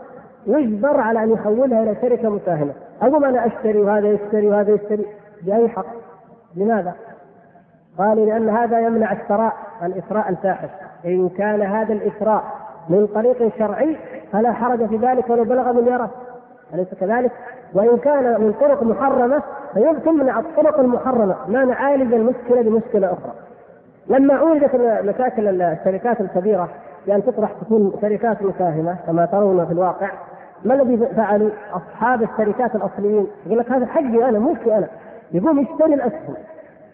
يجبر 0.48 1.00
على 1.00 1.24
أن 1.24 1.32
يحولها 1.32 1.84
إلى 1.84 1.96
شركة 2.02 2.30
مساهمه 2.30 2.74
اقوم 3.02 3.26
أنا 3.26 3.46
أشتري 3.48 3.82
وهذا 3.82 4.08
يشتري 4.08 4.48
وهذا 4.48 4.72
يشتري. 4.74 5.06
باي 5.42 5.70
حق. 5.70 5.86
لماذا؟ 6.56 6.94
قالوا 7.98 8.26
لأن 8.26 8.50
هذا 8.50 8.80
يمنع 8.80 9.12
الثراء 9.12 9.54
الإثراء 9.84 10.30
الفاحش. 10.30 10.70
إن 11.06 11.30
كان 11.30 11.62
هذا 11.62 11.94
الإثراء 11.94 12.44
من 12.90 13.08
طريق 13.08 13.58
شرعي 13.58 13.98
فلا 14.32 14.52
حرج 14.52 14.86
في 14.86 14.98
ذلك 14.98 15.30
ولو 15.30 15.44
بلغ 15.44 15.74
مليارات 15.74 16.10
أليس 16.74 16.88
كذلك؟ 17.00 17.32
وإن 17.74 17.98
كان 17.98 18.42
من 18.42 18.54
طرق 18.62 18.84
محرمة 18.84 19.42
فيمكن 19.74 20.30
الطرق 20.30 20.80
المحرمة. 20.80 21.36
ما 21.48 21.66
نعالج 21.66 22.14
المشكلة 22.14 22.62
بمشكلة 22.62 23.08
أخرى. 23.08 23.34
لما 24.08 24.34
عولجت 24.34 24.76
مشاكل 25.04 25.62
الشركات 25.62 26.22
الكبيرة 26.22 26.70
بأن 27.08 27.24
تطرح 27.24 27.52
تكون 27.62 27.94
شركات 28.02 28.42
مساهمة 28.42 28.98
كما 29.08 29.26
ترون 29.26 29.66
في 29.66 29.72
الواقع 29.72 30.12
ما 30.64 30.74
الذي 30.74 31.08
فعلوا 31.16 31.50
أصحاب 31.74 32.24
الشركات 32.24 32.76
الأصليين؟ 32.76 33.28
يقول 33.46 33.60
لك 33.60 33.72
هذا 33.72 33.86
حقي 33.86 34.30
أنا 34.30 34.40
ملكي 34.40 34.78
أنا. 34.78 34.88
يقوم 35.32 35.60
يشتري 35.60 35.94
الأسهم. 35.94 36.36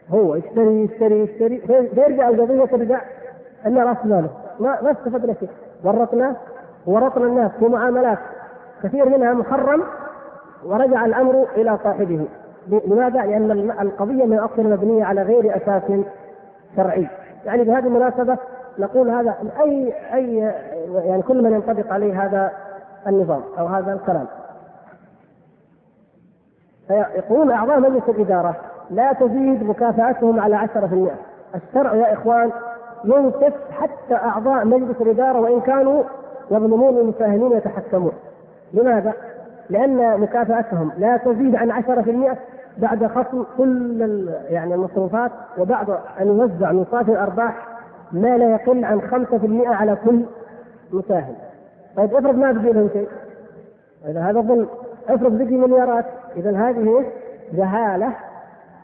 هو 0.10 0.36
يشتري 0.36 0.84
يشتري 0.84 1.24
يشتري 1.24 1.58
فيرجع 1.96 2.30
القضية 2.30 2.66
ترجع 2.66 3.02
أن 3.66 3.78
رأس 3.78 3.98
ماله. 4.06 4.30
ما 4.60 4.82
ما 4.82 4.92
استفدنا 4.92 5.34
شيء. 5.34 5.50
ورطنا 5.84 6.36
ورطنا 6.86 7.26
الناس 7.26 7.52
في 7.60 7.66
معاملات 7.66 8.20
كثير 8.84 9.10
منها 9.10 9.34
محرم 9.34 9.84
ورجع 10.66 11.06
الأمر 11.06 11.48
إلى 11.56 11.78
صاحبه. 11.84 12.26
لماذا؟ 12.68 13.22
لأن 13.22 13.52
القضية 13.82 14.26
من 14.26 14.40
اصل 14.40 14.70
مبنيه 14.70 15.06
على 15.06 15.22
غير 15.22 15.58
أساس 15.58 15.84
شرعي. 16.76 17.08
يعني 17.46 17.64
بهذه 17.64 17.88
المناسبة 17.88 18.38
نقول 18.80 19.10
هذا 19.10 19.36
أي 19.60 19.94
أي 20.14 20.36
يعني 20.94 21.22
كل 21.22 21.44
من 21.44 21.52
ينطبق 21.52 21.94
عليه 21.94 22.26
هذا 22.26 22.52
النظام 23.08 23.42
أو 23.60 23.68
هذا 23.68 23.94
الكلام. 23.94 24.28
فيقولون 26.88 27.52
أعضاء 27.52 27.80
مجلس 27.80 28.10
الإدارة 28.10 28.56
لا 28.90 29.14
تزيد 29.14 29.64
مكافآتهم 29.64 30.40
على 30.40 30.56
10% 30.56 31.12
الشرع 31.56 31.96
يا 31.96 32.14
إخوان 32.14 32.52
ينصف 33.04 33.54
حتى 33.72 34.16
أعضاء 34.16 34.66
مجلس 34.66 35.02
الإدارة 35.02 35.40
وإن 35.40 35.62
كانوا 35.62 36.04
يظلمون 36.52 36.98
المساهمين 36.98 37.52
يتحكمون. 37.52 38.12
لماذا؟ 38.74 39.14
لأن 39.70 40.20
مكافآتهم 40.20 40.92
لا 40.98 41.18
تزيد 41.18 41.56
عن 41.56 41.72
10% 41.72 42.38
بعد 42.78 43.06
خصم 43.06 43.44
كل 43.58 44.30
يعني 44.50 44.76
المصروفات 44.76 45.32
وبعد 45.58 45.90
أن 45.90 46.28
يوزع 46.28 46.72
من 46.72 46.86
صافي 46.92 47.12
الأرباح 47.12 47.68
ما 48.12 48.38
لا 48.38 48.52
يقل 48.52 48.86
عن 48.86 49.02
5% 49.02 49.68
على 49.68 49.98
كل 50.06 50.26
مساهم. 50.94 51.36
طيب 51.98 52.16
افرض 52.16 52.36
ما 52.36 52.52
بقي 52.52 52.74
لهم 52.74 52.90
شيء. 52.94 53.08
إذا 54.06 54.22
هذا 54.22 54.42
ظلم 54.42 54.68
افرض 55.10 55.38
بقي 55.38 55.58
مليارات 55.58 56.06
اذا 56.36 56.70
هذه 56.70 57.06
جهالة 57.54 58.14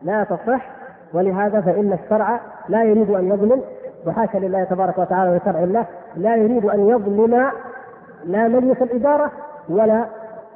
لا 0.03 0.23
تصح 0.23 0.69
ولهذا 1.13 1.61
فإن 1.61 1.93
الشرع 1.93 2.39
لا 2.69 2.83
يريد 2.83 3.09
أن 3.09 3.27
يظلم 3.27 3.61
وحاشا 4.07 4.37
لله 4.37 4.63
تبارك 4.63 4.97
وتعالى 4.97 5.35
وشرع 5.35 5.63
الله 5.63 5.85
لا 6.15 6.35
يريد 6.35 6.65
أن 6.65 6.89
يظلم 6.89 7.51
لا 8.25 8.47
مجلس 8.47 8.81
الإدارة 8.81 9.31
ولا 9.69 10.05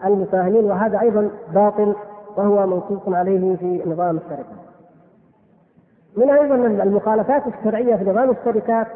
المساهمين 0.05 0.65
وهذا 0.65 0.99
أيضا 0.99 1.29
باطل 1.53 1.95
وهو 2.37 2.67
منصوص 2.67 3.15
عليه 3.15 3.55
في 3.55 3.81
نظام 3.85 4.17
الشركة. 4.17 4.55
من 6.17 6.29
أيضا 6.29 6.55
المخالفات 6.55 7.43
الشرعية 7.47 7.95
في 7.95 8.09
نظام 8.09 8.29
الشركات 8.29 8.87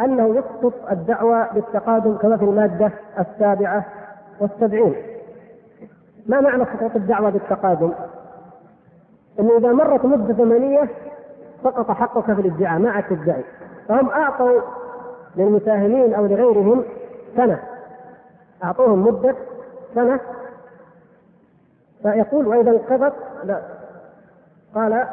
أنه 0.00 0.36
يسقط 0.36 0.72
الدعوة 0.90 1.52
بالتقادم 1.54 2.16
كما 2.16 2.36
في 2.36 2.44
المادة 2.44 2.90
السابعة 3.18 3.84
والسبعين. 4.40 4.94
ما 6.26 6.40
معنى 6.40 6.64
سقوط 6.64 6.96
الدعوة 6.96 7.30
بالتقادم؟ 7.30 7.92
انه 9.40 9.56
إذا 9.58 9.72
مرت 9.72 10.04
مدة 10.04 10.34
زمنيه 10.34 10.88
سقط 11.64 11.90
حقك 11.90 12.24
في 12.34 12.40
الادعاء 12.40 12.78
ما 12.78 12.90
عاد 12.90 13.04
تدعي. 13.04 13.44
فهم 13.88 14.08
أعطوا 14.08 14.60
للمساهمين 15.36 16.14
أو 16.14 16.26
لغيرهم 16.26 16.84
سنة 17.36 17.58
أعطوهم 18.64 19.02
مدة 19.06 19.34
سنة 19.94 20.20
فيقول 22.04 22.46
وإذا 22.46 22.70
انقضت 22.70 23.12
لا. 23.44 23.60
قال 24.74 25.04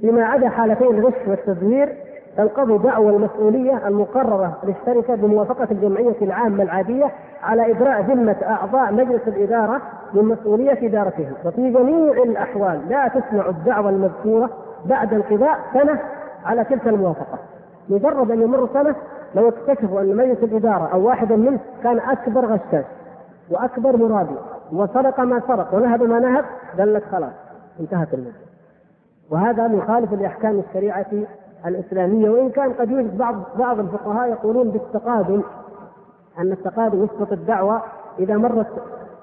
فيما 0.00 0.24
عدا 0.24 0.48
حالتي 0.48 0.84
الغش 0.84 1.14
والتزوير 1.26 1.96
تنقضي 2.36 2.78
دعوى 2.78 3.16
المسؤولية 3.16 3.88
المقررة 3.88 4.58
للشركة 4.64 5.14
بموافقة 5.14 5.68
الجمعية 5.70 6.16
العامة 6.22 6.62
العادية 6.62 7.10
على 7.42 7.70
إجراء 7.72 8.00
ذمة 8.00 8.36
أعضاء 8.42 8.92
مجلس 8.92 9.28
الإدارة 9.28 9.80
من 10.14 10.24
مسؤولية 10.24 10.88
إدارتهم 10.88 11.32
وفي 11.44 11.70
جميع 11.70 12.22
الأحوال 12.22 12.88
لا 12.88 13.08
تسمع 13.08 13.48
الدعوى 13.48 13.90
المذكورة 13.90 14.50
بعد 14.84 15.14
انقضاء 15.14 15.58
سنة 15.72 16.00
على 16.44 16.64
تلك 16.64 16.88
الموافقة. 16.88 17.38
مجرد 17.88 18.30
أن 18.30 18.42
يمر 18.42 18.68
سنة 18.74 18.94
لو 19.34 19.48
اكتشفوا 19.48 20.00
أن 20.00 20.16
مجلس 20.16 20.42
الإدارة 20.42 20.88
أو 20.92 21.06
واحدا 21.06 21.36
منه 21.36 21.58
كان 21.82 21.98
أكبر 21.98 22.44
غشاش 22.46 22.84
وأكبر 23.50 23.96
مرابي 23.96 24.36
وسرق 24.72 25.20
ما 25.20 25.42
سرق. 25.48 25.74
ونهب 25.74 26.02
ما 26.02 26.18
نهب 26.18 26.44
قال 26.78 26.94
لك 26.94 27.04
خلاص 27.04 27.32
انتهت 27.80 28.14
المدة 28.14 28.46
وهذا 29.30 29.68
مخالف 29.68 30.12
لأحكام 30.12 30.58
الشريعة 30.68 31.06
الإسلامية. 31.66 32.30
وإن 32.30 32.50
كان 32.50 32.72
قد 32.72 32.90
يوجد 32.90 33.18
بعض 33.18 33.34
بعض 33.58 33.78
الفقهاء 33.78 34.30
يقولون 34.30 34.70
بالتقادم 34.70 35.42
أن 36.38 36.52
التقادم 36.52 37.04
يسقط 37.04 37.32
الدعوة 37.32 37.82
إذا 38.18 38.36
مرت 38.36 38.66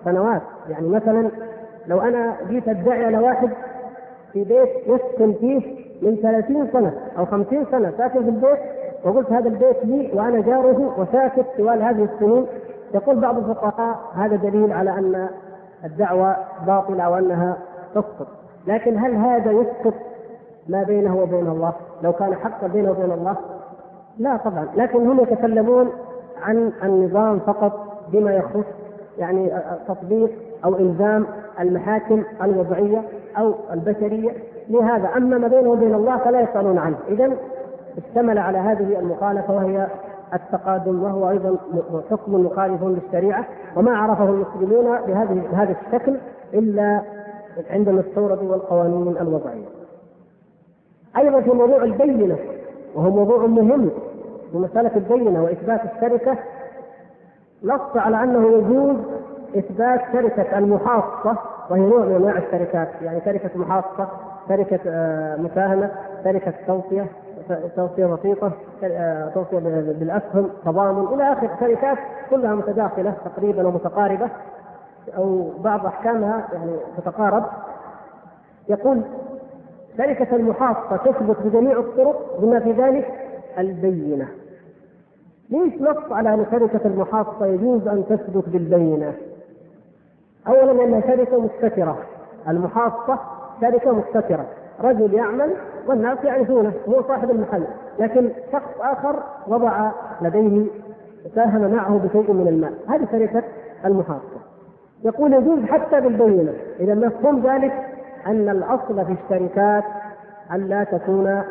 سنوات. 0.06 0.42
يعني 0.70 0.88
مثلا 0.88 1.30
لو 1.88 2.02
أنا 2.02 2.36
جيت 2.50 2.68
أدعي 2.68 3.06
على 3.06 3.18
واحد 3.18 3.50
في 4.34 4.44
بيت 4.44 4.70
يسكن 4.88 5.34
فيه 5.34 5.84
من 6.02 6.16
30 6.16 6.68
سنة 6.74 6.94
أو 7.18 7.26
50 7.26 7.66
سنة 7.72 7.94
ساكن 7.98 8.24
في 8.24 8.30
البيت 8.30 8.60
وقلت 9.04 9.32
هذا 9.32 9.48
البيت 9.48 9.86
لي 9.86 10.12
وأنا 10.14 10.40
جاره 10.40 11.00
وساكت 11.00 11.46
طوال 11.58 11.82
هذه 11.82 12.10
السنين 12.14 12.46
يقول 12.94 13.20
بعض 13.20 13.38
الفقهاء 13.38 14.00
هذا 14.16 14.36
دليل 14.36 14.74
على 14.74 14.90
أن 14.90 15.30
الدعوة 15.86 16.36
باطلة 16.68 17.10
وأنها 17.10 17.58
تسقط. 17.96 18.28
لكن 18.68 18.98
هل 18.98 19.16
هذا 19.16 19.52
يسقط 19.52 19.94
ما 20.70 20.84
بينه 20.84 21.18
وبين 21.18 21.48
الله؟ 21.48 21.74
لو 22.04 22.14
كان 22.14 22.36
حقا 22.36 22.68
بينه 22.68 22.92
وبين 22.92 23.12
الله؟ 23.12 23.36
لا 24.18 24.38
طبعا. 24.38 24.68
لكن 24.76 25.08
هم 25.08 25.20
يتكلمون 25.20 25.90
عن 26.42 26.72
النظام 26.84 27.40
فقط 27.40 27.74
بما 28.12 28.34
يخص 28.34 28.66
يعني 29.18 29.52
تطبيق 29.88 30.32
أو 30.66 30.76
إلزام 30.76 31.26
المحاكم 31.60 32.24
الوضعية 32.44 33.02
أو 33.38 33.54
البشرية 33.74 34.32
لهذا. 34.70 35.10
أما 35.18 35.38
ما 35.38 35.48
بينه 35.48 35.70
وبين 35.70 35.96
الله 35.96 36.18
فلا 36.18 36.42
يسألون 36.42 36.78
عنه. 36.78 36.98
اذا 37.08 37.32
اشتمل 37.98 38.38
على 38.38 38.58
هذه 38.58 39.00
المخالفة 39.00 39.56
وهي 39.56 39.88
التقادم 40.34 41.04
وهو 41.04 41.30
أيضا 41.30 41.58
حكم 42.12 42.36
مخالف 42.46 42.84
للشريعة 42.84 43.46
وما 43.76 43.98
عرفه 43.98 44.24
المسلمون 44.30 44.98
بهذه 45.08 45.42
بهذا 45.52 45.76
الشكل 45.86 46.18
إلا 46.54 47.02
عندما 47.70 48.00
استوردوا 48.02 48.56
القوانين 48.56 49.18
الوضعية. 49.18 49.66
أيضا 51.18 51.42
في 51.42 51.50
موضوع 51.50 51.84
البينة 51.84 52.38
وهو 52.96 53.10
موضوع 53.10 53.46
مهم 53.46 53.90
في 54.52 54.58
مسألة 54.58 54.92
البينة 54.96 55.44
وإثبات 55.44 55.82
الشركة 55.96 56.38
نص 57.64 57.96
على 57.96 58.24
أنه 58.24 58.48
يجوز 58.48 58.96
إثبات 59.58 60.02
شركة 60.14 60.58
المحاصة 60.58 61.38
وهي 61.70 61.82
نوع 61.82 62.06
من 62.06 62.16
أنواع 62.16 62.38
الشركات 62.38 62.90
يعني 63.02 63.22
شركة 63.26 63.50
محاصة 63.56 64.08
شركة 64.50 64.80
آه، 64.88 65.38
مساهمة 65.38 65.92
شركة 66.24 66.54
توصية 66.68 67.06
توصية 67.76 68.06
بسيطة 68.06 68.52
آه، 68.84 69.30
توصية 69.30 69.60
بالأسهم 70.00 70.50
تضامن 70.66 71.14
إلى 71.14 71.34
آخر 71.34 71.50
شركات 71.60 71.98
كلها 72.30 72.56
متداخلة 72.56 73.14
تقريبا 73.26 73.68
ومتقاربة 73.68 74.30
أو 75.18 75.50
بعض 75.60 75.86
أحكامها 75.86 76.48
يعني 76.54 76.76
تتقارب 76.98 77.44
يقول 78.70 79.02
شركة 79.98 80.36
المحاصة 80.36 80.98
تثبت 80.98 81.38
بجميع 81.44 81.80
الطرق 81.80 82.40
بما 82.40 82.60
في 82.60 82.72
ذلك 82.72 83.08
البينة. 83.58 84.28
ليش 85.50 85.82
نص 85.82 86.12
على 86.12 86.34
أن 86.34 86.46
شركة 86.52 86.88
المحاصة 86.88 87.46
يجوز 87.46 87.88
أن 87.88 88.04
تثبت 88.10 88.50
بالبينة؟ 88.50 89.14
أولا 90.48 90.72
لأنها 90.72 91.02
شركة 91.02 91.42
مستترة، 91.42 91.98
المحاصة 92.48 93.20
شركة 93.62 93.92
مستترة، 93.92 94.46
رجل 94.82 95.14
يعمل 95.14 95.54
والناس 95.88 96.18
يعرفونه 96.24 96.72
هو 96.90 97.04
صاحب 97.08 97.32
المحل، 97.32 97.64
لكن 98.00 98.30
شخص 98.52 98.70
آخر 98.80 99.24
وضع 99.48 99.92
لديه 100.22 100.66
ساهم 101.36 101.72
معه 101.72 101.98
بشيء 101.98 102.34
من 102.34 102.48
المال، 102.48 102.74
هذه 102.90 103.08
شركة 103.12 103.44
المحاصة. 103.86 104.44
يقول 105.04 105.34
يجوز 105.34 105.60
حتى 105.66 106.02
بالبينة 106.02 106.54
إذا 106.80 106.94
مفهوم 106.96 107.48
ذلك 107.48 107.74
أن 108.28 108.50
الأصل 108.50 109.06
في 109.06 109.16
الشركات 109.24 109.84
أن 110.52 110.68
لا 110.68 110.84
تكون 110.84 111.44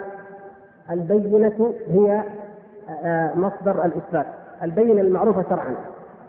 البينة 0.90 1.74
هي 1.88 2.22
آه، 3.04 3.30
مصدر 3.34 3.84
الإثبات. 3.84 4.26
البينة 4.62 5.00
المعروفة 5.00 5.42
شرعا. 5.42 5.74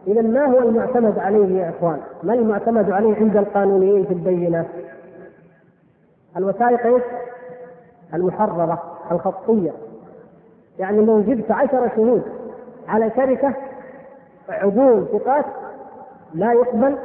إذا 0.08 0.22
ما 0.22 0.46
هو 0.46 0.60
المعتمد 0.60 1.20
عليه 1.20 1.62
يا 1.62 1.70
إخوان؟ 1.70 1.98
ما 2.24 2.34
المعتمد 2.34 2.92
عليه 2.92 3.16
عند 3.16 3.38
القانونيين 3.38 4.06
في 4.06 4.14
البينة؟ 4.14 4.66
الوثائق 6.38 6.86
إيش؟ 6.86 7.04
المحررة 8.14 8.82
الخطية 9.12 9.72
يعني 10.80 11.06
لو 11.06 11.22
جبت 11.22 11.52
عشر 11.52 11.90
شهود 11.96 12.24
على 12.88 13.12
شركة 13.16 13.54
عدول 14.50 15.06
ثقات 15.12 15.46
لا 16.34 16.54
يقبل 16.54 16.98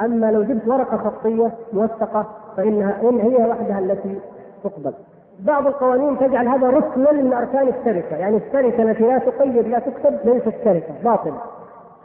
أما 0.00 0.32
لو 0.32 0.42
جبت 0.42 0.68
ورقة 0.68 0.96
خطية 0.96 1.52
موثقة 1.72 2.26
فانها 2.56 3.00
إن 3.02 3.20
هي 3.20 3.50
وحدها 3.50 3.78
التي 3.78 4.20
تقبل 4.64 4.92
بعض 5.40 5.66
القوانين 5.66 6.18
تجعل 6.18 6.48
هذا 6.48 6.70
ركنا 6.70 7.12
من 7.12 7.32
اركان 7.32 7.68
الشركة، 7.68 8.16
يعني 8.16 8.36
الشركة 8.36 8.82
التي 8.82 9.02
لا 9.02 9.18
تقيد 9.18 9.68
لا 9.68 9.78
تكتب 9.78 10.18
ليست 10.24 10.54
شركة 10.64 10.94
باطل. 11.04 11.32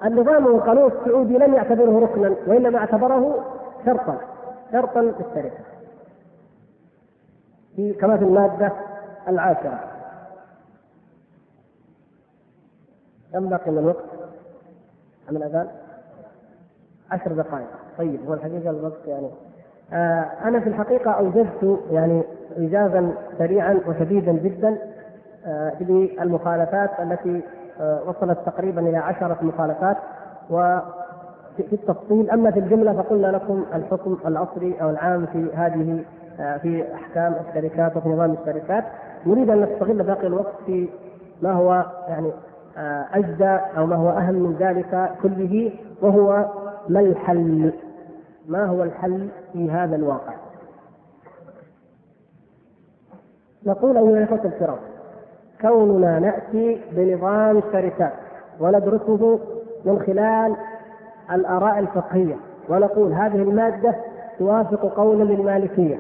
النظام 0.05 0.45
والقانون 0.45 0.91
السعودي 0.91 1.37
لم 1.37 1.53
يعتبره 1.53 1.99
ركنا 1.99 2.35
وإنما 2.47 2.79
اعتبره 2.79 3.35
شرطا 3.85 4.17
شرطا 4.71 5.01
للشركة. 5.01 5.74
في 7.75 7.93
كما 7.93 8.17
في 8.17 8.23
المادة 8.23 8.71
العاشرة. 9.27 9.79
كم 13.33 13.49
بقي 13.49 13.71
من 13.71 13.77
الوقت؟ 13.77 14.05
عن 15.29 15.35
الأذان؟ 15.35 15.67
عشر 17.11 17.31
دقائق 17.31 17.67
طيب 17.97 18.19
هو 18.27 18.33
الحقيقة 18.33 18.69
الوقت 18.69 19.07
يعني 19.07 19.29
آه 19.93 20.25
أنا 20.45 20.59
في 20.59 20.69
الحقيقة 20.69 21.11
اوجدت 21.11 21.79
يعني 21.91 22.23
ايجازا 22.57 23.13
سريعا 23.37 23.79
وشديدا 23.87 24.31
جدا 24.31 24.77
آه 25.45 25.83
للمخالفات 25.83 26.89
التي 26.99 27.41
آه 27.79 28.01
وصلت 28.09 28.37
تقريبا 28.45 28.81
إلى 28.81 28.97
عشرة 28.97 29.37
مخالفات 29.41 29.97
وفي 30.49 31.73
التفصيل 31.73 32.29
أما 32.31 32.51
في 32.51 32.59
الجملة 32.59 32.93
فقلنا 33.01 33.27
لكم 33.27 33.65
الحكم 33.73 34.17
الأصلي 34.27 34.81
أو 34.81 34.89
العام 34.89 35.25
في 35.25 35.49
هذه 35.53 36.03
في 36.37 36.93
أحكام 36.93 37.35
الشركات 37.49 37.97
وفي 37.97 38.09
نظام 38.09 38.31
الشركات 38.41 38.83
نريد 39.25 39.49
أن 39.49 39.61
نستغل 39.61 40.03
باقي 40.03 40.27
الوقت 40.27 40.53
في 40.65 40.89
ما 41.41 41.51
هو 41.51 41.85
يعني 42.07 42.31
آه، 42.77 43.05
اجدى 43.13 43.59
أو 43.77 43.85
ما 43.85 43.95
هو 43.95 44.09
أهم 44.09 44.35
من 44.35 44.55
ذلك 44.59 45.11
كله 45.23 45.71
وهو 46.01 46.45
ما 46.89 46.99
الحل؟ 46.99 47.73
ما 48.47 48.65
هو 48.65 48.83
الحل 48.83 49.27
في 49.53 49.71
هذا 49.71 49.95
الواقع؟ 49.95 50.33
نقول 53.65 53.97
أيها 53.97 54.17
الإخوة 54.17 54.45
الكرام 54.45 54.77
كوننا 55.61 56.19
نأتي 56.19 56.81
بنظام 56.91 57.57
الشركات 57.57 58.13
وندرسه 58.59 59.39
من 59.85 59.99
خلال 59.99 60.55
الآراء 61.31 61.79
الفقهية 61.79 62.35
ونقول 62.69 63.13
هذه 63.13 63.35
المادة 63.35 63.95
توافق 64.39 64.95
قولا 64.95 65.23
للمالكية 65.23 65.99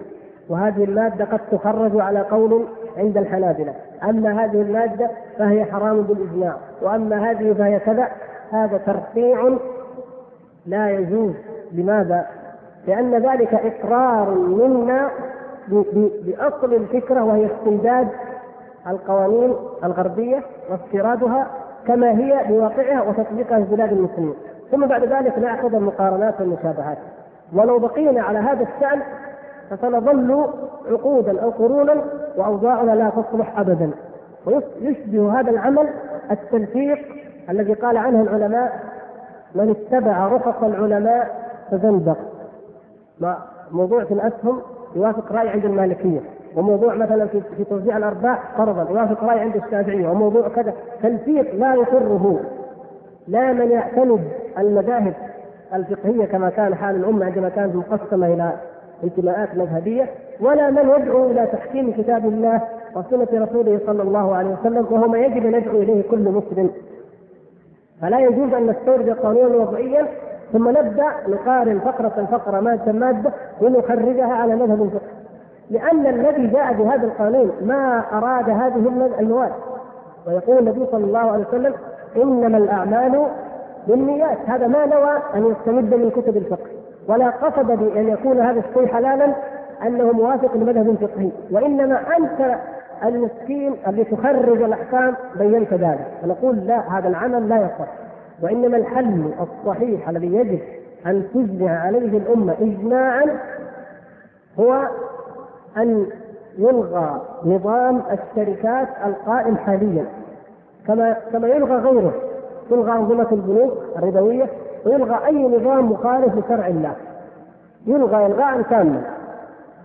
وهذه 0.49 0.83
المادة 0.83 1.25
قد 1.25 1.39
تخرج 1.51 1.99
على 1.99 2.19
قول 2.19 2.65
عند 2.97 3.17
الحنابلة. 3.17 3.73
أما 4.03 4.45
هذه 4.45 4.61
المادة 4.61 5.09
فهي 5.37 5.65
حرام 5.65 6.01
بالإجماع 6.01 6.55
وأما 6.81 7.31
هذه 7.31 7.53
فهي 7.53 7.79
كذا 7.79 8.07
هذا 8.51 8.77
ترقيع 8.77 9.57
لا 10.65 10.89
يجوز. 10.89 11.33
لماذا؟ 11.71 12.25
لأن 12.87 13.13
ذلك 13.15 13.53
إقرار 13.53 14.29
منا 14.29 15.09
بأصل 16.25 16.73
الفكرة 16.73 17.23
وهي 17.23 17.45
استمداد 17.45 18.07
القوانين 18.87 19.55
الغربية 19.83 20.43
واستيرادها 20.69 21.47
كما 21.87 22.11
هي 22.11 22.45
بواقعها 22.49 23.01
وتطبيقها 23.01 23.63
في 23.63 23.75
بلاد 23.75 23.91
المسلمين. 23.91 24.33
ثم 24.71 24.85
بعد 24.85 25.03
ذلك 25.03 25.39
نأخذ 25.39 25.75
المقارنات 25.75 26.41
والمشابهات. 26.41 26.97
ولو 27.53 27.79
بقينا 27.79 28.21
على 28.21 28.39
هذا 28.39 28.63
الشأن 28.75 29.01
فسنظل 29.69 30.45
عقودا 30.91 31.41
أو 31.41 31.49
قرونا 31.49 31.95
وأوضاعنا 32.37 32.91
لا 32.91 33.09
تصلح 33.09 33.59
أبدا. 33.59 33.91
ويشبه 34.45 35.39
هذا 35.39 35.51
العمل 35.51 35.89
التلفيق 36.31 36.97
الذي 37.49 37.73
قال 37.73 37.97
عنه 37.97 38.21
العلماء 38.21 38.79
من 39.55 39.69
اتبع 39.69 40.27
رخص 40.27 40.63
العلماء 40.63 41.35
فزندق. 41.71 42.17
موضوع 43.71 44.03
في 44.03 44.13
الأسهم 44.13 44.61
يوافق 44.95 45.31
رأي 45.31 45.49
عند 45.49 45.65
المالكية. 45.65 46.19
وموضوع 46.55 46.93
مثلا 46.93 47.25
في 47.25 47.41
في 47.57 47.63
توزيع 47.63 47.97
الأرباح 47.97 48.57
فرضا 48.57 48.89
يوافق 48.89 49.23
رأي 49.23 49.39
عند 49.39 49.55
الشافعية. 49.55 50.09
وموضوع 50.09 50.47
كذا 50.47 50.73
تلفيق 51.03 51.55
لا 51.55 51.73
يقره 51.75 52.39
لا 53.27 53.53
من 53.53 53.71
يعتمد 53.71 54.21
المذاهب 54.57 55.13
الفقهية 55.73 56.25
كما 56.25 56.49
كان 56.49 56.75
حال 56.75 56.95
الأمة 56.95 57.25
عندما 57.25 57.49
كانت 57.49 57.75
مقسمة 57.75 58.27
إلى 58.27 58.51
انتماءات 59.03 59.55
مذهبية 59.55 60.09
ولا 60.39 60.69
من 60.69 60.89
يدعو 60.89 61.31
إلى 61.31 61.47
تحكيم 61.51 61.91
كتاب 61.91 62.25
الله 62.25 62.61
وسنة 62.95 63.45
رسوله 63.45 63.79
صلى 63.85 64.03
الله 64.03 64.35
عليه 64.35 64.49
وسلم 64.49 64.87
وهو 64.91 65.07
ما 65.07 65.17
يجب 65.19 65.45
أن 65.45 65.53
يدعو 65.53 65.77
إليه 65.77 66.01
كل 66.01 66.19
مسلم. 66.19 66.69
فلا 68.01 68.19
يجوز 68.19 68.53
أن 68.53 68.67
نستورد 68.67 69.09
قانونا 69.09 69.55
وضعيا 69.55 70.07
ثم 70.53 70.69
نبدأ 70.69 71.07
نقارن 71.27 71.79
فقرة 71.79 72.27
فقرة 72.31 72.59
مادة 72.59 72.91
مادة 72.91 73.31
ونخرجها 73.61 74.33
على 74.33 74.55
مذهب 74.55 74.83
الفقه 74.83 75.15
لأن 75.69 76.05
الذي 76.05 76.47
جاء 76.47 76.73
بهذا 76.73 77.05
القانون 77.07 77.51
ما 77.61 78.03
أراد 78.13 78.49
هذه 78.49 79.09
المواد 79.19 79.51
ويقول 80.27 80.57
النبي 80.57 80.85
صلى 80.91 81.03
الله 81.03 81.31
عليه 81.31 81.45
وسلم 81.47 81.73
إنما 82.15 82.57
الأعمال 82.57 83.25
بالنيات. 83.87 84.37
هذا 84.47 84.67
ما 84.67 84.85
نوى 84.85 85.17
أن 85.35 85.51
يستمد 85.51 85.93
من 85.93 86.09
كتب 86.09 86.37
الفقه. 86.37 86.74
ولا 87.07 87.29
قصد 87.29 87.65
بان 87.67 88.07
يكون 88.07 88.39
هذا 88.39 88.59
الشيء 88.59 88.87
حلالا 88.87 89.35
أنه 89.85 90.11
موافق 90.11 90.57
لمذهب 90.57 90.95
فقهي. 91.01 91.29
وإنما 91.51 92.01
أنت 92.17 92.55
المسكين 93.05 93.75
الذي 93.87 94.03
تخرج 94.03 94.61
الأحكام 94.61 95.15
بينت 95.35 95.73
ذلك. 95.73 96.07
فنقول 96.21 96.57
لا 96.57 96.97
هذا 96.97 97.07
العمل 97.07 97.49
لا 97.49 97.55
يصح. 97.55 97.87
وإنما 98.41 98.77
الحل 98.77 99.31
الصحيح 99.41 100.09
الذي 100.09 100.35
يجب 100.35 100.59
أن 101.05 101.23
تجمع 101.33 101.79
عليه 101.79 102.17
الأمة 102.17 102.53
اجماعا 102.61 103.25
هو 104.59 104.87
أن 105.77 106.05
يلغى 106.57 107.21
نظام 107.45 108.01
الشركات 108.11 108.87
القائم 109.05 109.57
حاليا. 109.57 110.05
كما 110.87 111.15
كما 111.31 111.47
يلغى 111.47 111.75
غيره. 111.75 112.13
تلغى 112.69 112.91
أنظمة 112.91 113.27
البنوك 113.31 113.73
الربويه 113.97 114.49
ويلغى 114.85 115.25
أي 115.25 115.43
نظام 115.47 115.91
مخالف 115.91 116.45
لشرع 116.45 116.67
الله. 116.67 116.93
يلغى 117.87 118.25
الغاء 118.25 118.61
تاما. 118.61 119.01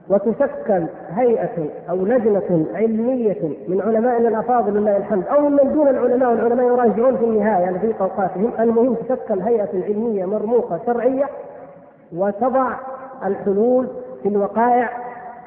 وتشكل 0.08 0.84
هيئة 1.10 1.68
أو 1.90 1.96
لجنة 1.96 2.66
علمية 2.74 3.42
من 3.68 3.80
علمائنا 3.80 4.28
الأفاضل 4.28 4.74
لله 4.74 4.96
الحمد. 4.96 5.26
أو 5.26 5.48
من 5.48 5.72
دون 5.72 5.88
العلماء 5.88 6.30
والعلماء 6.30 6.66
يراجعون 6.66 7.16
في 7.16 7.24
النهاية 7.24 7.62
يعني 7.62 7.78
في 7.78 7.94
أوقاتهم 8.00 8.50
المهم 8.60 8.94
تشكل 8.94 9.40
هيئة 9.40 9.84
علمية 9.84 10.24
مرموقة 10.24 10.80
شرعية 10.86 11.24
وتضع 12.16 12.70
الحلول 13.26 13.88
في 14.22 14.28
الوقائع 14.28 14.90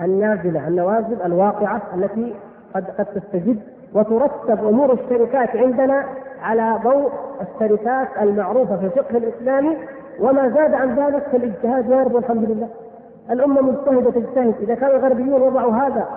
النازلة 0.01 0.68
النوازل 0.68 1.22
الواقعة 1.26 1.82
التي 1.95 2.36
قد 2.76 2.86
قد 2.97 3.06
تستجد 3.06 3.60
وترتب 3.96 4.68
أمور 4.68 4.94
الشركات 4.94 5.56
عندنا 5.56 6.06
على 6.41 6.80
ضوء 6.84 7.12
الشركات 7.41 8.08
المعروفة 8.22 8.78
في 8.78 8.86
الفقه 8.86 9.18
الإسلامي 9.18 9.78
وما 10.20 10.50
زاد 10.50 10.74
عن 10.74 10.96
ذلك 10.96 11.24
فالاجتهاد 11.32 11.89
وارد 11.89 12.16
والحمد 12.16 12.50
لله. 12.50 12.68
الأمة 13.32 13.62
مجتهدة 13.62 14.12
تجتهد. 14.12 14.56
إذا 14.62 14.76
كان 14.76 14.89
الغربيون 14.89 15.41
وضعوا 15.41 15.74
هذا 15.74 16.08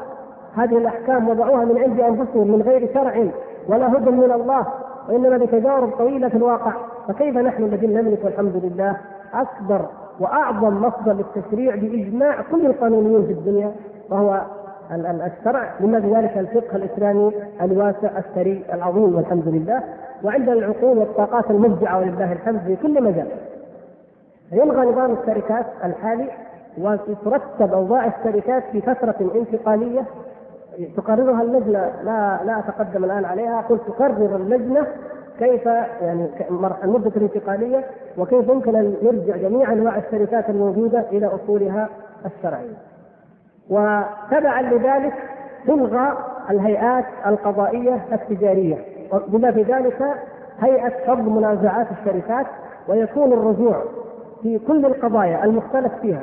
هذه 0.55 0.79
الأحكام 0.79 1.29
وضعوها 1.29 1.65
من 1.65 1.79
عند 1.79 2.01
أنفسهم 2.01 2.51
من 2.51 2.63
غير 2.63 2.95
شرع 2.95 3.27
ولا 3.69 3.93
هدى 3.93 4.11
من 4.11 4.33
الله 4.33 4.67
وإنما 5.09 5.37
بتجارب 5.37 5.91
طويلة 5.99 6.29
في 6.29 6.37
الواقع 6.37 6.73
فكيف 7.09 7.37
نحن 7.37 7.63
الذين 7.65 7.91
نملك؟ 8.01 8.25
والحمد 8.25 8.57
لله. 8.65 8.97
أكبر 9.35 9.87
وأعظم 10.21 10.83
مصدر 10.83 11.13
للتشريع 11.13 11.75
بإجماع 11.75 12.43
كل 12.51 12.67
القانونيين 12.67 13.27
في 13.27 13.33
الدنيا 13.33 13.73
وهو 14.11 14.41
الشرع 14.93 15.71
لما 15.81 15.99
ذلك 15.99 16.39
الفقه 16.39 16.77
الإسلامي 16.77 17.33
الواسع 17.63 18.19
الثري 18.19 18.65
العظيم 18.73 19.15
والحمد 19.17 19.49
لله. 19.49 19.83
وعندنا 20.25 20.53
العقول 20.53 20.99
والطاقات 20.99 21.51
المبدعة 21.51 21.99
ولله 21.99 22.33
الحمد 22.33 22.61
في 22.61 22.77
كل 22.77 23.03
مجال. 23.03 23.27
يلغى 24.53 24.87
نظام 24.87 25.13
الشركات 25.13 25.67
الحالي 25.85 26.29
وترتب 26.79 27.73
أوضاع 27.73 28.07
الشركات 28.07 28.63
في 28.73 28.81
فترة 28.81 29.31
انتقالية. 29.35 30.05
تقررها 30.97 31.43
اللجنة 31.43 31.93
لا 32.05 32.41
لا 32.45 32.59
أتقدم 32.59 33.05
الآن 33.05 33.25
عليها. 33.25 33.61
قلت 33.61 33.83
تقرر 33.89 34.37
اللجنة 34.37 34.87
كيف 35.39 35.67
يعني 35.67 36.29
المدة 36.85 37.13
الانتقالية 37.17 37.85
وكيف 38.19 38.49
يمكن 38.49 38.77
أن 38.77 38.95
يرجع 39.03 39.37
جميع 39.37 39.73
أنواع 39.73 39.97
الشركات 39.99 40.51
الموجودة 40.51 41.05
إلى 41.13 41.27
أصولها 41.27 41.89
الشرعية. 42.27 42.77
وتبعا 43.71 44.63
لذلك 44.63 45.15
تلغى 45.67 46.19
الهيئات 46.51 47.05
القضائية 47.27 48.05
التجارية. 48.13 48.77
بما 49.29 49.53
في 49.53 49.63
ذلك 49.63 50.03
هيئة 50.61 50.93
فض 51.07 51.29
منازعات 51.29 51.87
الشركات 52.01 52.47
ويكون 52.89 53.33
الرجوع 53.33 53.83
في 54.43 54.59
كل 54.59 54.87
القضايا 54.87 55.45
المختلف 55.45 55.93
فيها 56.03 56.23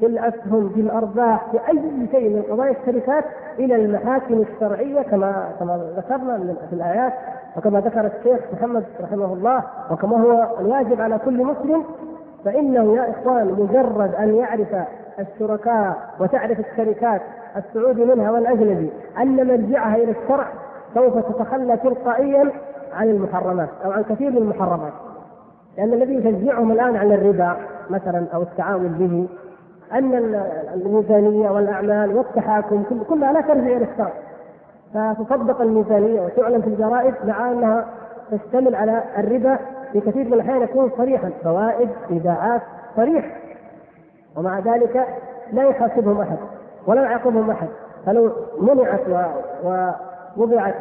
في 0.00 0.06
الأسهم 0.06 0.68
في 0.68 0.80
الأرباح 0.80 1.50
في 1.50 1.58
أي 1.68 2.06
شيء 2.12 2.30
من 2.30 2.42
قضايا 2.50 2.74
الشركات 2.80 3.24
إلى 3.58 3.74
المحاكم 3.74 4.42
الشرعية 4.42 5.02
كما 5.02 5.48
كما 5.60 5.92
ذكرنا 5.96 6.54
في 6.70 6.72
الآيات 6.72 7.12
وكما 7.56 7.80
ذكر 7.80 8.06
الشيخ 8.06 8.40
محمد 8.52 8.84
رحمه 9.00 9.32
الله 9.32 9.62
وكما 9.90 10.16
هو 10.22 10.58
الواجب 10.60 11.00
على 11.00 11.18
كل 11.18 11.44
مسلم 11.44 11.84
فإنه 12.44 12.96
يا 12.96 13.10
إخوان 13.10 13.46
مجرد 13.46 14.14
أن 14.14 14.34
يعرف 14.34 14.68
الشركاء 15.18 15.96
وتعرف 16.20 16.60
الشركات 16.60 17.22
السعودي 17.56 18.04
منها 18.04 18.30
والأجنبي 18.30 18.90
أن 19.18 19.46
مرجعها 19.46 19.96
إلى 19.96 20.10
الشرع 20.10 20.46
سوف 20.94 21.18
تتخلى 21.18 21.76
تلقائيا 21.76 22.52
عن 22.94 23.08
المحرمات 23.08 23.68
أو 23.84 23.90
عن 23.90 24.02
كثير 24.02 24.30
من 24.30 24.36
المحرمات. 24.36 24.92
لأن 25.78 25.92
الذي 25.92 26.14
يشجعهم 26.14 26.70
الآن 26.70 26.96
على 26.96 27.14
الربا 27.14 27.56
مثلا 27.90 28.26
أو 28.34 28.42
التعامل 28.42 28.88
به 28.88 29.28
أن 29.92 30.34
الميزانية 30.74 31.50
والأعمال 31.50 32.16
والتحاكم 32.16 32.84
كلها 33.08 33.32
لا 33.32 33.40
ترجع 33.40 33.76
إلى 33.76 33.86
الشرع. 33.92 34.12
فتصدق 34.94 35.60
الميزانية 35.60 36.20
وتعلن 36.20 36.60
في 36.60 36.68
الجرائد 36.68 37.14
مع 37.24 37.50
أنها 37.50 37.84
تشتمل 38.30 38.74
على 38.74 39.02
الربا 39.18 39.58
في 39.92 40.00
كثير 40.00 40.24
من 40.24 40.32
الأحيان 40.32 40.62
يكون 40.62 40.90
صريحا. 40.96 41.30
فوائد 41.44 41.88
إيداعات 42.10 42.62
صريح. 42.96 43.45
ومع 44.36 44.58
ذلك 44.58 45.06
لا 45.52 45.62
يحاسبهم 45.62 46.20
أحد 46.20 46.36
ولا 46.86 47.02
يعاقبهم 47.02 47.50
أحد. 47.50 47.68
فلو 48.06 48.30
منعت 48.60 49.00
ووضعت 49.64 50.74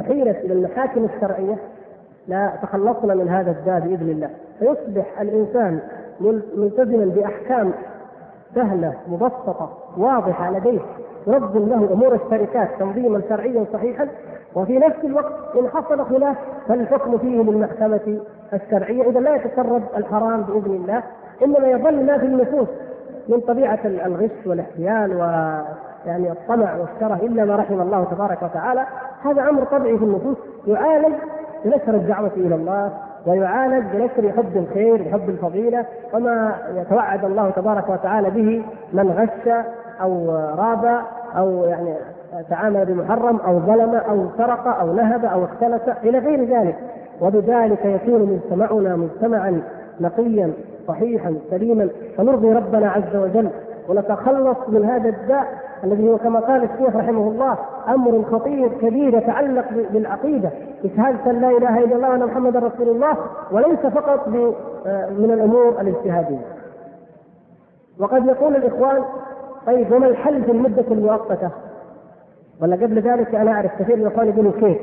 أحيلت 0.00 0.36
إلى 0.36 0.52
المحاكم 0.52 1.04
الشرعية 1.04 1.56
لا 2.28 2.52
تخلصنا 2.62 3.14
من 3.14 3.28
هذا 3.28 3.50
الداء 3.50 3.80
بإذن 3.80 4.10
الله. 4.10 4.30
فيصبح 4.58 5.20
الإنسان 5.20 5.80
ملتزما 6.56 7.04
بأحكام 7.04 7.72
سهلة 8.54 8.94
مبسطة 9.08 9.70
واضحة 9.96 10.50
لديه 10.50 10.80
تنظم 11.26 11.68
له 11.68 11.92
أمور 11.92 12.14
الشركات 12.14 12.68
تنظيما 12.78 13.22
شرعيا 13.28 13.64
صحيحا 13.72 14.08
وفي 14.54 14.78
نفس 14.78 15.04
الوقت 15.04 15.32
إن 15.58 15.68
حصل 15.68 16.04
خلاف 16.04 16.36
فالحكم 16.68 17.18
فيه 17.18 17.42
للمحكمة 17.42 18.20
الشرعية. 18.52 19.10
إذا 19.10 19.20
لا 19.20 19.34
يتسرب 19.34 19.82
الحرام 19.96 20.42
بإذن 20.42 20.74
الله. 20.74 21.02
إنما 21.44 21.68
يظل 21.68 22.06
ما 22.06 22.18
في 22.18 22.26
النفوس 22.26 22.68
من 23.28 23.40
طبيعة 23.40 23.78
الغش 23.84 24.46
والاحتيال 24.46 25.16
و 25.16 25.20
يعني 26.06 26.32
الطمع 26.32 26.76
والشره 26.76 27.18
إلا 27.22 27.44
ما 27.44 27.56
رحم 27.56 27.80
الله 27.80 28.04
تبارك 28.04 28.42
وتعالى. 28.42 28.86
هذا 29.24 29.48
أمر 29.48 29.64
طبيعي 29.64 29.98
في 29.98 30.04
النفوس. 30.04 30.36
يعالج 30.66 31.14
بنشر 31.64 31.94
الدعوة 31.94 32.30
إلى 32.36 32.54
الله 32.54 32.92
ويعالج 33.26 33.84
بنشر 33.92 34.32
حب 34.32 34.56
الخير 34.56 35.02
وحب 35.08 35.28
الفضيلة 35.28 35.84
وما 36.14 36.54
يتوعد 36.74 37.24
الله 37.24 37.50
تبارك 37.50 37.88
وتعالى 37.88 38.30
به 38.30 38.64
من 38.92 39.10
غش 39.10 39.64
أو 40.02 40.30
راب 40.58 41.00
أو 41.36 41.64
يعني 41.64 41.94
تعامل 42.50 42.84
بمحرم 42.84 43.36
أو 43.46 43.58
ظلم 43.58 43.94
أو 43.94 44.26
سرق 44.38 44.68
أو 44.80 44.94
نهب 44.94 45.24
أو 45.24 45.44
اختلس 45.44 45.82
إلى 46.04 46.18
غير 46.18 46.44
ذلك. 46.44 46.76
وبذلك 47.20 47.84
يكون 47.84 48.22
مجتمعنا 48.22 48.96
مجتمعا 48.96 49.62
نقيا 50.00 50.52
صحيحا 50.88 51.34
سليما 51.50 51.88
فنرضي 52.16 52.52
ربنا 52.52 52.90
عز 52.90 53.16
وجل 53.16 53.48
ونتخلص 53.88 54.56
من 54.68 54.84
هذا 54.84 55.08
الداء 55.08 55.46
الذي 55.84 56.08
هو 56.08 56.18
كما 56.18 56.40
قال 56.40 56.62
الشيخ 56.64 56.96
رحمه 56.96 57.28
الله 57.28 57.58
أمر 57.88 58.24
خطير 58.32 58.68
كبير 58.68 59.18
يتعلق 59.18 59.64
بالعقيدة 59.90 60.50
بشهاده 60.84 61.32
لا 61.32 61.50
إله 61.50 61.78
إلا 61.78 61.96
الله 61.96 62.08
وأن 62.10 62.26
محمدا 62.26 62.58
رسول 62.58 62.88
الله 62.88 63.16
وليس 63.52 63.78
فقط 63.78 64.28
من 65.18 65.30
الأمور 65.32 65.80
الاجتهادية. 65.80 66.38
وقد 67.98 68.26
يقول 68.26 68.56
الإخوان 68.56 69.02
طيب 69.66 69.92
وما 69.92 70.06
الحل 70.06 70.42
في 70.44 70.50
المدة 70.52 70.84
المؤقتة؟ 70.90 71.50
ولا 72.62 72.76
قبل 72.76 73.00
ذلك 73.00 73.34
أنا 73.34 73.52
أعرف 73.52 73.70
كثير 73.78 73.96
من 73.96 74.02
الإخوان 74.02 74.28
يقولوا 74.28 74.52
كيف؟ 74.52 74.78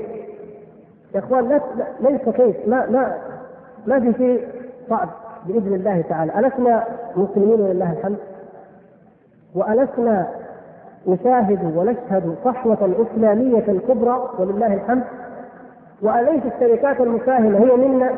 يا 1.16 1.20
إخوان 1.20 1.48
لا 1.50 1.62
ليس 2.00 2.30
كيف 2.30 2.56
ما 2.68 2.90
ما 2.90 3.18
ما 3.88 4.00
في 4.00 4.14
شيء 4.18 4.57
صعب 4.90 5.10
بإذن 5.46 5.74
الله 5.74 6.02
تعالى، 6.10 6.40
ألسنا 6.40 6.84
مسلمين 7.16 7.62
ولله 7.62 7.92
الحمد؟ 7.92 8.18
وألسنا 9.56 10.28
نشاهد 11.08 11.78
ونشهد 11.78 12.36
صحوة 12.46 12.78
إسلامية 13.02 13.80
كبرى 13.88 14.30
ولله 14.40 14.74
الحمد؟ 14.74 15.04
وأليس 16.02 16.42
الشركات 16.46 17.02
المساهمة 17.02 17.58
هي 17.60 17.88
منا 17.88 18.12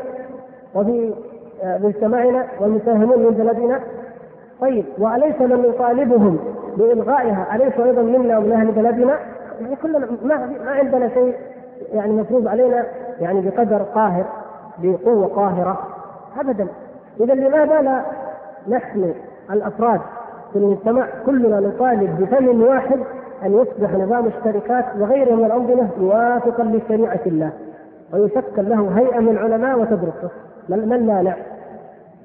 وفي 0.76 1.13
آه، 1.63 1.78
مجتمعنا 1.78 2.45
والمساهمون 2.59 3.20
من 3.20 3.30
بلدنا؟ 3.30 3.80
طيب 4.61 4.86
وأليس 4.97 5.41
من 5.41 5.65
يطالبهم 5.65 6.39
بإلغائها؟ 6.78 7.55
أليس 7.55 7.80
أيضا 7.80 8.01
منا 8.01 8.38
ومن 8.38 8.51
أهل 8.51 8.72
بلدنا؟ 8.72 9.20
يعني 9.61 9.76
كلنا 9.76 10.07
ما 10.24 10.45
ما 10.65 10.72
عندنا 10.72 11.09
شيء 11.09 11.36
يعني 11.93 12.13
مفروض 12.13 12.47
علينا 12.47 12.86
يعني 13.20 13.41
بقدر 13.41 13.82
قاهر 13.82 14.26
بقوة 14.78 15.28
قاهرة. 15.28 15.98
أبدا. 16.39 16.67
إذا 17.19 17.34
لماذا 17.34 17.82
لا 17.82 18.01
نحن 18.67 19.13
الأفراد 19.51 20.01
في 20.53 20.59
المجتمع 20.59 21.07
كلنا 21.25 21.59
نطالب 21.59 22.21
بفم 22.21 22.61
واحد 22.61 22.99
أن 23.45 23.53
يصبح 23.53 23.93
نظام 23.93 24.25
الشركات 24.25 24.86
وغيره 24.99 25.36
من 25.36 25.45
الأنظمة 25.45 25.89
موافقا 25.97 26.63
لشريعة 26.63 27.19
الله؟ 27.25 27.51
ويشكل 28.13 28.69
له 28.69 28.91
هيئة 28.97 29.19
من 29.19 29.30
العلماء 29.30 29.80
وتدرسه. 29.80 30.30
ما 30.69 30.75
المانع؟ 30.75 31.36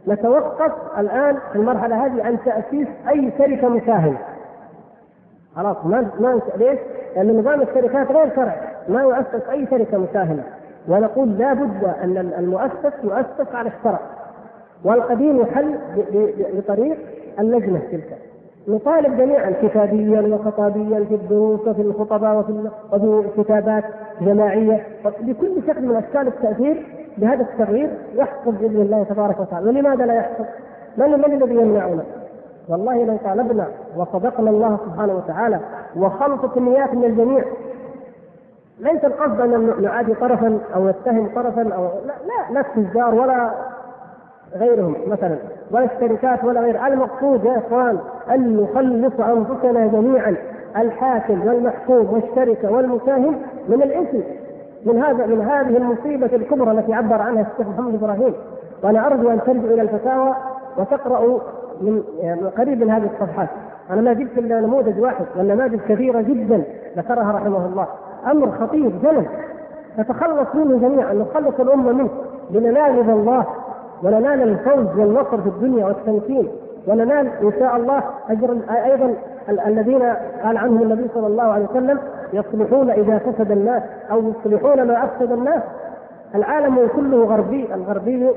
نتوقف 0.09 0.73
الآن 0.99 1.37
في 1.53 1.59
المرحلة 1.59 2.07
هذه 2.07 2.25
عن 2.25 2.39
تأسيس 2.45 2.89
أي 3.09 3.33
شركة 3.39 3.69
مساهمه 3.69 4.19
خلاص 5.57 5.77
ما 5.85 6.11
ما 6.21 6.41
ليش؟ 6.57 6.79
لأن 7.17 7.39
نظام 7.39 7.63
الشركات 7.63 8.13
غير 8.13 8.35
شرعي. 8.37 8.61
ما 8.89 9.03
يؤسس 9.03 9.49
أي 9.51 9.67
شركة 9.67 9.99
مساهمه 9.99 10.43
ونقول 10.89 11.39
لا 11.39 11.53
بد 11.53 11.85
أن 11.85 12.33
المؤسس 12.39 12.93
يؤسس 13.05 13.55
على 13.55 13.69
الشرع 13.79 14.01
والقديم 14.85 15.41
يحل 15.41 15.79
بطريق 16.57 16.99
اللجنة 17.39 17.83
تلك 17.93 18.19
نطالب 18.69 19.17
جميعا 19.17 19.55
كتابيا 19.63 20.21
وخطابيا 20.21 21.05
في 21.05 21.15
الدروس 21.15 21.61
وفي 21.61 21.83
الخطباء 21.83 22.39
وفي 22.39 22.71
وفي 22.93 23.43
كتابات 23.43 23.85
جماعية 24.21 24.87
بكل 25.21 25.63
شكل 25.67 25.83
من 25.83 25.97
أشكال 25.97 26.27
التأثير 26.29 26.87
بهذا 27.19 27.43
التغيير 27.43 27.91
يحصل 28.15 28.53
بإذن 28.53 28.83
الله 28.83 29.03
تبارك 29.05 29.41
وتعالى 29.41 29.69
ولماذا 29.69 30.07
لا 30.07 30.15
يحصل؟ 30.15 30.45
من 30.97 31.11
من 31.11 31.43
الذي 31.43 31.55
يمنعنا؟ 31.55 32.05
والله 32.69 33.05
لو 33.05 33.17
طالبنا 33.25 33.69
وصدقنا 33.97 34.51
الله 34.51 34.79
سبحانه 34.87 35.15
وتعالى 35.15 35.61
وخلصت 35.97 36.57
النيات 36.57 36.95
من 36.95 37.05
الجميع 37.05 37.45
ليس 38.79 39.05
القصد 39.05 39.41
أن 39.41 39.83
نعادي 39.83 40.15
طرفا 40.15 40.59
أو 40.75 40.89
نتهم 40.89 41.29
طرفا 41.35 41.75
أو 41.75 41.83
لا 41.83 42.15
لا 42.27 42.55
لا 42.55 42.61
التجار 42.61 43.15
ولا 43.15 43.51
غيرهم 44.55 44.97
مثلا 45.07 45.37
ولا 45.71 45.85
الشركات 45.85 46.45
ولا 46.45 46.61
غير. 46.61 46.87
المقصود 46.87 47.45
يا 47.45 47.59
إخوان 47.59 47.99
أن 48.31 48.57
نخلص 48.57 49.21
أنفسنا 49.21 49.87
جميعا 49.87 50.37
الحاكم 50.77 51.47
والمحكوم 51.47 52.13
والشركة 52.13 52.73
والمساهم 52.73 53.37
من 53.69 53.83
الإثم 53.83 54.19
من 54.87 55.03
هذا 55.03 55.27
من 55.27 55.41
هذه 55.41 55.77
المصيبة 55.77 56.37
الكبرى 56.37 56.71
التي 56.71 56.95
عبر 56.95 57.23
عنها 57.23 57.47
الشيخ 57.53 57.69
محمد 57.69 57.95
إبراهيم. 57.95 58.35
وأنا 58.83 59.07
أرجو 59.07 59.31
أن 59.31 59.41
ترجعوا 59.47 59.75
إلى 59.75 59.83
الفتاوى 59.83 60.35
وتقرأوا 60.79 61.39
من 61.81 62.03
يعني 62.21 62.43
قريب 62.43 62.85
من 62.85 62.91
هذه 62.91 63.11
الصفحات. 63.15 63.49
أنا 63.91 64.01
ما 64.01 64.13
جبت 64.13 64.39
إلا 64.39 64.61
نموذج 64.61 65.01
واحد 65.01 65.25
والنماذج 65.37 65.81
كثيرة 65.89 66.21
جدا 66.21 66.63
ذكرها 66.97 67.33
رحمه 67.33 67.67
الله. 67.67 67.87
أمر 68.31 68.51
خطير 68.51 68.93
جلل 69.03 69.27
نتخلص 69.99 70.55
منه 70.55 70.79
جميعا 70.89 71.13
نخلص 71.15 71.61
الأمة 71.61 71.93
منه. 71.93 72.11
لننال 72.51 73.11
الله 73.11 73.47
وننال 74.03 74.43
الفوز 74.43 74.99
والنصر 74.99 75.41
في 75.41 75.49
الدنيا 75.49 75.87
والتمكين 75.87 76.49
وننال 76.87 77.27
إن 77.43 77.53
شاء 77.59 77.77
الله 77.77 78.03
أجر 78.31 78.57
أيضا 78.85 79.15
الذين 79.49 80.03
قال 80.45 80.57
عنهم 80.57 80.83
النبي 80.83 81.09
صلى 81.15 81.27
الله 81.27 81.43
عليه 81.43 81.65
وسلم 81.65 81.99
يصلحون 82.33 82.91
إذا 82.91 83.19
فسد 83.19 83.51
الناس 83.51 83.83
أو 84.11 84.23
يصلحون 84.23 84.83
ما 84.83 85.05
أفسد 85.05 85.33
الناس. 85.33 85.63
العالم 86.35 86.89
كله 86.97 87.25
غربي 87.25 87.75
الغربي 87.75 88.31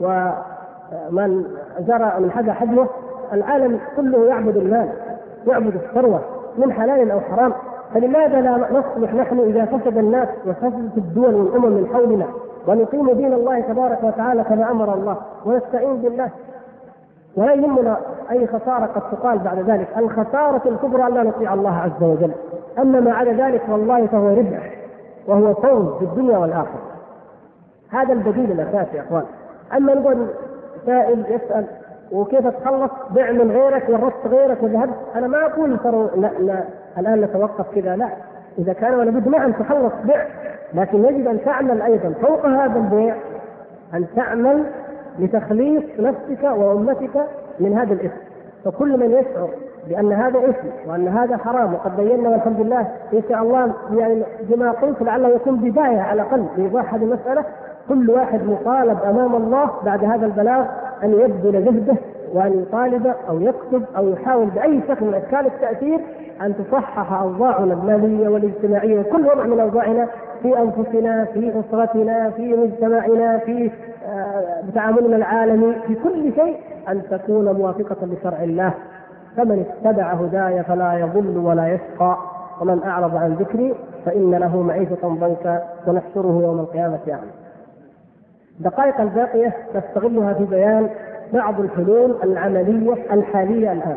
ومن 0.00 1.44
جرى 1.80 2.12
من 2.18 2.30
حدا 2.30 2.52
حجمه 2.52 2.86
العالم 3.32 3.80
كله 3.96 4.26
يعبد 4.26 4.56
المال 4.56 4.88
يعبد 5.46 5.74
الثروة 5.74 6.20
من 6.58 6.72
حلال 6.72 7.10
أو 7.10 7.20
حرام. 7.20 7.52
فلماذا 7.94 8.40
لا 8.40 8.56
نصلح 8.56 9.14
نحن 9.14 9.38
إذا 9.38 9.64
فسد 9.64 9.98
الناس 9.98 10.28
وفسدت 10.46 10.96
الدول 10.96 11.34
والأمم 11.34 11.72
من 11.72 11.88
حولنا؟ 11.92 12.26
ونقيم 12.66 13.12
دين 13.12 13.32
الله 13.32 13.60
تبارك 13.60 13.98
وتعالى 14.02 14.44
كما 14.44 14.70
أمر 14.70 14.94
الله 14.94 15.16
ونستعين 15.44 15.96
بالله. 15.96 16.30
ولا 17.36 17.52
يهمنا 17.52 17.96
أي 18.30 18.46
خسارة 18.46 18.86
قد 18.86 19.02
تقال 19.12 19.38
بعد 19.38 19.58
ذلك، 19.58 19.88
الخسارة 19.96 20.62
الكبرى 20.66 21.06
أن 21.06 21.14
لا 21.14 21.22
نطيع 21.22 21.54
الله 21.54 21.76
عز 21.76 22.02
وجل، 22.02 22.32
أما 22.78 23.00
ما 23.00 23.12
عدا 23.12 23.32
ذلك 23.32 23.62
والله 23.68 24.06
فهو 24.06 24.28
ربح 24.28 24.72
وهو 25.26 25.54
فوز 25.54 25.98
في 25.98 26.04
الدنيا 26.04 26.38
والآخرة. 26.38 26.82
هذا 27.90 28.12
البديل 28.12 28.52
الأساسي 28.52 28.96
يا 28.96 29.02
إخوان. 29.02 29.24
أما 29.76 29.94
نقول 29.94 30.26
سائل 30.86 31.24
يسأل 31.28 31.64
وكيف 32.12 32.46
تخلص 32.46 32.90
بع 33.10 33.32
من 33.32 33.50
غيرك 33.50 33.88
ورثت 33.88 34.26
غيرك 34.26 34.62
وذهبت 34.62 34.94
أنا 35.14 35.26
ما 35.26 35.46
أقول 35.46 35.78
ترى 35.78 36.10
لا 36.16 36.30
لا. 36.38 36.64
الآن 36.98 37.20
نتوقف 37.20 37.74
كذا 37.74 37.96
لا. 37.96 38.08
إذا 38.58 38.72
كان 38.72 38.94
ولا 38.94 39.10
بد 39.10 39.28
نعم 39.28 39.52
تخلص 39.52 39.92
بع 40.04 40.26
لكن 40.74 41.04
يجب 41.04 41.28
أن 41.28 41.44
تعمل 41.44 41.82
أيضا 41.82 42.14
فوق 42.22 42.46
هذا 42.46 42.78
البيع 42.78 43.14
أن 43.94 44.06
تعمل 44.16 44.64
لتخليص 45.18 45.82
نفسك 45.98 46.44
وأمتك 46.44 47.26
من 47.60 47.78
هذا 47.78 47.92
الإثم. 47.92 48.16
فكل 48.64 48.98
من 48.98 49.10
يشعر 49.10 49.48
بأن 49.88 50.12
هذا 50.12 50.38
إثم 50.38 50.90
وأن 50.90 51.08
هذا 51.08 51.36
حرام 51.36 51.74
وقد 51.74 51.96
بينا 51.96 52.28
والحمد 52.28 52.60
لله 52.60 52.80
إن 53.12 53.22
شاء 53.28 53.42
الله 53.42 53.72
يعني 53.96 54.22
بما 54.40 54.70
قلت 54.70 55.02
لعله 55.02 55.28
يكون 55.28 55.56
بداية 55.56 56.00
على 56.00 56.22
الأقل 56.22 56.46
لإيضاح 56.56 56.94
هذه 56.94 57.02
المسألة 57.02 57.44
كل 57.88 58.10
واحد 58.10 58.40
مطالب 58.42 58.98
أمام 59.04 59.34
الله 59.34 59.70
بعد 59.84 60.04
هذا 60.04 60.26
البلاغ 60.26 60.64
أن 61.04 61.12
يبذل 61.12 61.64
جهده 61.64 61.96
وأن 62.34 62.62
يطالب 62.62 63.14
أو 63.28 63.40
يكتب 63.40 63.84
أو 63.96 64.08
يحاول 64.08 64.46
بأي 64.46 64.80
شكل 64.88 65.04
من 65.06 65.14
أشكال 65.14 65.46
التأثير 65.46 66.00
أن 66.42 66.54
تصحح 66.56 67.12
أوضاعنا 67.12 67.72
المالية 67.74 68.28
والاجتماعية 68.28 69.00
وكل 69.00 69.26
وضع 69.26 69.44
من 69.44 69.60
أوضاعنا 69.60 70.08
في 70.42 70.58
أنفسنا 70.58 71.24
في 71.24 71.60
أسرتنا 71.60 72.30
في 72.30 72.54
مجتمعنا 72.56 73.38
في 73.38 73.70
آه، 74.06 74.64
تعاملنا 74.74 75.16
العالمي 75.16 75.74
في 75.86 75.94
كل 75.94 76.32
شيء 76.34 76.56
أن 76.88 77.02
تكون 77.10 77.52
موافقة 77.52 78.06
لشرع 78.06 78.42
الله 78.42 78.74
فمن 79.36 79.64
اتبع 79.84 80.12
هداي 80.12 80.62
فلا 80.64 80.92
يضل 80.98 81.38
ولا 81.38 81.68
يشقى 81.74 82.16
ومن 82.60 82.82
أعرض 82.82 83.16
عن 83.16 83.34
ذكري 83.34 83.74
فإن 84.06 84.30
له 84.34 84.62
معيشة 84.62 84.98
ضنكا 85.04 85.62
ونحشره 85.86 86.40
يوم 86.42 86.60
القيامة 86.60 86.98
أعمى. 87.10 87.37
دقائق 88.60 89.00
الباقية 89.00 89.56
نستغلها 89.74 90.34
في 90.34 90.44
بيان 90.44 90.90
بعض 91.32 91.60
الحلول 91.60 92.16
العملية 92.24 93.12
الحالية 93.12 93.72
الان. 93.72 93.96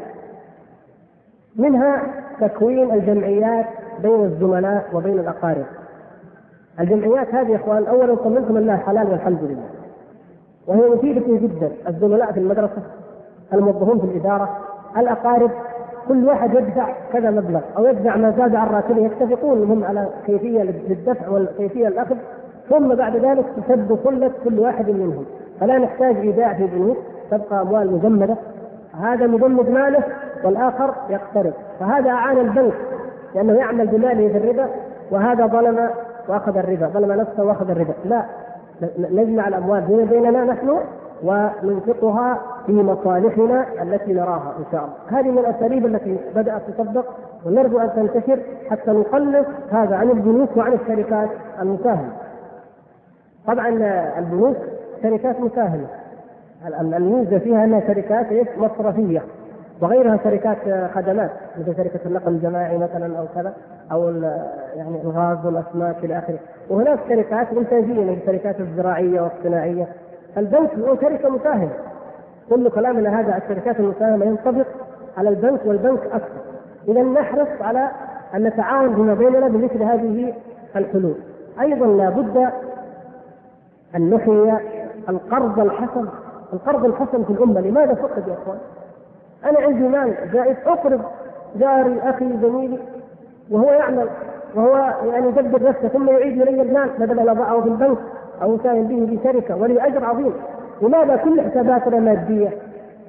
منها 1.56 2.02
تكوين 2.42 2.92
الجمعيات 2.92 3.66
بين 4.02 4.26
الزملاء 4.26 4.86
وبين 4.94 5.20
الأقارب. 5.20 5.66
الجمعيات 6.80 7.36
هذه 7.36 7.52
يا 7.52 7.56
إخوان 7.56 7.86
اولا 7.88 8.16
طمنكم 8.16 8.58
أنها 8.58 8.78
حلال 8.78 9.08
والحمد 9.08 9.44
لله. 9.44 9.70
وهي 10.68 10.90
مفيدة 10.90 11.38
جدا 11.38 11.72
الزملاء 11.88 12.32
في 12.32 12.40
المدرسة 12.40 12.82
الموظفون 13.54 14.00
في 14.00 14.06
الإدارة 14.06 14.58
الأقارب 14.98 15.52
كل 16.08 16.26
واحد 16.26 16.54
يدفع 16.54 16.94
كذا 17.14 17.32
مبلغ 17.32 17.62
أو 17.78 17.86
يدفع 17.86 18.16
ما 18.16 18.32
زاد 18.38 18.56
عن 18.56 18.68
راتبه 18.68 19.06
يتفقون 19.06 19.64
هم 19.72 19.84
على 19.84 20.08
كيفية 20.26 20.64
للدفع 20.64 21.30
والكيفية 21.30 21.88
الأخذ 21.88 22.16
ثم 22.70 22.96
بعد 22.96 23.16
ذلك 23.16 23.46
تسد 23.58 24.00
كلة 24.04 24.32
كل 24.44 24.60
واحد 24.60 24.90
منهم 24.90 25.26
فلا 25.60 25.78
نحتاج 25.78 26.16
إيداع 26.16 26.54
في 26.54 26.68
بنوك 26.68 26.98
تبقى 27.32 27.62
أموال 27.62 27.94
مجمدة 27.94 28.36
هذا 29.02 29.28
مجمد 29.28 29.70
ماله 29.70 30.04
والآخر 30.44 30.94
يقترض 31.10 31.54
فهذا 31.80 32.10
أعان 32.10 32.38
البنك 32.38 32.74
لأنه 33.36 33.54
يعمل 33.54 33.88
بماله 33.88 34.28
في 34.28 34.38
الربا 34.38 34.70
وهذا 35.12 35.46
ظلم 35.46 35.90
وأخذ 36.28 36.58
الربا 36.58 36.88
ظلم 36.88 37.12
نفسه 37.12 37.44
وأخذ 37.44 37.70
الربا 37.70 37.94
لا 38.06 38.26
نجمع 38.98 39.48
الأموال 39.48 39.82
بين 39.82 40.06
بيننا 40.06 40.44
نحن 40.44 40.78
وننفقها 41.24 42.42
في 42.66 42.72
مصالحنا 42.74 43.66
التي 43.82 44.14
نراها 44.14 44.54
إن 44.60 44.64
شاء 44.72 44.82
الله. 44.84 45.20
هذه 45.20 45.32
من 45.32 45.38
الأساليب 45.38 45.86
التي 45.86 46.18
بدأت 46.36 46.62
تطبق 46.78 47.06
ونرجو 47.46 47.80
أن 47.80 47.90
تنتشر 47.96 48.40
حتى 48.70 48.92
نقلص 48.92 49.48
هذا 49.72 49.96
عن 49.96 50.10
البنوك 50.10 50.58
وعن 50.58 50.74
الشركات 50.74 51.30
المساهمة. 51.62 52.12
طبعا 53.48 53.70
البنوك 54.20 54.58
شركات 55.04 55.40
مساهمة. 55.40 55.88
الميزة 56.68 57.40
فيها 57.40 57.64
أنها 57.64 57.80
شركات 57.88 58.58
مصرفية. 58.58 59.22
وغيرها 59.82 60.20
شركات 60.24 60.58
خدمات 60.94 61.32
مثل 61.58 61.78
شركة 61.78 62.00
النقل 62.06 62.32
الجماعي 62.32 62.78
مثلا 62.78 63.20
أو 63.20 63.26
كذا 63.36 63.54
أو 63.92 64.10
يعني 64.76 65.02
الغاز 65.04 65.46
والأسماك 65.46 65.96
إلى 66.04 66.18
آخره. 66.18 66.40
وهناك 66.70 67.00
شركات 67.10 67.48
إنتاجية 67.58 68.04
مثل 68.04 68.18
الشركات 68.22 68.60
الزراعية 68.60 69.22
والصناعية. 69.22 69.88
البنك 70.38 70.70
هو 70.80 70.96
شركة 70.96 71.30
مساهمة. 71.30 71.72
كل 72.50 72.70
كلامنا 72.70 73.20
هذا 73.20 73.38
الشركات 73.38 73.80
المساهمة 73.80 74.26
ينطبق 74.26 74.68
على 75.18 75.30
البنك 75.30 75.60
والبنك 75.66 76.06
أكثر 76.06 76.42
اذا 76.88 77.04
نحرص 77.04 77.62
على 77.62 77.92
أن 78.36 78.44
نتعاون 78.44 78.96
فيما 78.96 79.14
بيننا 79.14 79.48
بمثل 79.48 79.84
هذه 79.84 80.34
الحلول. 80.76 81.16
أيضا 81.62 81.86
لابد 81.86 82.50
أن 83.96 84.10
نحيي 84.10 84.58
القرض 85.10 85.60
الحسن 85.60 86.06
القرض 86.54 86.86
الحسن 86.86 87.24
في 87.24 87.30
الأمة 87.34 87.62
لماذا 87.62 87.94
فقد 87.94 88.28
يا 88.28 88.34
أخوان؟ 88.34 88.58
أنا 89.46 89.60
عندي 89.60 89.88
مال 89.88 90.16
جائز 90.34 90.56
أقرض 90.66 91.02
جاري 91.56 92.00
أخي 92.04 92.38
زميلي 92.42 92.80
وهو 93.52 93.72
يعمل 93.72 94.10
وهو 94.56 94.94
يعني 95.06 95.28
يدبر 95.28 95.64
نفسه 95.64 95.88
ثم 95.88 96.10
يعيد 96.10 96.42
إلي 96.42 96.62
المال 96.62 96.90
بدل 97.00 97.20
ان 97.20 97.30
اضعه 97.30 97.62
في 97.62 97.68
البنك 97.68 97.98
أو 98.42 98.56
اساهم 98.56 98.84
به 98.84 99.06
في 99.06 99.20
شركة 99.24 99.56
ولي 99.56 99.88
أجر 99.88 100.06
عظيم 100.06 100.34
لماذا 100.82 101.16
كل 101.16 101.42
حساباتنا 101.42 102.00
مادية؟ 102.00 102.50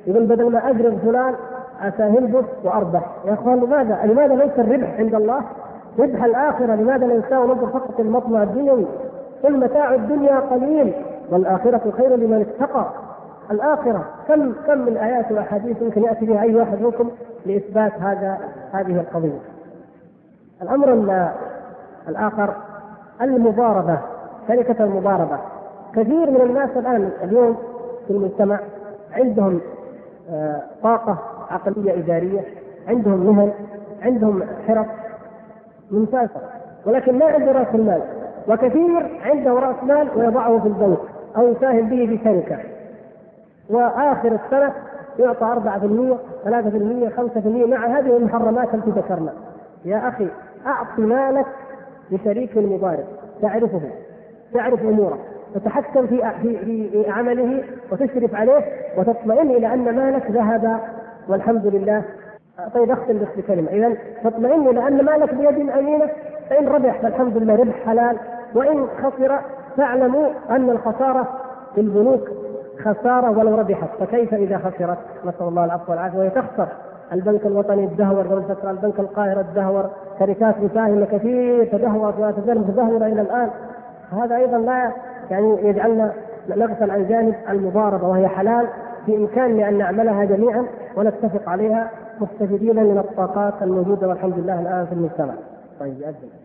يقول 0.06 0.26
بدل 0.26 0.52
ما 0.52 0.70
اجرب 0.70 0.98
فلان 0.98 1.34
اساهم 1.80 2.26
به 2.26 2.44
وأربح 2.64 3.02
يا 3.24 3.32
أخوان 3.32 3.60
لماذا؟ 3.60 4.00
لماذا 4.04 4.34
ليس 4.34 4.58
الربح 4.58 4.98
عند 4.98 5.14
الله؟ 5.14 5.40
ربح 5.98 6.24
الآخرة 6.24 6.74
لماذا 6.74 7.06
الانسان 7.06 7.38
ننظر 7.38 7.66
فقط 7.66 8.00
المطمع 8.00 8.42
الدنيوي؟ 8.42 8.86
قل 9.44 9.56
متاع 9.56 9.94
الدنيا 9.94 10.40
قليل 10.40 10.92
والآخرة 11.30 11.90
خير 11.96 12.16
لمن 12.16 12.40
اتقى. 12.40 12.86
الآخرة 13.50 14.04
كم 14.28 14.52
كم 14.66 14.78
من 14.78 14.96
آيات 14.96 15.32
وأحاديث 15.32 15.82
يمكن 15.82 16.02
يأتي 16.02 16.26
بها 16.26 16.42
أي 16.42 16.54
واحد 16.54 16.82
منكم 16.82 17.10
لإثبات 17.46 17.92
هذا 18.00 18.38
هذه 18.72 19.00
القضية. 19.00 19.38
الأمر 20.62 20.92
الآخر 22.08 22.54
المضاربة 23.22 23.98
شركة 24.48 24.84
المضاربة. 24.84 25.38
كثير 25.94 26.30
من 26.30 26.40
الناس 26.40 26.70
الآن 26.76 27.10
اليوم 27.22 27.56
في 28.06 28.12
المجتمع 28.12 28.60
عندهم 29.12 29.60
آه، 30.30 30.62
طاقة 30.82 31.18
عقلية 31.50 31.98
إدارية 31.98 32.40
عندهم 32.88 33.26
مهن 33.26 33.52
عندهم 34.02 34.42
حرف 34.68 34.86
ممتازة 35.90 36.40
ولكن 36.86 37.18
ما 37.18 37.26
عنده 37.26 37.52
رأس 37.52 37.74
المال. 37.74 38.02
وكثير 38.48 39.20
عنده 39.24 39.52
رأس 39.52 39.76
مال 39.82 40.08
ويضعه 40.16 40.58
في 40.58 40.66
البنك 40.68 40.98
أو 41.36 41.48
يساهم 41.48 41.88
به 41.88 42.06
في 42.06 42.18
شركة 42.24 42.58
وآخر 43.70 44.38
السنة 44.44 44.72
يعطى 45.18 45.44
4% 45.44 46.18
3% 46.44 47.08
5% 47.08 47.66
مع 47.66 47.86
هذه 47.86 48.16
المحرمات 48.16 48.74
التي 48.74 48.90
ذكرنا. 48.90 49.32
يا 49.84 50.08
أخي 50.08 50.28
أعط 50.66 50.98
مالك 50.98 51.46
لشريك 52.10 52.56
المضارب 52.56 53.04
تعرفه. 53.42 53.80
تعرف 54.54 54.82
أموره. 54.82 55.18
تتحكم 55.54 56.06
في 56.06 56.32
في 56.42 57.04
عمله 57.10 57.64
وتشرف 57.92 58.34
عليه 58.34 58.64
وتطمئن 58.98 59.50
إلى 59.50 59.74
أن 59.74 59.96
مالك 59.96 60.30
ذهب. 60.30 60.80
والحمد 61.28 61.66
لله. 61.66 62.02
طيب 62.74 62.90
اختم 62.90 63.18
بس 63.18 63.28
بكلمه 63.36 63.70
اذا 63.70 63.96
تطمئن 64.24 64.68
إلى 64.68 64.88
أن 64.88 65.04
مالك 65.04 65.34
بيد 65.34 65.70
أمينة. 65.70 66.08
فإن 66.50 66.68
ربح 66.68 67.00
فالحمد 67.02 67.36
لله 67.36 67.56
ربح 67.56 67.86
حلال. 67.86 68.16
وإن 68.54 68.86
خسر 69.02 69.40
فاعلموا 69.76 70.28
أن 70.50 70.70
الخسارة 70.70 71.28
في 71.74 71.80
البنوك 71.80 72.28
خسارة 72.84 73.38
ولو 73.38 73.54
ربحت 73.54 73.88
فكيف 74.00 74.34
إذا 74.34 74.58
خسرت؟ 74.58 74.98
نسأل 75.24 75.48
الله 75.48 75.64
العفو 75.64 75.92
والعافية 75.92 76.18
وهي 76.18 76.30
تخسر 76.30 76.68
البنك 77.12 77.46
الوطني 77.46 77.84
الدهور 77.84 78.26
قبل 78.26 78.42
فتره 78.42 78.70
البنك 78.70 79.00
القاهرة 79.00 79.40
الدهور 79.40 79.90
شركات 80.18 80.54
مساهمه 80.60 81.04
كثير 81.04 81.64
تدهورت 81.64 82.18
ولا 82.18 82.30
تزال 82.30 82.58
متدهوره 82.58 83.06
إلى 83.06 83.20
الآن 83.20 83.50
هذا 84.12 84.36
أيضا 84.36 84.58
لا 84.58 84.92
يعني 85.30 85.68
يجعلنا 85.68 86.12
نغفل 86.48 86.90
عن 86.90 87.08
جانب 87.08 87.34
المضاربة 87.48 88.08
وهي 88.08 88.28
حلال 88.28 88.66
في 89.06 89.16
إمكاننا 89.16 89.68
أن 89.68 89.78
نعملها 89.78 90.24
جميعا 90.24 90.66
ونتفق 90.96 91.48
عليها 91.48 91.90
مستفيدين 92.20 92.76
من 92.76 92.98
الطاقات 92.98 93.54
الموجودة 93.62 94.08
والحمد 94.08 94.38
لله 94.38 94.60
الآن 94.60 94.86
في 94.86 94.92
المجتمع. 94.92 95.34
طيب 95.80 96.02
أجل. 96.02 96.41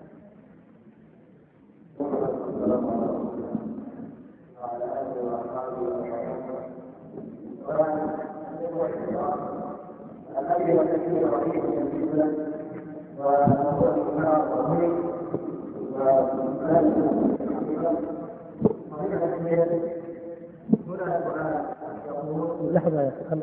هو 2.00 2.10
الرهيب 14.54 14.92
لحظة 22.72 23.02
يا 23.02 23.12
أخي 23.30 23.42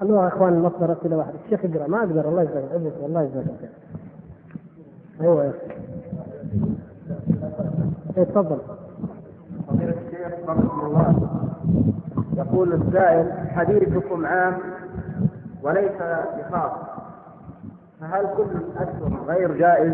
خلوها 0.00 0.28
إخوان 0.28 0.52
المصدر 0.54 0.92
أسئلة 0.92 1.16
واحدة. 1.16 1.34
الشيخ 1.44 1.64
يقرأ 1.64 1.86
ما 1.86 1.98
أقدر 1.98 2.28
الله 2.28 2.42
يجزاك 2.42 2.64
الله 3.06 3.22
يجزاك 3.22 3.70
أيوه 5.20 5.44
يا 5.44 5.50
أخي. 5.50 5.58
تفضل. 8.16 8.58
فضيلة 9.68 9.94
الشيخ 10.06 10.50
الله. 10.86 11.28
يقول 12.36 12.72
السائل 12.72 13.32
حديثكم 13.48 14.26
عام 14.26 14.54
وليس 15.62 16.02
بخاص 16.38 16.70
فهل 18.00 18.26
كل 18.36 18.42
الأسهم 18.42 19.18
غير 19.28 19.52
جائز 19.52 19.92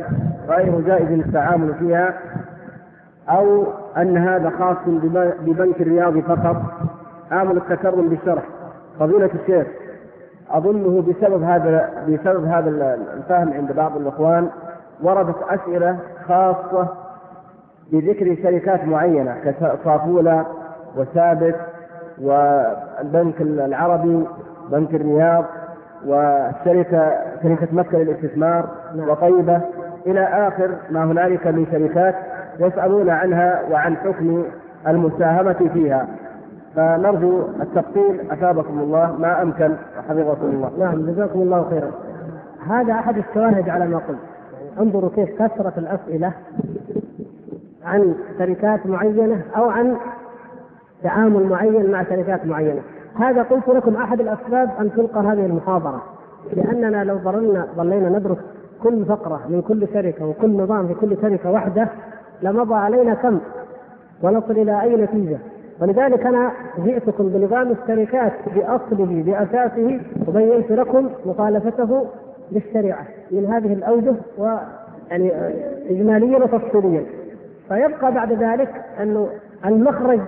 غير 0.49 0.81
جائز 0.81 1.11
التعامل 1.11 1.75
فيها؟ 1.75 2.15
أو 3.29 3.65
أن 3.97 4.17
هذا 4.17 4.51
خاص 4.51 4.77
ببنك 5.41 5.81
الرياض 5.81 6.19
فقط؟ 6.19 6.57
آمل 7.33 7.57
التكرم 7.57 8.09
بالشرح. 8.09 8.43
فضيلة 9.01 9.31
الشيخ 9.43 9.67
أظنه 10.51 11.03
بسبب 11.03 11.43
هذا 11.43 11.91
بسبب 12.09 12.45
هذا 12.45 12.95
الفهم 13.17 13.53
عند 13.53 13.73
بعض 13.73 13.97
الإخوان 13.97 14.49
وردت 15.03 15.37
أسئلة 15.49 15.99
خاصة 16.29 16.89
بذكر 17.93 18.37
شركات 18.43 18.85
معينة 18.85 19.55
كصافولة 19.85 20.47
وثابت 20.97 21.57
والبنك 22.21 23.41
العربي 23.41 24.27
بنك 24.71 24.95
الرياض 24.95 25.45
والشركة 26.07 27.13
شركة 27.43 27.69
مكة 27.73 27.99
للاستثمار 27.99 28.69
نعم. 28.97 29.09
وطيبة. 29.09 29.61
إلى 30.07 30.21
آخر 30.21 30.71
ما 30.91 31.05
هنالك 31.05 31.47
من 31.47 31.67
شركات 31.73 32.15
يسألون 32.59 33.11
عنها 33.11 33.63
وعن 33.71 33.97
حكم 33.97 34.45
المساهمة 34.89 35.71
فيها. 35.75 36.07
فنرجو 36.77 37.43
التفصيل. 37.61 38.31
أثابكم 38.31 38.79
الله 38.79 39.17
ما 39.19 39.43
أمكن. 39.43 39.75
حفظكم 40.09 40.47
الله. 40.47 40.71
نعم 40.79 41.07
جزاكم 41.07 41.41
الله 41.41 41.71
خيرا. 41.71 41.91
هذا 42.69 42.93
أحد 42.93 43.19
الشواهد 43.19 43.69
على 43.69 43.87
ما 43.87 43.99
قلت. 43.99 44.19
انظروا 44.81 45.11
كيف 45.17 45.43
كثرة 45.43 45.73
الأسئلة. 45.79 46.33
عن 47.89 48.15
شركات 48.39 48.87
معينة 48.87 49.43
أو 49.57 49.69
عن 49.71 49.97
تعامل 51.03 51.43
معين 51.47 51.91
مع 51.91 52.03
شركات 52.05 52.47
معينة. 52.47 52.81
هذا 53.15 53.43
قلت 53.43 53.69
لكم 53.69 53.97
أحد 53.97 54.21
الأسباب 54.21 54.71
أن 54.81 54.93
تلقى 54.93 55.21
هذه 55.21 55.47
المحاضرة 55.47 56.03
لأننا 56.53 57.05
لو 57.05 57.19
ظللنا 57.19 57.67
ظلينا 57.77 58.09
ندرس 58.09 58.39
كل 58.83 59.05
فقرة 59.05 59.41
من 59.49 59.63
كل 59.63 59.89
شركة 59.95 60.27
وكل 60.27 60.51
نظام 60.51 60.87
في 60.89 60.95
كل 60.95 61.17
شركة 61.23 61.51
واحدة 61.51 61.89
لمضى 62.43 62.75
علينا 62.75 63.15
كم؟ 63.15 63.41
ونصل 64.23 64.51
إلى 64.51 64.83
أي 64.83 64.97
نتيجة؟ 64.97 65.39
ولذلك 65.81 66.27
أنا 66.27 66.53
جئتكم 66.85 67.29
بنظام 67.29 67.73
الشركات 67.73 68.33
بأصله 68.55 69.23
بأساسه 69.27 70.01
وبينت 70.29 70.71
لكم 70.73 71.09
مخالفته 71.27 72.07
للشريعة 72.53 73.07
من 73.31 73.47
هذه 73.47 73.73
الأوجه 73.73 74.15
ويعني 74.39 75.33
إجماليا 75.91 76.39
وتفصيليا. 76.39 77.05
فيبقى 77.69 78.13
بعد 78.13 78.33
ذلك 78.33 78.85
أنه 79.03 79.29
المخرج 79.67 80.21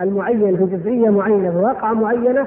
المعين 0.00 0.56
في 0.56 0.64
جزئية 0.76 1.10
معينة 1.10 1.50
في 1.50 1.56
واقعة 1.56 1.92
معينة 1.92 2.46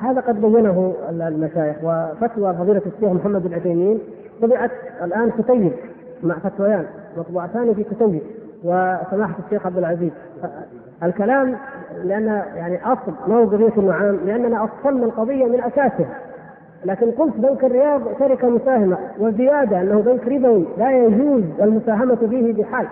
هذا 0.00 0.20
قد 0.20 0.40
بينه 0.40 0.94
المشايخ 1.10 1.76
وفتوى 1.82 2.54
فضيلة 2.54 2.82
الشيخ 2.86 3.12
محمد 3.12 3.42
بن 3.42 3.54
عثيمين 3.54 3.98
طبعت 4.42 4.70
الآن 5.02 5.30
كتيب 5.30 5.72
مع 6.22 6.34
فتويان 6.38 6.84
مطبوعتان 7.18 7.74
في 7.74 7.84
كتيب 7.84 8.20
وسماحة 8.64 9.34
الشيخ 9.46 9.66
عبد 9.66 9.78
العزيز. 9.78 10.10
الكلام 11.02 11.56
لأن 12.04 12.26
يعني 12.56 12.80
أصل 12.84 13.12
ما 13.28 13.40
قضية 13.40 13.72
النعام 13.78 14.18
لأننا 14.26 14.64
أصلنا 14.64 15.04
القضية 15.06 15.46
من 15.46 15.60
أساسها. 15.60 16.18
لكن 16.84 17.10
قلت 17.10 17.36
بنك 17.36 17.64
الرياض 17.64 18.00
شركة 18.18 18.48
مساهمة 18.48 18.98
وزيادة 19.18 19.80
أنه 19.80 20.00
بنك 20.00 20.28
ربوي 20.28 20.66
لا 20.78 20.90
يجوز 20.90 21.42
المساهمة 21.62 22.18
به 22.22 22.54
بحال. 22.58 22.86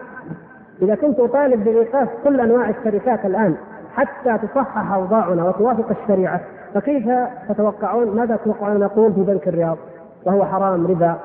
إذا 0.83 0.95
كنت 0.95 1.21
أطالب 1.21 1.65
بإيقاف 1.65 2.09
كل 2.25 2.41
أنواع 2.41 2.71
الشركات 2.71 3.27
الآن 3.27 3.55
حتى 3.95 4.39
تصحح 4.39 4.93
أوضاعنا 4.93 5.45
وتوافق 5.45 5.91
الشريعة 6.03 6.41
فكيف 6.75 7.11
تتوقعون؟ 7.49 8.17
ماذا 8.17 8.37
تتوقعون 8.37 8.81
نقول 8.81 9.13
في 9.13 9.21
بنك 9.21 9.49
الرياض؟ 9.49 9.77
وهو 10.27 10.45
حرام 10.45 10.87
ربا. 10.87 11.17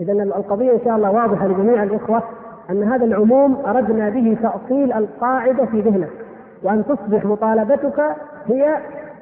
إذا 0.00 0.12
القضية 0.12 0.72
إن 0.72 0.80
شاء 0.84 0.96
الله 0.96 1.10
واضحة 1.10 1.46
لجميع 1.46 1.82
الإخوة 1.82 2.22
أن 2.70 2.82
هذا 2.82 3.04
العموم 3.04 3.56
أردنا 3.66 4.10
به 4.10 4.36
تأصيل 4.42 4.92
القاعدة 4.92 5.64
في 5.64 5.80
ذهنك 5.80 6.10
وأن 6.62 6.84
تصبح 6.84 7.24
مطالبتك 7.24 8.16
هي 8.46 8.76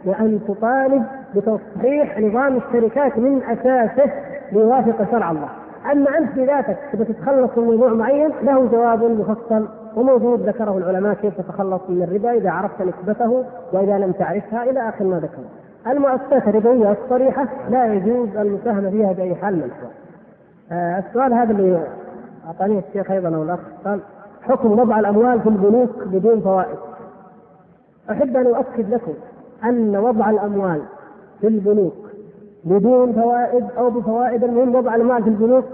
وأن 0.05 0.41
تطالب 0.49 1.05
بتصحيح 1.35 2.18
نظام 2.18 2.57
الشركات 2.57 3.18
من 3.18 3.43
أساسه 3.43 4.12
ليوافق 4.53 5.11
شرع 5.11 5.31
الله. 5.31 5.49
أما 5.93 6.18
أنت 6.18 6.33
بذاتك 6.37 6.78
تبغى 6.93 7.05
تتخلص 7.05 7.59
من 7.59 7.64
موضوع 7.64 7.93
معين 7.93 8.30
له 8.43 8.66
جواب 8.66 9.03
مفصل 9.03 9.68
وموجود 9.97 10.41
ذكره 10.41 10.78
العلماء 10.78 11.14
كيف 11.14 11.41
تتخلص 11.41 11.80
من 11.89 12.03
الربا 12.03 12.33
إذا 12.33 12.51
عرفت 12.51 12.83
نسبته 12.83 13.45
وإذا 13.72 13.99
لم 13.99 14.12
تعرفها 14.12 14.62
إلى 14.62 14.89
آخر 14.89 15.05
ما 15.05 15.16
ذكر 15.20 15.43
المؤسسات 15.87 16.49
الربوية 16.49 16.93
الصريحة 16.93 17.49
لا 17.70 17.95
يجوز 17.95 18.37
المساهمة 18.37 18.91
فيها 18.91 19.12
بأي 19.12 19.35
حال 19.35 19.55
من 19.57 19.62
الأحوال. 19.62 19.93
آه 20.72 20.99
السؤال 20.99 21.33
هذا 21.33 21.53
اللي 21.53 21.87
أعطانيه 22.47 22.83
الشيخ 22.89 23.11
أيضا 23.11 23.37
أو 23.37 23.43
الأخ 23.43 23.61
قال 23.85 24.01
حكم 24.43 24.78
وضع 24.78 24.99
الأموال 24.99 25.41
في 25.41 25.49
البنوك 25.49 25.91
بدون 26.07 26.41
فوائد. 26.41 26.76
أحب 28.11 28.37
أن 28.37 28.47
أؤكد 28.47 28.95
لكم 28.95 29.12
أن 29.64 29.97
وضع 29.97 30.30
الأموال 30.30 30.83
في 31.41 31.47
البنوك 31.47 31.95
بدون 32.65 33.13
فوائد 33.13 33.65
أو 33.79 33.91
بفوائد 33.91 34.45
المهم 34.45 34.75
وضع 34.75 34.95
الأموال 34.95 35.23
في 35.23 35.29
البنوك 35.29 35.65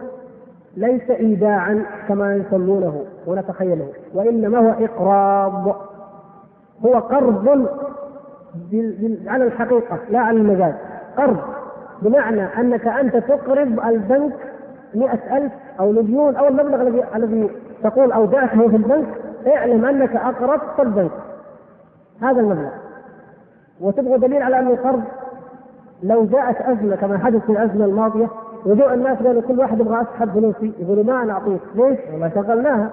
ليس 0.77 1.11
إيداعا 1.11 1.85
كما 2.09 2.37
يسمونه 2.37 3.05
ونتخيله 3.27 3.89
وإنما 4.15 4.59
هو 4.59 4.85
إقراض. 4.85 5.77
هو 6.85 6.95
قرض 6.95 7.67
على 9.27 9.45
الحقيقة 9.45 9.99
لا 10.11 10.19
على 10.19 10.37
المجاز. 10.37 10.75
قرض 11.17 11.37
بمعنى 12.03 12.43
أنك 12.43 12.87
أنت 12.87 13.17
تقرض 13.17 13.81
البنك 13.87 14.35
مئة 14.95 15.37
ألف 15.37 15.53
أو 15.81 15.93
مليون 15.93 16.37
أو 16.37 16.49
المبلغ 16.49 17.03
الذي 17.17 17.51
تقول 17.83 18.13
أودعته 18.13 18.69
في 18.69 18.77
البنك 18.77 19.07
اعلم 19.47 19.85
أنك 19.85 20.17
أقرضت 20.17 20.81
البنك. 20.81 21.11
هذا 22.23 22.41
المبلغ. 22.41 22.71
وتبغى 23.81 24.19
دليل 24.19 24.43
على 24.43 24.59
أن 24.59 24.67
القرض 24.67 25.03
لو 26.03 26.25
جاءت 26.25 26.61
أزمة 26.61 26.97
كما 26.97 27.19
حدث 27.19 27.45
في 27.47 27.53
الأزمة 27.53 27.85
الماضية 27.85 28.29
وجوء 28.67 28.95
الناس 28.95 29.19
قالوا 29.19 29.43
كل 29.43 29.59
واحد 29.59 29.81
يبغى 29.81 30.03
أسحب 30.03 30.31
فلوسي 30.31 30.73
يقولوا 30.79 31.05
ما 31.05 31.23
أنا 31.23 31.33
أعطيك 31.33 31.61
ليش؟ 31.75 31.99
والله 32.13 32.31
شغلناها. 32.35 32.91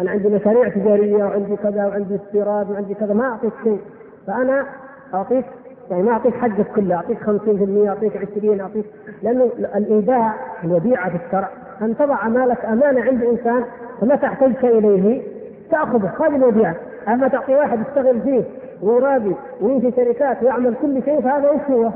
أنا 0.00 0.10
عندي 0.10 0.28
مشاريع 0.28 0.68
تجارية 0.68 1.24
وعندي 1.24 1.56
كذا 1.56 1.86
وعندي 1.86 2.14
استيراد 2.16 2.70
وعندي 2.70 2.94
كذا 2.94 3.14
ما 3.14 3.24
أعطيك 3.24 3.52
شيء. 3.64 3.80
فأنا 4.26 4.66
أعطيك 5.14 5.44
يعني 5.90 6.02
ما 6.02 6.12
أعطيك 6.12 6.34
حقك 6.34 6.66
كله 6.76 6.94
أعطيك 6.94 7.18
50% 7.18 7.88
أعطيك 7.88 8.16
20 8.36 8.60
أعطيك. 8.60 8.84
لأنه 9.22 9.50
الإيداع 9.76 10.34
الوديعة 10.64 11.10
في 11.10 11.26
الشرع. 11.26 11.48
أن 11.82 11.96
تضع 11.96 12.28
مالك 12.28 12.64
أمانة 12.64 13.00
عند 13.00 13.22
إنسان 13.22 13.64
فمتى 14.00 14.26
احتجت 14.26 14.64
إليه 14.64 15.22
تأخذه. 15.70 16.12
هذه 16.20 16.36
الوديعة. 16.36 16.74
أما 17.08 17.28
تعطي 17.28 17.54
واحد 17.54 17.78
يشتغل 17.80 18.20
فيه 18.20 18.42
ويرابي 18.82 19.36
ويمشي 19.60 19.92
شركات 19.96 20.42
ويعمل 20.42 20.74
كل 20.82 21.02
شيء 21.04 21.20
فهذا 21.20 21.50
إيش 21.50 21.60
هو؟ 21.70 21.90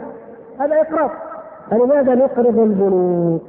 هذا 0.61 0.81
اقراض 0.81 1.11
فلماذا 1.71 2.15
نقرض 2.15 2.59
البنوك؟ 2.59 3.43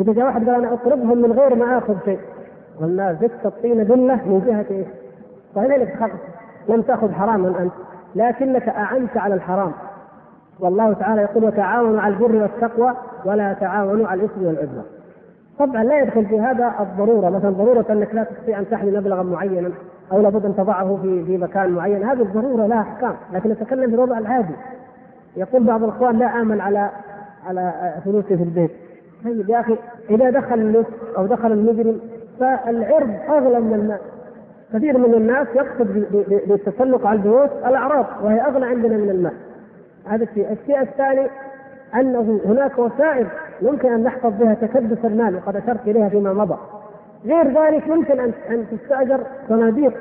إذا 0.00 0.12
جاء 0.12 0.24
واحد 0.24 0.48
قال 0.48 0.64
أنا 0.64 0.72
اقرضهم 0.72 1.22
من 1.22 1.32
غير 1.32 1.54
ما 1.54 1.78
آخذ 1.78 1.94
شيء. 2.04 2.18
قلنا 2.80 3.12
زدت 3.12 3.46
الطين 3.46 3.86
دله 3.86 4.14
من 4.14 4.42
جهة 4.46 4.76
إيش؟ 4.76 4.86
فهنا 5.54 5.74
لم 6.68 6.82
تأخذ 6.82 7.12
حراما 7.12 7.48
أنت. 7.48 7.72
لكنك 8.14 8.68
أعنت 8.68 9.16
على 9.16 9.34
الحرام. 9.34 9.72
والله 10.60 10.92
تعالى 10.92 11.22
يقول 11.22 11.44
وتعاونوا 11.44 12.00
على 12.00 12.14
البر 12.14 12.36
والتقوى 12.42 12.94
ولا 13.24 13.52
تعاونوا 13.52 14.08
على 14.08 14.20
الإثم 14.20 14.46
والعدوان. 14.46 14.84
طبعا 15.58 15.84
لا 15.84 16.00
يدخل 16.00 16.26
في 16.26 16.40
هذا 16.40 16.72
الضرورة. 16.80 17.30
مثلا 17.30 17.50
ضرورة 17.50 17.84
أنك 17.90 18.14
لا 18.14 18.24
تستطيع 18.24 18.58
أن 18.58 18.70
تحمل 18.70 19.00
مبلغا 19.00 19.22
معينا 19.22 19.70
أو 20.12 20.20
لابد 20.20 20.44
أن 20.44 20.56
تضعه 20.56 20.98
في 21.02 21.24
في 21.24 21.38
مكان 21.38 21.70
معين. 21.70 22.04
هذه 22.04 22.22
الضرورة 22.22 22.66
لها 22.66 22.80
أحكام. 22.80 23.14
لكن 23.32 23.50
نتكلم 23.50 23.90
في 23.90 23.94
الوضع 23.94 24.18
العادي. 24.18 24.54
يقول 25.38 25.64
بعض 25.64 25.84
الإخوان 25.84 26.18
لا 26.18 26.40
آمن 26.40 26.60
على 26.60 26.90
على 27.46 27.94
فلوسي 28.04 28.36
في 28.36 28.42
البيت 28.42 28.70
طيب 29.24 29.50
يا 29.50 29.60
أخي 29.60 29.76
إذا 30.10 30.30
دخل 30.30 30.54
اللص 30.54 30.86
أو 31.18 31.26
دخل 31.26 31.52
المجرم 31.52 32.00
فالعرض 32.40 33.10
أغلى 33.28 33.60
من 33.60 33.74
المال 33.74 33.98
كثير 34.74 34.98
من 34.98 35.14
الناس 35.14 35.46
يقصد 35.54 36.06
بالتسلق 36.48 37.06
على 37.06 37.16
البيوت 37.16 37.50
الأعراض 37.66 38.06
وهي 38.22 38.40
أغلى 38.40 38.66
عندنا 38.66 38.96
من 38.96 39.10
المال. 39.10 39.32
هذا 40.06 40.24
الشيء، 40.24 40.52
الشيء 40.52 40.80
الثاني 40.80 41.26
أنه 41.94 42.40
هناك 42.44 42.78
وسائل 42.78 43.26
يمكن 43.62 43.92
أن 43.92 44.02
نحفظ 44.02 44.32
بها 44.40 44.54
تكدس 44.54 45.04
المال 45.04 45.36
وقد 45.36 45.56
أشرت 45.56 45.88
إليها 45.88 46.08
فيما 46.08 46.32
مضى. 46.32 46.56
غير 47.24 47.62
ذلك 47.62 47.86
يمكن 47.86 48.20
أن 48.20 48.32
أن 48.50 48.66
تستأجر 48.70 49.20
صناديق 49.48 49.92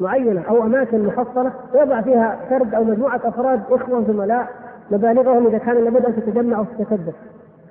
معينة 0.00 0.42
أو 0.48 0.62
أماكن 0.62 1.06
محصنة 1.06 1.52
يضع 1.74 2.00
فيها 2.00 2.38
فرد 2.50 2.74
أو 2.74 2.84
مجموعة 2.84 3.20
أفراد 3.24 3.62
إخوة 3.70 4.04
زملاء 4.04 4.48
مبالغهم 4.90 5.46
إذا 5.46 5.58
كان 5.58 5.84
لابد 5.84 6.04
أن 6.04 6.16
تتجمع 6.16 6.58
أو 6.58 6.64
تتكدس. 6.64 7.14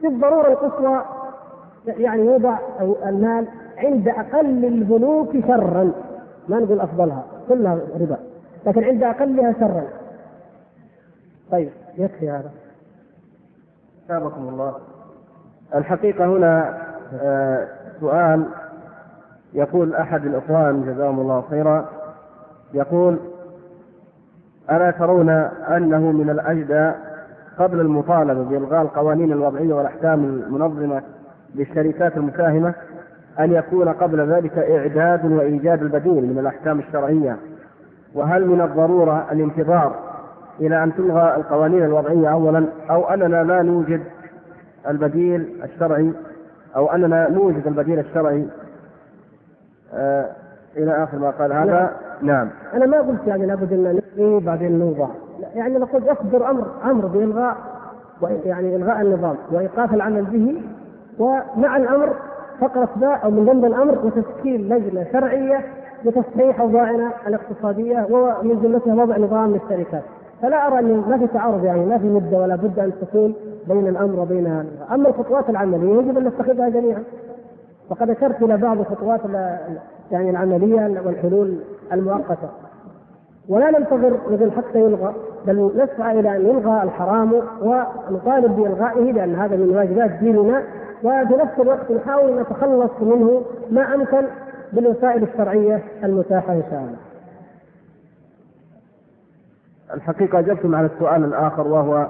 في 0.02 0.08
الضرورة 0.08 0.48
القصوى 0.48 1.02
يعني 1.86 2.26
يوضع 2.26 2.58
المال 3.06 3.48
عند 3.78 4.08
أقل 4.08 4.66
البنوك 4.66 5.32
شرا. 5.48 5.92
ما 6.50 6.60
نقول 6.60 6.80
أفضلها 6.80 7.24
كلها 7.50 7.80
ربا 8.00 8.18
لكن 8.66 8.84
عند 8.84 9.04
أقلها 9.04 9.54
شرا. 9.60 9.84
طيب 11.52 11.70
يكفي 11.98 12.30
هذا. 12.30 12.52
سابقكم 14.08 14.50
الله. 14.50 14.76
الحقيقة 15.76 16.26
هنا 16.26 16.78
آه 17.22 17.68
سؤال 18.00 18.46
يقول 19.54 19.96
أحد 19.96 20.26
الإخوان 20.26 20.94
جزاهم 20.94 21.20
الله 21.20 21.44
خيرا. 21.50 21.90
يقول 22.76 23.18
ألا 24.72 24.92
ترون 24.92 25.30
أنه 25.70 26.12
من 26.12 26.30
الأجدى 26.30 26.92
قبل 27.60 27.80
المطالبة 27.80 28.44
بإلغاء 28.44 28.82
القوانين 28.82 29.32
الوضعية 29.32 29.74
والأحكام 29.74 30.24
المنظمة 30.24 31.02
للشركات 31.56 32.18
المساهمة 32.18 32.74
أن 33.40 33.52
يكون 33.52 33.90
قبل 33.90 34.32
ذلك 34.34 34.58
إعداد 34.58 35.32
وإيجاد 35.32 35.82
البديل 35.82 36.26
من 36.26 36.38
الأحكام 36.40 36.80
الشرعية؟ 36.80 37.38
وهل 38.14 38.48
من 38.48 38.62
الضرورة 38.62 39.28
الانتظار 39.32 39.96
إلى 40.60 40.84
أن 40.84 40.96
تلغى 40.96 41.36
القوانين 41.36 41.84
الوضعية 41.84 42.32
أولا 42.32 42.66
أو 42.90 43.10
أننا 43.10 43.44
لا 43.44 43.62
نوجد 43.62 44.02
البديل 44.88 45.64
الشرعي 45.64 46.14
أو 46.76 46.92
أننا 46.92 47.30
نوجد 47.30 47.68
البديل 47.68 48.00
الشرعي؟ 48.00 48.48
آه 49.94 50.30
إلى 50.78 51.04
آخر 51.04 51.18
ما 51.18 51.30
قال 51.30 51.54
هذا. 51.54 51.92
نعم. 52.22 52.50
أنا 52.74 52.86
ما 52.86 52.98
قلت 52.98 53.28
يعني 53.28 53.46
لابد 53.46 53.74
أن 53.74 54.02
نلغي 54.18 54.46
بعدين 54.46 54.80
نوضع. 54.80 55.08
يعني 55.56 55.78
نقول 55.78 56.04
يصدر 56.04 56.50
أمر 56.50 56.66
أمر 56.86 57.06
بإلغاء 57.06 57.56
يعني 58.46 58.76
إلغاء 58.76 59.02
النظام 59.02 59.36
وإيقاف 59.52 59.94
العمل 59.94 60.24
به. 60.24 60.62
ومع 61.20 61.78
الأمر 61.78 62.14
فقرة 62.62 62.90
باء 62.96 63.24
أو 63.24 63.32
من 63.32 63.46
ضمن 63.46 63.66
الأمر 63.66 64.00
وتشكيل 64.06 64.70
لجنة 64.70 65.06
شرعية 65.14 65.66
لتصحيح 66.06 66.60
أوضاعنا 66.60 67.12
الاقتصادية 67.28 68.08
ومن 68.12 68.62
جملتها 68.64 69.04
وضع 69.04 69.18
نظام 69.18 69.52
للشركات. 69.52 70.04
فلا 70.42 70.68
أرى 70.68 70.80
ان 70.80 71.04
ما 71.10 71.18
في 71.18 71.28
تعارض 71.28 71.64
يعني 71.64 71.86
ما 71.86 71.98
في 71.98 72.06
مدة 72.06 72.38
ولا 72.38 72.56
بد 72.56 72.80
أن 72.80 72.92
تكون 73.02 73.36
بين 73.68 73.88
الأمر 73.88 74.20
وبين 74.20 74.66
أما 74.92 75.10
الخطوات 75.10 75.50
العملية 75.50 75.94
يجب 75.94 76.18
أن 76.18 76.24
نتخذها 76.24 76.70
جميعا. 76.70 77.04
وقد 77.90 78.10
أشرت 78.10 78.42
إلى 78.42 78.58
بعض 78.58 78.80
الخطوات 78.80 79.26
يعني 80.12 80.30
العملية 80.30 81.02
والحلول 81.06 81.58
المؤقتة 81.94 82.50
ولا 83.50 83.80
ننتظر 83.80 84.20
مثل 84.30 84.52
حتى 84.52 84.80
يلغى 84.80 85.14
بل 85.48 85.72
نسعى 85.76 86.20
إلى 86.20 86.36
أن 86.38 86.46
يلغى 86.46 86.84
الحرام 86.84 87.34
ونطالب 87.62 88.56
بإلغائه 88.56 89.12
لأن 89.12 89.36
هذا 89.36 89.56
من 89.56 89.76
واجبات 89.76 90.12
ديننا 90.12 90.64
وفي 91.04 91.34
نفس 91.34 91.60
الوقت 91.60 91.92
نحاول 91.92 92.30
ان 92.30 92.40
نتخلص 92.40 92.92
منه 93.02 93.42
ما 93.72 93.96
أمكن 93.96 94.22
بالوسائل 94.74 95.24
الشرعية 95.24 95.84
المتاحة 96.04 96.54
إن 96.54 96.64
شاء 96.70 96.80
الله. 96.80 96.98
الحقيقة 99.94 100.40
أجبتم 100.40 100.76
على 100.76 100.86
السؤال 100.96 101.24
الآخر 101.24 101.68
وهو 101.68 102.08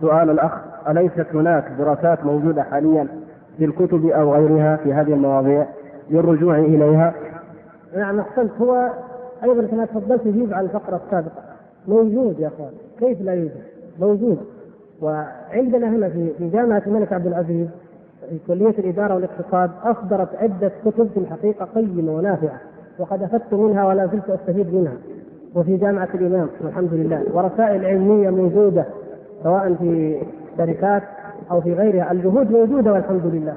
سؤال 0.00 0.30
الأخ 0.30 0.52
أليست 0.88 1.26
هناك 1.34 1.64
دراسات 1.78 2.24
موجودة 2.24 2.62
حاليا 2.62 3.08
في 3.58 3.64
الكتب 3.64 4.06
أو 4.06 4.34
غيرها 4.34 4.76
في 4.76 4.92
هذه 4.92 5.12
المواضيع 5.12 5.66
للرجوع 6.10 6.58
إليها؟ 6.58 7.14
نعم 7.96 8.20
أحسنت 8.20 8.50
هو 8.60 8.90
أيضا 9.44 9.66
كما 9.66 9.84
تفضلت 9.84 10.26
يجيب 10.26 10.54
على 10.54 10.66
الفقرة 10.66 11.00
السابقة. 11.06 11.42
موجود 11.88 12.40
يا 12.40 12.48
أخوان. 12.48 12.70
كيف 13.00 13.20
لا 13.20 13.34
يوجد؟ 13.34 13.62
موجود. 14.00 14.38
وعندنا 15.02 15.88
هنا 15.88 16.08
في 16.08 16.50
جامعة 16.52 16.82
الملك 16.86 17.12
عبد 17.12 17.26
العزيز 17.26 17.66
في 18.30 18.38
كلية 18.46 18.74
الإدارة 18.78 19.14
والاقتصاد 19.14 19.70
أصدرت 19.84 20.28
عدة 20.34 20.72
كتب 20.84 21.08
في 21.14 21.20
الحقيقة 21.20 21.64
قيمة 21.74 22.12
ونافعة 22.16 22.60
وقد 22.98 23.22
أفدت 23.22 23.54
منها 23.54 23.86
ولا 23.86 24.06
زلت 24.06 24.30
أستفيد 24.30 24.74
منها. 24.74 24.96
وفي 25.54 25.76
جامعة 25.76 26.08
الإمام 26.14 26.48
والحمد 26.64 26.94
لله. 26.94 27.24
ورسائل 27.32 27.84
علمية 27.84 28.30
موجودة 28.30 28.84
سواء 29.42 29.74
في 29.74 30.20
شركات 30.58 31.02
أو 31.50 31.60
في 31.60 31.72
غيرها. 31.72 32.12
الجهود 32.12 32.50
موجودة 32.52 32.92
والحمد 32.92 33.26
لله. 33.26 33.54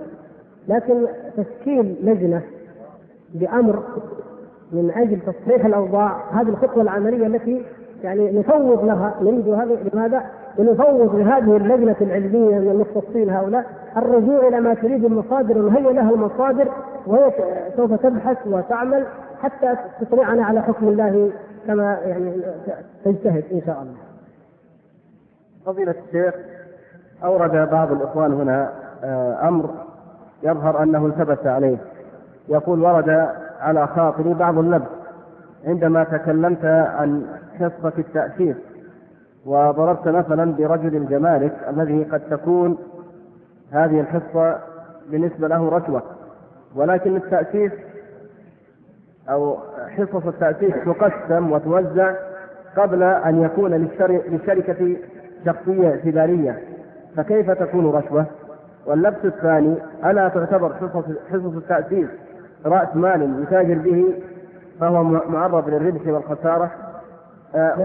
لكن 0.67 1.05
تشكيل 1.37 1.95
لجنة 2.03 2.41
بأمر 3.33 3.83
من 4.71 4.91
أجل 4.95 5.19
تصحيح 5.19 5.65
الأوضاع 5.65 6.17
هذه 6.31 6.49
الخطوة 6.49 6.83
العملية 6.83 7.27
التي 7.27 7.65
يعني 8.03 8.39
نفوض 8.39 8.85
لها 8.85 9.15
نريد 9.21 9.49
هذا 9.49 9.77
لماذا؟ 9.93 10.23
ونفوض 10.57 11.15
لهذه 11.15 11.57
اللجنة 11.57 11.95
العلمية 12.01 12.59
من 12.59 12.69
المختصين 12.71 13.29
هؤلاء 13.29 13.65
الرجوع 13.97 14.47
إلى 14.47 14.59
ما 14.59 14.73
تريد 14.73 15.05
المصادر 15.05 15.57
ونهيئ 15.57 15.93
لها 15.93 16.11
المصادر 16.11 16.67
وهي 17.07 17.31
سوف 17.77 17.93
تبحث 17.93 18.37
وتعمل 18.47 19.05
حتى 19.41 19.75
تطلعنا 20.01 20.45
على 20.45 20.61
حكم 20.61 20.87
الله 20.87 21.31
كما 21.67 21.99
يعني 22.05 22.33
تجتهد 23.05 23.43
إن 23.51 23.61
شاء 23.65 23.81
الله. 23.81 23.97
فضيلة 25.65 25.95
الشيخ 26.07 26.33
أورد 27.23 27.69
بعض 27.69 27.91
الإخوان 27.91 28.33
هنا 28.33 28.73
آه، 29.03 29.47
أمر 29.47 29.69
يظهر 30.43 30.83
أنه 30.83 31.05
التبس 31.05 31.45
عليه 31.45 31.77
يقول 32.49 32.81
ورد 32.81 33.27
على 33.59 33.87
خاطري 33.87 34.33
بعض 34.33 34.57
اللبس 34.57 34.87
عندما 35.65 36.03
تكلمت 36.03 36.65
عن 36.65 37.25
حصة 37.59 37.93
التأسيس 37.97 38.55
وضربت 39.45 40.07
مثلا 40.07 40.53
برجل 40.53 40.95
الجمارك 40.95 41.53
الذي 41.69 42.03
قد 42.03 42.19
تكون 42.19 42.77
هذه 43.71 43.99
الحصة 43.99 44.59
بالنسبة 45.11 45.47
له 45.47 45.69
رشوة 45.69 46.03
ولكن 46.75 47.15
التأسيس 47.15 47.71
أو 49.29 49.57
حصص 49.97 50.25
التأسيس 50.27 50.73
تقسم 50.85 51.51
وتوزع 51.51 52.15
قبل 52.77 53.03
أن 53.03 53.41
يكون 53.41 53.73
للشركة 53.73 54.95
شخصية 55.45 55.89
اعتبارية 55.89 56.59
فكيف 57.15 57.51
تكون 57.51 57.91
رشوة؟ 57.91 58.25
واللبس 58.85 59.25
الثاني 59.25 59.75
ألا 60.05 60.27
تعتبر 60.27 60.73
حصص 60.73 61.05
حصص 61.31 61.55
التأسيس 61.55 62.07
رأس 62.65 62.95
مال 62.95 63.43
يتاجر 63.43 63.77
به 63.77 64.05
فهو 64.79 65.03
معرض 65.03 65.69
للربح 65.69 66.07
والخسارة. 66.07 66.71
آه 67.55 67.75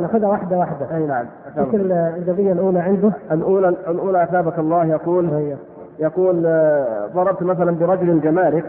ناخذها 0.00 0.28
واحدة 0.28 0.58
واحدة. 0.58 0.96
أي 0.96 1.06
نعم 1.06 1.26
إيش 1.58 1.74
القضية 1.74 2.52
الأولى 2.52 2.80
عنده؟ 2.80 3.12
الأولى 3.32 3.68
الأولى 3.68 4.22
أثابك 4.22 4.58
الله 4.58 4.84
يقول 4.84 5.56
يقول 5.98 6.42
آه، 6.46 7.06
ضربت 7.14 7.42
مثلا 7.42 7.70
برجل 7.70 8.10
الجمارك 8.10 8.64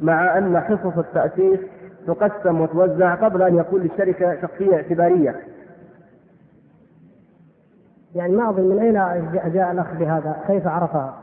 مع 0.00 0.38
أن 0.38 0.60
حصص 0.60 0.98
التأسيس 0.98 1.60
تقسم 2.06 2.60
وتوزع 2.60 3.14
قبل 3.14 3.42
أن 3.42 3.56
يكون 3.56 3.80
للشركة 3.80 4.40
شخصية 4.42 4.76
اعتبارية. 4.76 5.36
يعني 8.14 8.36
ما 8.36 8.50
أظن 8.50 8.68
من 8.68 8.78
أين 8.78 9.52
جاء 9.52 9.72
الأخ 9.72 9.86
بهذا؟ 9.98 10.36
كيف 10.46 10.66
عرفها؟ 10.66 11.14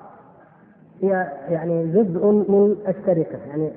هي 1.01 1.27
يعني 1.49 1.87
جزء 1.87 2.25
من 2.25 2.75
الشركة. 2.87 3.37
يعني 3.47 3.69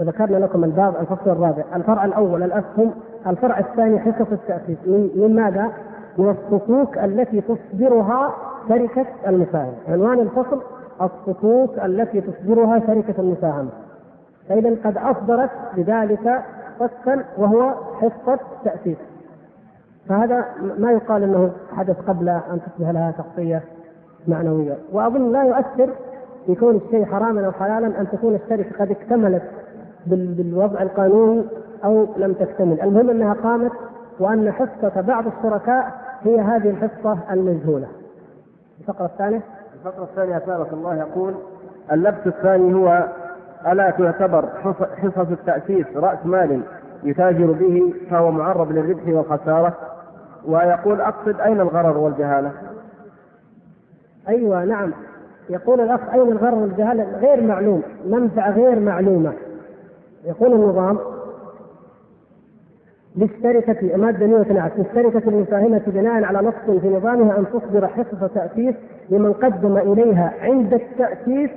وذكرنا 0.00 0.36
لكم 0.36 0.64
الباب 0.64 0.94
الفصل 1.00 1.30
الرابع. 1.30 1.64
الفرع 1.76 2.04
الأول 2.04 2.42
الأسهم 2.42 2.90
الفرع 3.26 3.58
الثاني 3.58 3.98
حصص 4.00 4.32
التأسيس. 4.32 4.78
من, 4.86 5.34
ماذا؟ 5.36 5.72
من 6.18 6.28
الصكوك 6.30 6.98
التي 6.98 7.40
تصدرها 7.40 8.34
شركة 8.68 9.06
المساهمة 9.26 9.74
عنوان 9.88 10.20
الفصل 10.20 10.60
الصكوك 11.02 11.78
التي 11.78 12.20
تصدرها 12.20 12.78
شركة 12.78 13.14
المساهمة 13.18 13.70
فإذا 14.48 14.76
قد 14.84 14.96
أصدرت 14.96 15.50
بذلك 15.76 16.44
قسطا 16.80 17.24
وهو 17.38 17.74
حصة 18.00 18.38
تأسيس. 18.64 18.96
فهذا 20.08 20.44
ما 20.78 20.92
يقال 20.92 21.22
أنه 21.22 21.50
حدث 21.72 21.96
قبل 22.08 22.28
أن 22.28 22.60
تصبح 22.66 22.90
لها 22.90 23.14
شخصية 23.18 23.62
معنوية. 24.28 24.76
وأظن 24.92 25.32
لا 25.32 25.42
يؤثر 25.44 25.90
في 26.48 26.54
كون 26.54 26.76
الشيء 26.76 27.04
حراما 27.04 27.46
أو 27.46 27.52
حلالا 27.52 28.00
أن 28.00 28.06
تكون 28.12 28.34
الشركة 28.34 28.78
قد 28.78 28.90
اكتملت 28.90 29.42
بالوضع 30.06 30.82
القانوني 30.82 31.44
أو 31.84 32.06
لم 32.16 32.32
تكتمل. 32.32 32.80
المهم 32.80 33.10
أنها 33.10 33.32
قامت 33.34 33.72
وأن 34.20 34.52
حصة 34.52 35.00
بعض 35.00 35.24
الشركاء 35.26 35.92
هي 36.22 36.40
هذه 36.40 36.70
الحصة 36.70 37.18
المجهولة. 37.32 37.86
الفقرة 38.80 39.06
الثانية. 39.06 39.40
الفقرة 39.74 40.04
الثانية 40.04 40.36
أثابك 40.36 40.72
الله 40.72 40.94
يقول 40.94 41.34
اللبس 41.92 42.26
الثاني 42.26 42.74
هو 42.74 43.08
ألا 43.66 43.90
تعتبر 43.90 44.48
حصص 44.96 45.30
التأسيس 45.30 45.86
رأس 45.96 46.18
مال 46.24 46.60
يتاجر 47.02 47.52
به 47.52 47.94
فهو 48.10 48.30
معرض 48.30 48.72
للربح 48.72 49.08
والخسارة. 49.08 49.76
ويقول 50.46 51.00
أقصد 51.00 51.40
أين 51.40 51.60
الغرر 51.60 51.98
والجهالة؟ 51.98 52.52
أيوة 54.28 54.64
نعم. 54.64 54.92
يقول 55.50 55.80
الأخ 55.80 56.00
أين 56.12 56.20
الغرر 56.32 56.54
والجهالة 56.54 57.18
غير 57.18 57.42
معلوم 57.42 57.82
منفعة 58.06 58.50
غير 58.50 58.80
معلومة. 58.80 59.32
يقول 60.24 60.52
النظام 60.52 60.98
للشركة 63.16 63.96
مادة 63.96 64.26
112 64.26 64.72
للشركة 64.78 65.28
المساهمة 65.28 65.82
بناء 65.86 66.24
على 66.24 66.38
نص 66.38 66.80
في 66.80 66.88
نظامها 66.88 67.38
أن 67.38 67.44
تصدر 67.52 67.86
حصص 67.86 68.32
تأسيس 68.34 68.74
لمن 69.10 69.32
قدم 69.32 69.76
إليها 69.76 70.32
عند 70.40 70.74
التأسيس 70.74 71.50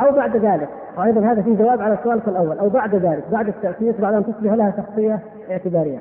أو 0.00 0.12
بعد 0.12 0.36
ذلك. 0.36 0.68
وأيضا 0.98 1.20
هذا 1.20 1.42
فيه 1.42 1.56
جواب 1.56 1.80
على 1.80 1.98
سؤالك 2.04 2.28
الأول 2.28 2.58
أو 2.58 2.68
بعد 2.68 2.94
ذلك 2.94 3.24
بعد 3.32 3.48
التأسيس 3.48 4.00
بعد 4.00 4.14
أن 4.14 4.24
تصبح 4.24 4.52
لها 4.52 4.74
شخصية 4.76 5.20
اعتبارية. 5.50 5.98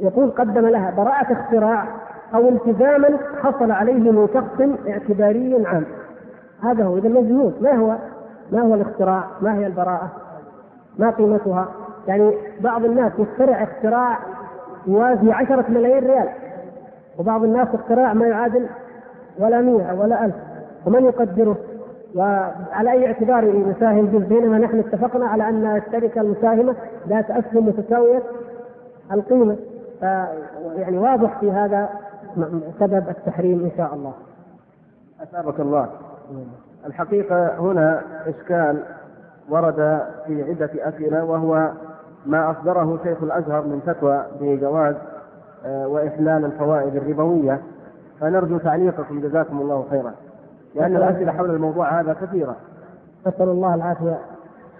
يقول 0.00 0.30
قدم 0.30 0.66
لها 0.66 0.90
براءة 0.90 1.32
اختراع 1.32 1.88
أو 2.34 2.48
التزاما 2.48 3.08
حصل 3.42 3.70
عليه 3.70 4.12
من 4.12 4.28
شخص 4.34 4.60
اعتباري 4.88 5.66
عام. 5.66 5.84
هذا 6.62 6.84
هو 6.84 6.96
إذا 6.96 7.08
مجنون 7.08 7.54
ما 7.60 7.72
هو؟ 7.72 7.96
ما 8.52 8.60
هو 8.60 8.74
الاختراع؟ 8.74 9.24
ما 9.40 9.54
هي 9.54 9.66
البراءة؟ 9.66 10.10
ما 10.98 11.10
قيمتها؟ 11.10 11.68
يعني 12.08 12.34
بعض 12.60 12.84
الناس 12.84 13.12
يخترع 13.18 13.62
اختراع 13.62 14.18
يوازي 14.86 15.32
عشرة 15.32 15.64
ملايين 15.68 16.06
ريال 16.06 16.28
وبعض 17.18 17.44
الناس 17.44 17.68
اختراع 17.74 18.14
ما 18.14 18.26
يعادل 18.26 18.66
ولا 19.38 19.60
مئة 19.60 20.00
ولا 20.00 20.24
ألف. 20.24 20.34
ومن 20.86 21.04
يقدره؟ 21.04 21.56
وعلى 22.14 22.92
أي 22.92 23.06
اعتبار 23.06 23.44
يساهم 23.44 24.06
به؟ 24.06 24.18
بينما 24.18 24.58
نحن 24.58 24.78
اتفقنا 24.78 25.26
على 25.26 25.48
أن 25.48 25.66
الشركة 25.76 26.20
المساهمة 26.20 26.74
ذات 27.08 27.30
أسهم 27.30 27.66
متساوية 27.66 28.22
القيمة. 29.12 29.56
ف 30.00 30.02
يعني 30.76 30.98
واضح 30.98 31.40
في 31.40 31.50
هذا 31.50 31.88
سبب 32.80 33.08
التحريم 33.08 33.64
إن 33.64 33.70
شاء 33.76 33.94
الله. 33.94 34.12
أثابك 35.22 35.60
الله. 35.60 35.88
الحقيقة 36.86 37.58
هنا 37.58 38.02
إشكال 38.26 38.82
ورد 39.48 40.02
في 40.26 40.42
عدة 40.42 40.70
أسئلة 40.88 41.24
وهو 41.24 41.70
ما 42.26 42.50
أصدره 42.50 42.98
شيخ 43.04 43.22
الأزهر 43.22 43.62
من 43.62 43.80
فتوى 43.86 44.24
بجواز 44.40 44.94
آه، 45.66 45.88
وإحلال 45.88 46.44
الفوائد 46.44 46.96
الربوية. 46.96 47.60
فنرجو 48.20 48.58
تعليقكم 48.58 49.20
جزاكم 49.20 49.60
الله 49.60 49.86
خيرا. 49.90 50.14
لأن 50.74 50.96
الأسئلة 50.96 51.32
حول 51.32 51.50
الموضوع 51.50 52.00
هذا 52.00 52.12
كثيرة. 52.12 52.56
نسأل 53.26 53.48
الله 53.48 53.74
العافية. 53.74 54.18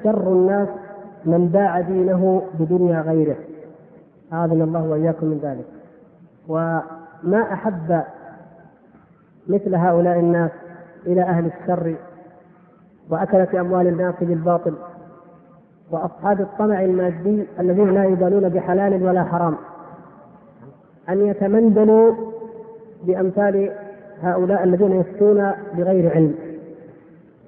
شر 0.05 0.33
الناس 0.33 0.69
من 1.25 1.49
باع 1.49 1.81
دينه 1.81 2.43
بدنيا 2.55 3.01
غيره. 3.01 3.37
أعاذنا 4.33 4.65
الله 4.65 4.83
وإياكم 4.83 5.27
من 5.27 5.39
ذلك. 5.43 5.67
وما 6.49 7.53
أحب 7.53 8.03
مثل 9.49 9.75
هؤلاء 9.75 10.19
الناس 10.19 10.51
إلى 11.07 11.23
أهل 11.23 11.47
الشر 11.47 11.95
وأكلة 13.11 13.61
أموال 13.61 13.87
الناس 13.87 14.15
بالباطل 14.21 14.75
وأصحاب 15.91 16.41
الطمع 16.41 16.85
المادي 16.85 17.47
الذين 17.61 17.95
لا 17.95 18.05
يبالون 18.05 18.49
بحلال 18.49 19.07
ولا 19.07 19.25
حرام. 19.25 19.57
أن 21.09 21.27
يتمندلوا 21.27 22.15
بأمثال 23.05 23.73
هؤلاء 24.23 24.65
الذين 24.65 24.93
يفتون 24.93 25.53
بغير 25.75 26.15
علم. 26.15 26.35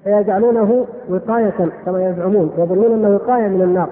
فيجعلونه 0.03 0.85
وقاية 1.09 1.69
كما 1.85 2.09
يزعمون 2.09 2.51
يظنون 2.57 2.91
أنه 2.91 3.15
وقاية 3.15 3.47
من 3.47 3.61
النار. 3.61 3.89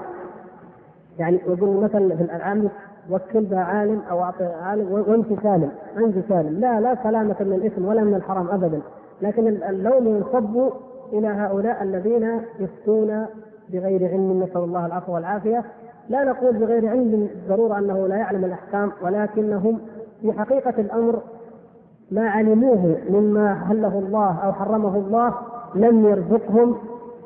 يعني 1.20 1.40
يقول 1.48 1.84
مثلا 1.84 2.16
في 2.16 2.24
العام 2.24 2.70
وكل 3.10 3.46
بها 3.46 3.64
عالم 3.64 4.02
أو 4.12 4.24
أعطي 4.24 4.46
عالم 4.46 4.92
وانت 4.92 5.28
سالم 5.44 5.72
انت 5.98 6.16
سالم. 6.30 6.60
لا 6.60 6.80
لا 6.80 6.98
سلامة 7.04 7.36
من 7.40 7.54
الإثم 7.54 7.86
ولا 7.86 8.04
من 8.04 8.16
الحرام 8.16 8.48
ابدا. 8.48 8.82
لكن 9.22 9.48
اللوم 9.48 10.08
ينصب 10.08 10.72
إلى 11.14 11.28
هؤلاء 11.28 11.84
الذين 11.84 12.42
يفتون 12.60 13.26
بغير 13.70 14.12
علم. 14.12 14.44
نسأل 14.44 14.62
الله 14.64 14.86
العفو 14.86 15.14
والعافية. 15.14 15.64
لا 16.10 16.24
نقول 16.24 16.58
بغير 16.58 16.90
علم 16.90 17.30
بالضرورة 17.34 17.78
أنه 17.78 18.08
لا 18.08 18.16
يعلم 18.16 18.46
الأحكام 18.46 18.92
ولكنهم 19.02 19.80
في 20.22 20.34
حقيقة 20.34 20.74
الأمر 20.78 21.22
ما 22.12 22.30
علموه 22.30 22.98
مما 23.10 23.56
حله 23.70 24.00
الله 24.00 24.40
أو 24.40 24.54
حرمه 24.54 24.96
الله 24.96 25.34
لم 25.76 26.06
يرزقهم 26.06 26.76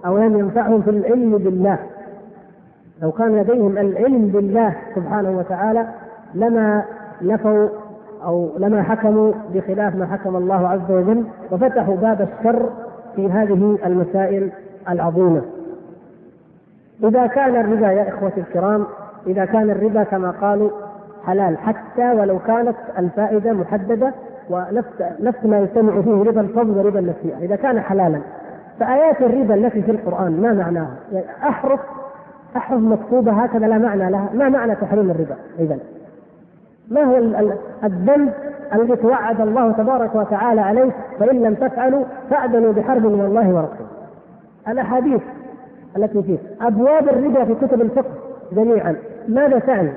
أو 0.05 0.17
لم 0.17 0.39
ينفعهم 0.39 0.81
في 0.81 0.89
العلم 0.89 1.37
بالله. 1.37 1.79
لو 3.01 3.11
كان 3.11 3.35
لديهم 3.35 3.77
العلم 3.77 4.27
بالله 4.27 4.75
سبحانه 4.95 5.37
وتعالى 5.37 5.87
لما 6.33 6.85
نفوا 7.21 7.67
أو 8.25 8.49
لما 8.57 8.83
حكموا 8.83 9.33
بخلاف 9.53 9.95
ما 9.95 10.05
حكم 10.05 10.35
الله 10.35 10.67
عز 10.67 10.91
وجل 10.91 11.23
وفتحوا 11.51 11.95
باب 11.95 12.21
الشر 12.21 12.69
في 13.15 13.31
هذه 13.31 13.77
المسائل 13.85 14.51
العظيمة. 14.89 15.41
إذا 17.03 17.27
كان 17.27 17.55
الربا 17.55 17.91
يا 17.91 18.09
إخوتي 18.09 18.39
الكرام 18.39 18.85
إذا 19.27 19.45
كان 19.45 19.69
الربا 19.69 20.03
كما 20.03 20.31
قالوا 20.31 20.69
حلال 21.25 21.57
حتى 21.57 22.11
ولو 22.11 22.39
كانت 22.39 22.75
الفائدة 22.99 23.53
محددة 23.53 24.13
ونفس 24.49 25.01
نفس 25.19 25.45
ما 25.45 25.59
يجتمع 25.59 26.01
فيه 26.01 26.23
ربا 26.23 26.41
الفضل 26.41 26.77
وربا 26.77 26.99
النسيئه، 26.99 27.37
إذا 27.37 27.55
كان 27.55 27.79
حلالا 27.79 28.21
فآيات 28.79 29.21
الربا 29.21 29.55
التي 29.55 29.81
في 29.81 29.91
القرآن 29.91 30.41
ما 30.41 30.53
معناها؟ 30.53 30.95
يعني 31.11 31.25
أحرف 31.43 31.79
أحرف 32.57 32.81
مكتوبة 32.81 33.31
هكذا 33.31 33.67
لا 33.67 33.77
معنى 33.77 34.11
لها 34.11 34.29
ما 34.33 34.49
معنى 34.49 34.75
تحريم 34.75 35.11
الربا 35.11 35.35
إذا 35.59 35.77
ما 36.89 37.03
هو 37.03 37.17
الذنب 37.83 38.33
الذي 38.73 38.95
توعد 38.95 39.41
الله 39.41 39.71
تبارك 39.71 40.15
وتعالى 40.15 40.61
عليه؟ 40.61 40.91
فإن 41.19 41.41
لم 41.41 41.53
تفعلوا 41.53 42.03
فأذنوا 42.29 42.73
بحرب 42.73 43.05
من 43.05 43.25
الله 43.25 43.47
ورسوله. 43.47 43.89
الأحاديث 44.67 45.21
التي 45.97 46.23
فيه 46.23 46.37
أبواب 46.61 47.09
الربا 47.09 47.45
في 47.45 47.55
كتب 47.55 47.81
الفقه 47.81 48.11
جميعا. 48.51 48.95
ماذا 49.27 49.59
تعني؟ 49.59 49.91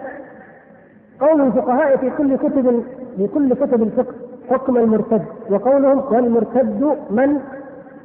قول 1.20 1.40
الفقهاء 1.40 1.96
في 1.96 2.10
كل 2.10 2.36
كتب 2.36 2.82
في 3.16 3.26
كل 3.26 3.54
كتب 3.54 3.82
الفقه 3.82 4.14
حكم 4.50 4.76
المرتد 4.76 5.22
وقولهم 5.50 6.02
والمرتد 6.14 6.96
من 7.10 7.38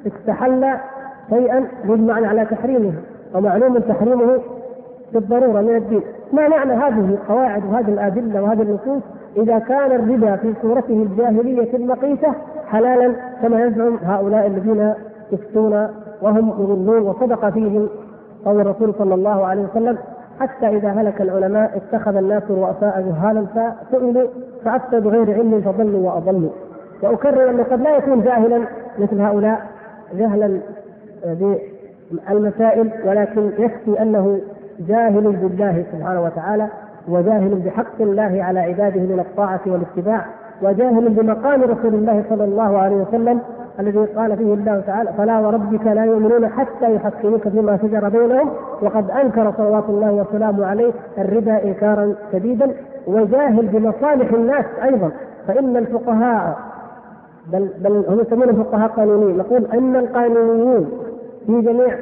استحل 0.08 0.74
شيئا 1.30 1.68
بالمعنى 1.86 2.28
على 2.28 2.46
تحريمه 2.46 2.94
ومعلوم 3.36 3.78
تحريمه 3.78 4.40
بالضرورة 5.14 5.62
من 5.62 5.76
الدين. 5.76 6.02
ما 6.34 6.48
معنى 6.48 6.74
هذه 6.74 7.10
القواعد 7.10 7.66
وهذه 7.66 7.90
الأدلة 7.90 8.44
وهذه 8.44 8.62
النصوص 8.62 9.02
إذا 9.38 9.60
كان 9.60 9.92
الربا 9.92 10.36
في 10.36 10.54
صورته 10.62 10.94
الجاهلية 10.94 11.76
المقيتة 11.76 12.34
حلالا 12.68 13.14
كما 13.42 13.66
يزعم 13.66 13.98
هؤلاء 14.04 14.48
الذين 14.48 14.94
يفتون 15.32 15.88
وهم 16.22 16.50
يظنون 16.50 17.02
وصدق 17.02 17.50
فيهم 17.50 17.90
قول 18.46 18.62
الرسول 18.62 18.94
صلى 18.98 19.14
الله 19.14 19.46
عليه 19.46 19.64
وسلم 19.64 19.98
حتى 20.40 20.68
إذا 20.68 20.90
هلك 20.90 21.22
العلماء 21.22 21.78
اتخذ 21.78 22.16
الناس 22.16 22.44
رؤساء 22.50 23.02
جهالا 23.02 23.46
فسئلوا 23.46 24.28
فافتوا 24.66 25.00
بغير 25.00 25.34
علم 25.34 25.62
فضلوا 25.62 26.12
وأضلوا. 26.12 26.50
وأكرر 27.04 27.50
انه 27.50 27.64
قد 27.64 27.82
لا 27.82 27.98
يكون 27.98 28.22
جاهلا 28.22 28.62
مثل 29.00 29.22
هؤلاء 29.22 29.62
جهلا 30.14 30.60
المسائل 32.30 32.92
ولكن 33.06 33.52
يكفي 33.58 34.02
أنه 34.02 34.42
جاهل 34.80 35.22
بالله 35.22 35.86
سبحانه 35.92 36.24
وتعالى 36.24 36.68
وجاهل 37.08 37.56
بحق 37.66 38.02
الله 38.02 38.44
على 38.44 38.60
عباده 38.60 39.02
من 39.02 39.20
الطاعة 39.20 39.62
والاتباع 39.66 40.26
وجاهل 40.62 41.10
بمقام 41.10 41.62
رسول 41.62 41.94
الله 41.94 42.24
صلى 42.30 42.44
الله 42.44 42.78
عليه 42.78 42.96
وسلم 42.96 43.40
الذي 43.80 44.00
قال 44.00 44.38
فيه 44.38 44.54
الله 44.54 44.84
تعالى 44.88 45.14
فلا 45.18 45.40
وربك 45.40 45.88
لا 45.88 46.06
يؤمنون 46.06 46.48
حتى 46.48 46.96
يحكموك 46.96 47.48
فيما 47.48 47.78
شجر 47.78 48.10
بينهم 48.10 48.50
وقد 48.82 49.12
أنكر 49.12 49.54
صلوات 49.58 49.84
الله 49.90 50.12
وسلامه 50.12 50.66
عليه 50.66 50.92
الربا 51.18 51.64
إنكارا 51.64 52.16
شديدا 52.32 52.72
وجاهل 53.08 53.68
بمصالح 53.68 54.34
الناس 54.34 54.66
أيضا. 54.84 55.12
فإن 55.48 55.78
الفقهاء 55.78 56.58
بل 57.54 57.70
بل 57.80 58.06
هم 58.10 58.20
يسمونهم 58.20 58.64
فقهاء 58.64 58.88
قانونيين 58.88 59.38
نقول 59.38 59.66
أن 59.74 59.96
القانونيين 59.96 60.90
في 61.48 61.62
جميع 61.62 61.98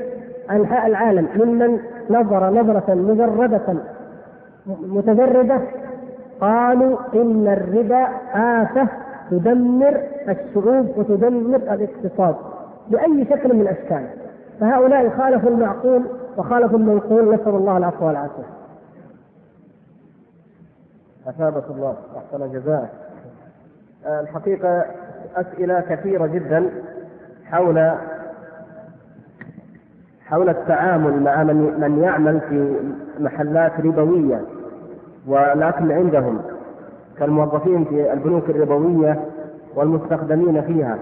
أنحاء 0.51 0.87
العالم 0.87 1.27
ممن 1.35 1.79
نظر 2.11 2.49
نظرة 2.49 2.93
مجردة 2.93 3.75
متجردة. 4.65 5.61
قالوا 6.41 6.97
إن 7.15 7.47
الربا 7.47 8.07
آفة 8.33 8.87
تدمر 9.31 10.01
الشعوب 10.29 10.97
وتدمر 10.97 11.55
الاقتصاد 11.57 12.35
بأي 12.89 13.25
شكل 13.25 13.53
من 13.53 13.61
الأشكال. 13.61 14.07
فهؤلاء 14.59 15.09
خالفوا 15.09 15.49
المعقول 15.49 16.03
وخالفوا 16.37 16.77
المنقول. 16.77 17.33
نسأل 17.33 17.55
الله 17.55 17.77
العفو 17.77 18.05
والعافية. 18.05 18.43
أثابك 21.27 21.63
الله 21.69 21.95
أحسن 22.17 22.51
جزاءك 22.51 22.89
الحقيقة 24.05 24.85
أسئلة 25.35 25.81
كثيرة 25.81 26.27
جدا 26.27 26.69
حول 27.45 27.91
حول 30.31 30.49
التعامل 30.49 31.23
مع 31.23 31.43
من 31.43 31.79
من 31.79 32.03
يعمل 32.03 32.39
في 32.49 32.75
محلات 33.19 33.71
ربوية 33.79 34.41
والاكل 35.27 35.91
عندهم 35.91 36.41
كالموظفين 37.19 37.85
في 37.85 38.13
البنوك 38.13 38.49
الربوية 38.49 39.19
والمستخدمين 39.75 40.61
فيها. 40.61 40.97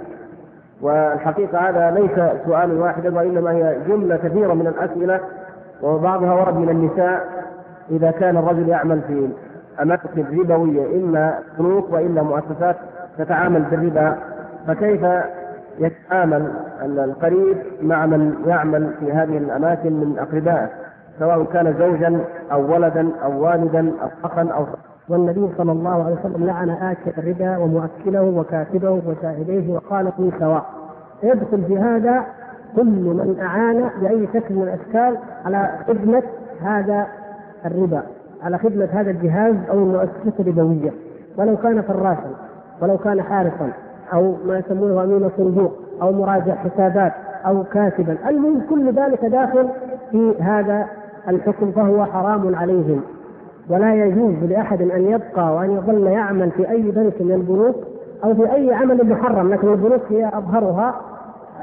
والحقيقة 0.81 1.57
هذا 1.69 1.91
ليس 1.91 2.45
سؤال 2.45 2.79
واحدا 2.79 3.15
وانما 3.15 3.51
هي 3.51 3.77
جملة 3.87 4.17
كثيرة 4.17 4.53
من 4.53 4.67
الأسئلة 4.67 5.19
وبعضها 5.83 6.33
ورد 6.33 6.55
من 6.57 6.69
النساء 6.69 7.27
إذا 7.91 8.11
كان 8.11 8.37
الرجل 8.37 8.69
يعمل 8.69 9.01
في 9.01 9.29
أماكن 9.81 10.25
ربوية 10.39 10.95
إما 11.03 11.39
بنوك 11.59 11.93
وإلا 11.93 12.21
مؤسسات 12.21 12.75
تتعامل 13.17 13.61
بالربا 13.61 14.15
فكيف 14.67 15.05
يتعامل 15.79 16.51
القريب 16.81 17.57
مع 17.81 18.05
من 18.05 18.33
يعمل 18.45 18.93
في 18.99 19.11
هذه 19.11 19.37
الأماكن 19.37 19.93
من 19.93 20.19
أقربائه 20.19 20.69
سواء 21.19 21.43
كان 21.43 21.73
زوجا 21.79 22.19
أو 22.51 22.73
ولدا 22.73 23.09
أو 23.23 23.43
والدا 23.43 23.91
أو 24.01 24.07
اخا 24.23 24.41
أو 24.41 24.65
والنبي 25.09 25.49
صلى 25.57 25.71
الله 25.71 26.03
عليه 26.05 26.15
وسلم 26.15 26.45
لعن 26.45 26.69
آكل 26.69 27.11
الربا 27.17 27.57
ومؤكله 27.57 28.21
وكاتبه 28.21 29.01
وشاهديه 29.07 29.73
وقال 29.73 30.11
في 30.17 30.31
سواء. 30.39 30.65
يدخل 31.23 31.63
في 31.67 31.77
هذا 31.77 32.23
كل 32.75 32.85
من 32.85 33.37
أعان 33.41 33.89
بأي 34.01 34.27
شكل 34.33 34.55
من 34.55 34.63
الأشكال 34.63 35.17
على 35.45 35.69
خدمة 35.87 36.23
هذا 36.61 37.07
الربا 37.65 38.03
على 38.43 38.57
خدمة 38.57 38.85
هذا 38.91 39.11
الجهاز 39.11 39.55
أو 39.69 39.77
المؤسسة 39.77 40.33
الربوية 40.39 40.91
ولو 41.37 41.57
كان 41.57 41.81
فراشا 41.81 42.31
ولو 42.81 42.97
كان 42.97 43.21
حارسا. 43.21 43.71
أو 44.13 44.35
ما 44.45 44.57
يسمونه 44.57 45.03
أمين 45.03 45.29
صندوق 45.37 45.71
أو 46.01 46.11
مراجع 46.11 46.55
حسابات 46.55 47.13
أو 47.45 47.63
كاتبا. 47.63 48.17
المهم 48.29 48.61
كل 48.69 48.91
ذلك 48.93 49.25
داخل 49.25 49.67
في 50.11 50.33
هذا 50.39 50.85
الحكم 51.29 51.71
فهو 51.71 52.05
حرام 52.05 52.55
عليهم. 52.55 53.01
ولا 53.69 53.93
يجوز 53.95 54.33
لأحد 54.49 54.81
أن 54.81 55.01
يبقى 55.01 55.55
وأن 55.55 55.71
يظل 55.71 56.07
يعمل 56.07 56.51
في 56.51 56.69
أي 56.69 56.81
بنك 56.81 57.21
من 57.21 57.31
البنوك 57.31 57.75
أو 58.23 58.33
في 58.35 58.53
أي 58.53 58.73
عمل 58.73 59.09
محرم 59.09 59.53
لكن 59.53 59.67
البنوك 59.67 60.01
هي 60.09 60.27
أظهرها 60.33 60.95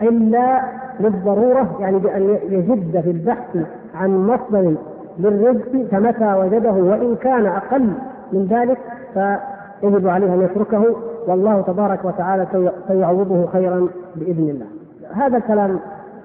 إلا 0.02 0.62
للضرورة 1.01 1.77
يعني 1.81 1.98
بأن 1.98 2.23
يجد 2.48 3.01
في 3.01 3.10
البحث 3.10 3.56
عن 3.94 4.27
مصدر 4.27 4.74
للرزق 5.18 5.86
فمتى 5.90 6.35
وجده 6.35 6.73
وإن 6.73 7.16
كان 7.16 7.47
أقل 7.47 7.89
من 8.32 8.47
ذلك 8.51 8.78
فيجب 9.14 10.09
عليه 10.09 10.35
أن 10.35 10.43
يتركه 10.43 10.85
والله 11.27 11.61
تبارك 11.62 12.05
وتعالى 12.05 12.70
سيعوضه 12.89 13.47
خيرا 13.47 13.89
بإذن 14.16 14.48
الله. 14.48 14.66
هذا 15.15 15.36
الكلام 15.36 15.78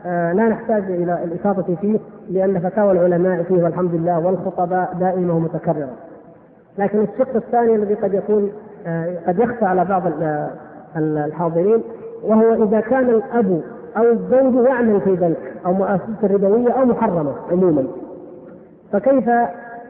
آه، 0.06 0.34
لا 0.34 0.48
نحتاج 0.49 0.84
إلى 0.84 1.23
الإفاضة 1.23 1.76
فيه 1.76 1.99
لأن 2.30 2.60
فتاوى 2.60 2.91
العلماء 2.91 3.44
فيه 3.44 3.64
والحمد 3.64 3.95
لله 3.95 4.26
والخطباء 4.26 4.94
دائمة 4.99 5.36
ومتكررة 5.36 5.90
لكن 6.78 7.02
الشق 7.02 7.36
الثاني 7.36 7.76
الذي 7.76 7.94
قد 7.94 8.14
يكون 8.14 8.52
آه، 8.88 9.18
قد 9.28 9.40
يخفى 9.40 9.65
على 9.65 9.86
بعض 9.86 10.03
الحاضرين 10.95 11.84
وهو 12.23 12.64
إذا 12.64 12.80
كان 12.80 13.10
الأب 13.10 13.61
أو 13.98 14.03
الزوج 14.03 14.65
يعمل 14.65 15.02
في 15.02 15.15
بنك 15.15 15.53
أو 15.65 15.73
مؤسسة 15.73 16.23
ربوية 16.23 16.72
أو 16.72 16.86
محرمة 16.86 17.34
عموما 17.52 17.84
فكيف 18.91 19.28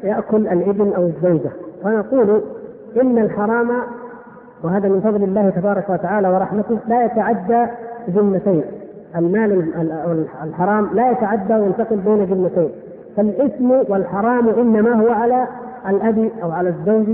يأكل 0.03 0.47
الإبن 0.47 0.93
أو 0.93 1.05
الزوجة؟ 1.05 1.51
ونقول 1.85 2.41
إن 3.01 3.17
الحرام 3.17 3.71
وهذا 4.63 4.89
من 4.89 5.01
فضل 5.01 5.23
الله 5.23 5.49
تبارك 5.49 5.89
وتعالى 5.89 6.29
ورحمته 6.29 6.77
لا 6.87 7.05
يتعدى 7.05 7.65
ذمتين 8.09 8.63
المال 9.15 9.67
الحرام 10.43 10.89
لا 10.93 11.11
يتعدى 11.11 11.53
وينتقل 11.53 11.95
بين 11.95 12.23
ذمتين 12.23 12.69
فالاسم 13.17 13.71
والحرام 13.71 14.49
إنما 14.49 14.93
هو 14.93 15.11
على 15.11 15.47
الأب 15.89 16.29
أو 16.43 16.51
على 16.51 16.69
الزوج 16.69 17.05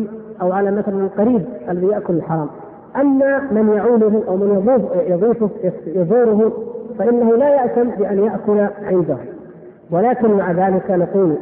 أو 0.41 0.51
على 0.51 0.71
مثلا 0.71 0.99
القريب 1.03 1.45
الذي 1.69 1.87
يأكل 1.87 2.13
الحرام. 2.13 2.47
أما 2.95 3.39
من 3.51 3.73
يعوله 3.75 4.23
أو 4.27 4.35
من 4.37 4.79
يضيفه 5.07 5.49
يزوره 5.87 6.51
فإنه 6.99 7.35
لا 7.35 7.49
يأتم 7.49 7.89
بأن 7.89 8.23
يأكل 8.23 8.67
عنده. 8.83 9.17
ولكن 9.91 10.31
مع 10.31 10.51
ذلك 10.51 10.91
نقول 10.91 11.35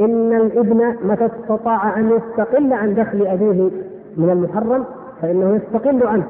إن 0.00 0.36
الإبن 0.36 0.94
متى 1.04 1.26
استطاع 1.26 1.98
أن 1.98 2.10
يستقل 2.10 2.72
عن 2.72 2.94
دخل 2.94 3.26
أبيه 3.26 3.70
من 4.16 4.30
المحرم 4.30 4.84
فإنه 5.22 5.56
يستقل 5.56 6.06
عنه 6.06 6.24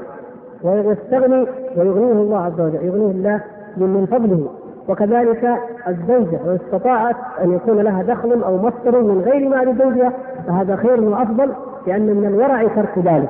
ويستغني 0.62 1.46
ويغنيه 1.76 2.12
الله 2.12 2.44
عز 2.44 2.60
وجل 2.60 2.84
يغنيه 2.84 3.10
الله 3.10 3.40
من 3.76 4.06
فضله. 4.10 4.48
وكذلك 4.88 5.58
الزوجة 5.88 6.38
لو 6.46 6.54
استطاعت 6.54 7.16
أن 7.44 7.52
يكون 7.52 7.80
لها 7.80 8.02
دخل 8.02 8.42
أو 8.42 8.56
مصدر 8.56 9.02
من 9.02 9.20
غير 9.20 9.48
مال 9.48 9.78
زوجها 9.78 10.12
فهذا 10.46 10.76
خير 10.76 11.00
وأفضل 11.00 11.52
لأن 11.86 12.06
من 12.06 12.24
الورع 12.26 12.62
ترك 12.62 12.98
ذلك. 12.98 13.28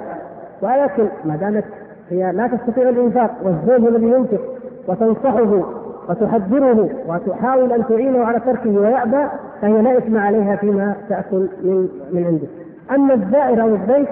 ولكن 0.63 1.09
ما 1.25 1.37
دامت 1.37 1.65
هي 2.11 2.33
لا 2.33 2.47
تستطيع 2.47 2.89
الإنفاق 2.89 3.31
والزوج 3.43 3.89
الذي 3.89 4.07
ينفق 4.07 4.41
وتنصحه 4.89 5.63
وتحذره 6.09 6.91
وتحاول 7.09 7.73
أن 7.73 7.87
تعينه 7.87 8.25
على 8.25 8.41
تركه 8.41 8.71
ويأبى 8.71 9.27
فهي 9.63 9.83
لا 9.83 9.99
إثم 9.99 10.17
عليها 10.17 10.57
فيما 10.57 10.95
تأكل 11.09 11.49
من 11.63 11.89
من 12.13 12.25
عنده. 12.25 12.47
أما 12.95 13.15
الزائر 13.15 13.63
أو 13.63 13.69
البيت 13.69 14.09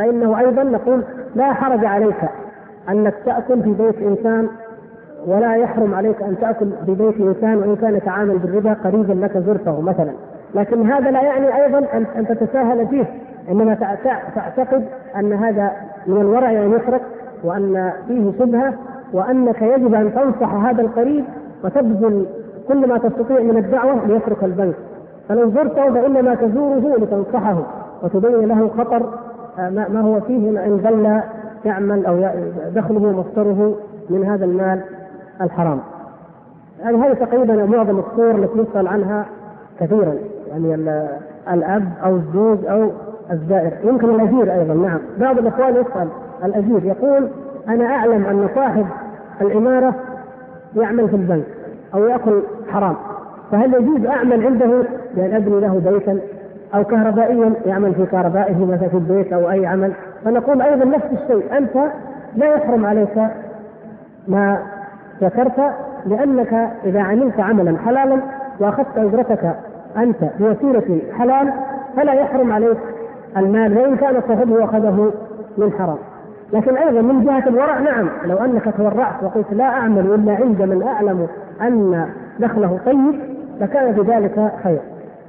فإنه 0.00 0.38
أيضا 0.38 0.62
نقول 0.62 1.02
لا 1.34 1.52
حرج 1.52 1.84
عليك 1.84 2.16
أنك 2.88 3.14
تأكل 3.24 3.62
في 3.62 3.72
بيت 3.72 3.98
إنسان 4.02 4.48
ولا 5.26 5.56
يحرم 5.56 5.94
عليك 5.94 6.22
أن 6.22 6.36
تأكل 6.40 6.70
في 6.86 6.94
بيت 6.94 7.20
إنسان 7.20 7.58
وإن 7.58 7.76
كان 7.76 7.94
يتعامل 7.94 8.38
بالربا 8.38 8.72
قريبا 8.72 9.12
لك 9.12 9.38
زرته 9.38 9.80
مثلا. 9.80 10.12
لكن 10.54 10.90
هذا 10.90 11.10
لا 11.10 11.22
يعني 11.22 11.64
أيضا 11.64 11.78
أن 12.16 12.26
تتساهل 12.26 12.88
فيه. 12.88 13.04
إنما 13.50 13.74
تعتقد 14.34 14.84
أن 15.16 15.32
هذا 15.32 15.72
من 16.06 16.20
الورع 16.20 16.50
أن 16.50 16.72
يترك 16.72 17.02
وأن 17.44 17.92
فيه 18.08 18.32
شبهة 18.38 18.74
وأنك 19.12 19.62
يجب 19.62 19.94
أن 19.94 20.14
تنصح 20.14 20.54
هذا 20.54 20.82
القريب 20.82 21.24
وتبذل 21.64 22.26
كل 22.68 22.88
ما 22.88 22.98
تستطيع 22.98 23.40
من 23.40 23.56
الدعوة 23.56 24.06
ليترك 24.06 24.44
البنك 24.44 24.74
فلو 25.28 25.50
زرته 25.50 25.94
فإنما 25.94 26.34
تزوره 26.34 26.96
لتنصحه 26.98 27.56
وتبين 28.02 28.48
له 28.48 28.68
خطر 28.78 29.02
ما 29.68 30.00
هو 30.00 30.20
فيه 30.20 30.48
أن 30.66 30.80
ظل 30.84 31.20
يعمل 31.64 32.06
أو 32.06 32.30
دخله 32.74 33.00
مصدره 33.20 33.76
من 34.10 34.24
هذا 34.24 34.44
المال 34.44 34.80
الحرام. 35.40 35.80
يعني 36.80 36.96
هذه 36.96 37.12
تقريبا 37.12 37.66
معظم 37.66 37.98
الصور 37.98 38.30
التي 38.30 38.58
يسأل 38.58 38.88
عنها 38.88 39.26
كثيرا. 39.80 40.14
يعني 40.48 40.74
الأب 41.52 41.88
أو 42.04 42.16
الزوج 42.16 42.66
أو 42.66 42.90
الزائر. 43.32 43.72
يمكن 43.84 44.10
الأجير 44.10 44.52
أيضا 44.54 44.74
نعم. 44.74 44.98
بعض 45.18 45.38
الأخوان 45.38 45.70
يسأل 45.76 46.08
الأجير 46.44 46.84
يقول 46.84 47.28
أنا 47.68 47.84
أعلم 47.84 48.26
أن 48.26 48.48
صاحب 48.54 48.86
العماره 49.40 49.94
يعمل 50.76 51.08
في 51.08 51.16
البنك 51.16 51.46
أو 51.94 52.04
يأكل 52.04 52.42
حرام 52.68 52.96
فهل 53.52 53.74
يجوز 53.74 54.06
أعمل 54.06 54.46
عنده 54.46 54.82
بان 55.16 55.34
أبني 55.34 55.60
له 55.60 55.80
بيتا؟ 55.84 56.20
أو 56.74 56.84
كهربائيا 56.84 57.52
يعمل 57.66 57.94
في 57.94 58.06
كهربائه 58.06 58.64
مثلا 58.64 58.88
في 58.88 58.94
البيت 58.94 59.32
أو 59.32 59.50
أي 59.50 59.66
عمل. 59.66 59.92
فنقول 60.24 60.62
أيضا 60.62 60.84
نفس 60.84 61.06
الشيء. 61.12 61.58
أنت 61.58 61.76
لا 62.36 62.46
يحرم 62.54 62.86
عليك 62.86 63.18
ما 64.28 64.58
ذكرت 65.22 65.72
لأنك 66.06 66.70
إذا 66.84 67.00
عملت 67.00 67.40
عملا 67.40 67.78
حلالا 67.78 68.20
وأخذت 68.60 68.98
أجرتك 68.98 69.54
أنت 69.96 70.16
بوسيلة 70.38 71.00
حلال 71.18 71.52
فلا 71.96 72.12
يحرم 72.12 72.52
عليك 72.52 72.78
المال 73.36 73.78
وإن 73.78 73.96
كان 73.96 74.22
صاحبه 74.28 74.64
أخذه 74.64 75.12
من 75.58 75.72
حرام. 75.72 75.98
لكن 76.52 76.76
أيضا 76.76 77.00
من 77.00 77.24
جهة 77.24 77.48
الورع 77.48 77.78
نعم 77.78 78.08
لو 78.24 78.36
أنك 78.36 78.74
تورعت 78.76 79.22
وقلت 79.22 79.52
لا 79.52 79.64
أعمل 79.64 80.14
إلا 80.14 80.32
عند 80.34 80.62
من 80.62 80.82
أعلم 80.82 81.26
أن 81.62 82.06
دخله 82.40 82.78
طيب 82.86 83.20
لكان 83.60 83.92
بذلك 83.92 84.52
خير 84.64 84.80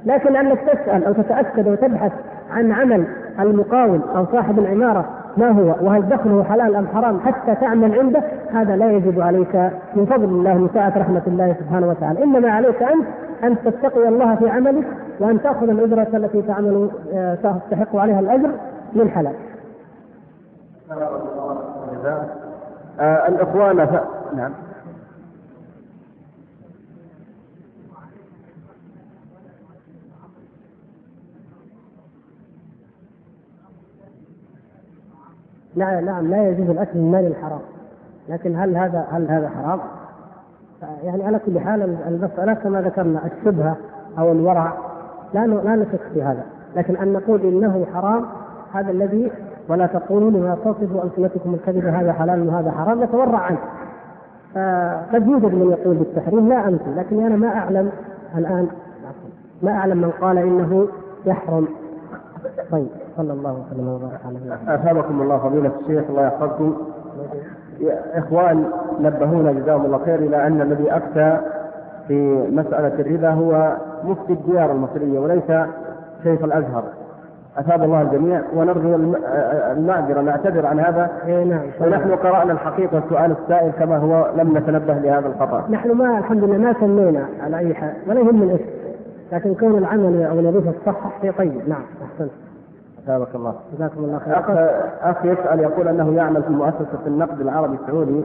لكن 0.04 0.36
انك 0.36 0.58
تسأل 0.60 1.04
أو 1.04 1.12
تتأكد 1.12 1.68
وتبحث 1.68 2.12
عن 2.50 2.72
عمل 2.72 3.04
المقاول 3.40 4.00
أو 4.16 4.26
صاحب 4.32 4.58
العمارة 4.58 5.04
ما 5.36 5.50
هو؟ 5.50 5.86
وهل 5.86 6.08
دخله 6.08 6.44
حلال 6.44 6.76
أم 6.76 6.86
حرام؟ 6.86 7.20
حتى 7.20 7.54
تعمل 7.54 7.98
عنده 7.98 8.22
هذا 8.52 8.76
لا 8.76 8.92
يجب 8.92 9.20
عليك 9.20 9.70
من 9.94 10.06
فضل 10.06 10.24
الله 10.24 10.54
من 10.54 10.68
سعه 10.74 10.98
رحمة 10.98 11.22
الله 11.26 11.56
سبحانه 11.60 11.88
وتعالى. 11.88 12.24
إنما 12.24 12.50
عليك 12.50 12.82
أنت 12.82 13.06
أن 13.44 13.56
تتقي 13.64 14.08
الله 14.08 14.34
في 14.34 14.48
عملك 14.48 14.84
وأن 15.20 15.42
تأخذ 15.42 15.68
الأجرة 15.68 16.16
التي 16.16 16.42
تعمل 16.42 16.90
آه، 17.14 17.34
تستحق 17.34 17.96
عليها 17.96 18.20
الأجر 18.20 18.50
من 18.92 19.10
حلال. 19.10 19.34
آه 23.00 23.28
الإخوان 23.28 23.86
ف... 23.86 23.90
نعم. 24.36 24.52
نعم 35.76 36.04
نعم 36.04 36.30
لا 36.30 36.48
يجوز 36.48 36.70
الأكل 36.70 36.98
من 36.98 37.10
مال 37.10 37.26
الحرام 37.26 37.60
لكن 38.28 38.56
هل 38.56 38.76
هذا 38.76 39.06
هل 39.10 39.30
هذا 39.30 39.48
حرام؟ 39.48 39.80
يعني 41.04 41.24
على 41.24 41.38
كل 41.38 41.60
حال 41.60 41.96
المسألة 42.08 42.54
كما 42.54 42.82
ذكرنا 42.82 43.20
الشبهة 43.26 43.76
أو 44.18 44.32
الورع 44.32 44.72
لا 45.34 45.46
لا 45.46 45.76
نشك 45.76 46.00
في 46.14 46.22
هذا، 46.22 46.44
لكن 46.76 46.96
أن 46.96 47.12
نقول 47.12 47.40
إنه 47.40 47.86
حرام 47.94 48.24
هذا 48.72 48.90
الذي 48.90 49.32
ولا 49.68 49.86
تقولوا 49.86 50.30
لما 50.30 50.56
تصف 50.64 51.04
ألسنتكم 51.04 51.54
الكذب 51.54 51.86
هذا 51.86 52.12
حلال 52.12 52.48
وهذا 52.48 52.70
حرام 52.70 53.02
نتورع 53.02 53.38
عنه. 53.38 53.58
قد 55.12 55.26
يوجد 55.26 55.54
من 55.54 55.70
يقول 55.70 55.96
بالتحريم 55.96 56.48
لا 56.48 56.68
أنت 56.68 56.82
لكن 56.96 57.26
أنا 57.26 57.36
ما 57.36 57.48
أعلم 57.48 57.90
الآن 58.36 58.68
ما 59.62 59.72
أعلم 59.72 59.98
من 59.98 60.10
قال 60.10 60.38
إنه 60.38 60.88
يحرم 61.26 61.68
طيب 62.70 62.88
صلى 63.16 63.32
الله 63.32 63.52
وسلم 63.52 63.88
وبارك 63.88 64.20
على 64.26 64.74
أثابكم 64.74 65.22
الله 65.22 65.38
فضيلة 65.38 65.70
الشيخ 65.80 66.04
الله 66.10 66.26
يحفظكم. 66.26 66.76
إخوان 68.14 68.64
نبهونا 69.00 69.52
جزاهم 69.52 69.84
الله 69.84 69.98
خير 70.04 70.18
إلى 70.18 70.46
أن 70.46 70.60
الذي 70.60 70.96
أفتى 70.96 71.38
في 72.08 72.46
مسألة 72.50 73.00
الربا 73.00 73.30
هو 73.30 73.76
مفتي 74.04 74.32
الديار 74.32 74.72
المصرية 74.72 75.18
وليس 75.18 75.68
شيخ 76.22 76.42
الأزهر. 76.42 76.84
أثاب 77.58 77.82
الله 77.82 78.02
الجميع 78.02 78.42
ونرجو 78.56 78.94
المعذرة 79.72 80.20
نعتذر 80.20 80.66
عن 80.66 80.80
هذا. 80.80 81.10
اي 81.26 81.44
نعم. 81.44 81.60
ونحن 81.80 82.10
قرأنا 82.10 82.52
الحقيقة 82.52 82.98
السؤال 82.98 83.36
السائل 83.42 83.72
كما 83.72 83.96
هو 83.96 84.30
لم 84.36 84.58
نتنبه 84.58 84.94
لهذا 84.94 85.26
الخطأ. 85.26 85.64
نحن 85.70 85.92
ما 85.92 86.18
الحمد 86.18 86.44
لله 86.44 86.58
ما 86.58 86.74
سمينا 86.80 87.26
على 87.42 87.58
أي 87.58 87.74
حال 87.74 87.92
ولا 88.08 88.20
يهم 88.20 88.42
الاسم 88.42 88.64
لكن 89.32 89.54
كون 89.54 89.78
العمل 89.78 90.22
أو 90.22 90.38
الوظيفة 90.38 90.70
الصح 90.70 91.20
شيء 91.22 91.32
طيب. 91.32 91.68
نعم. 91.68 91.82
أثابك 93.04 93.34
الله 93.34 93.54
جزاكم 93.76 94.04
الله 94.04 94.18
خير 94.18 94.38
أخ, 94.38 94.50
أخ 95.02 95.24
يسأل 95.24 95.60
يقول 95.60 95.88
أنه 95.88 96.14
يعمل 96.14 96.42
في 96.42 96.50
مؤسسة 96.52 96.98
النقد 97.06 97.40
العربي 97.40 97.76
السعودي 97.82 98.24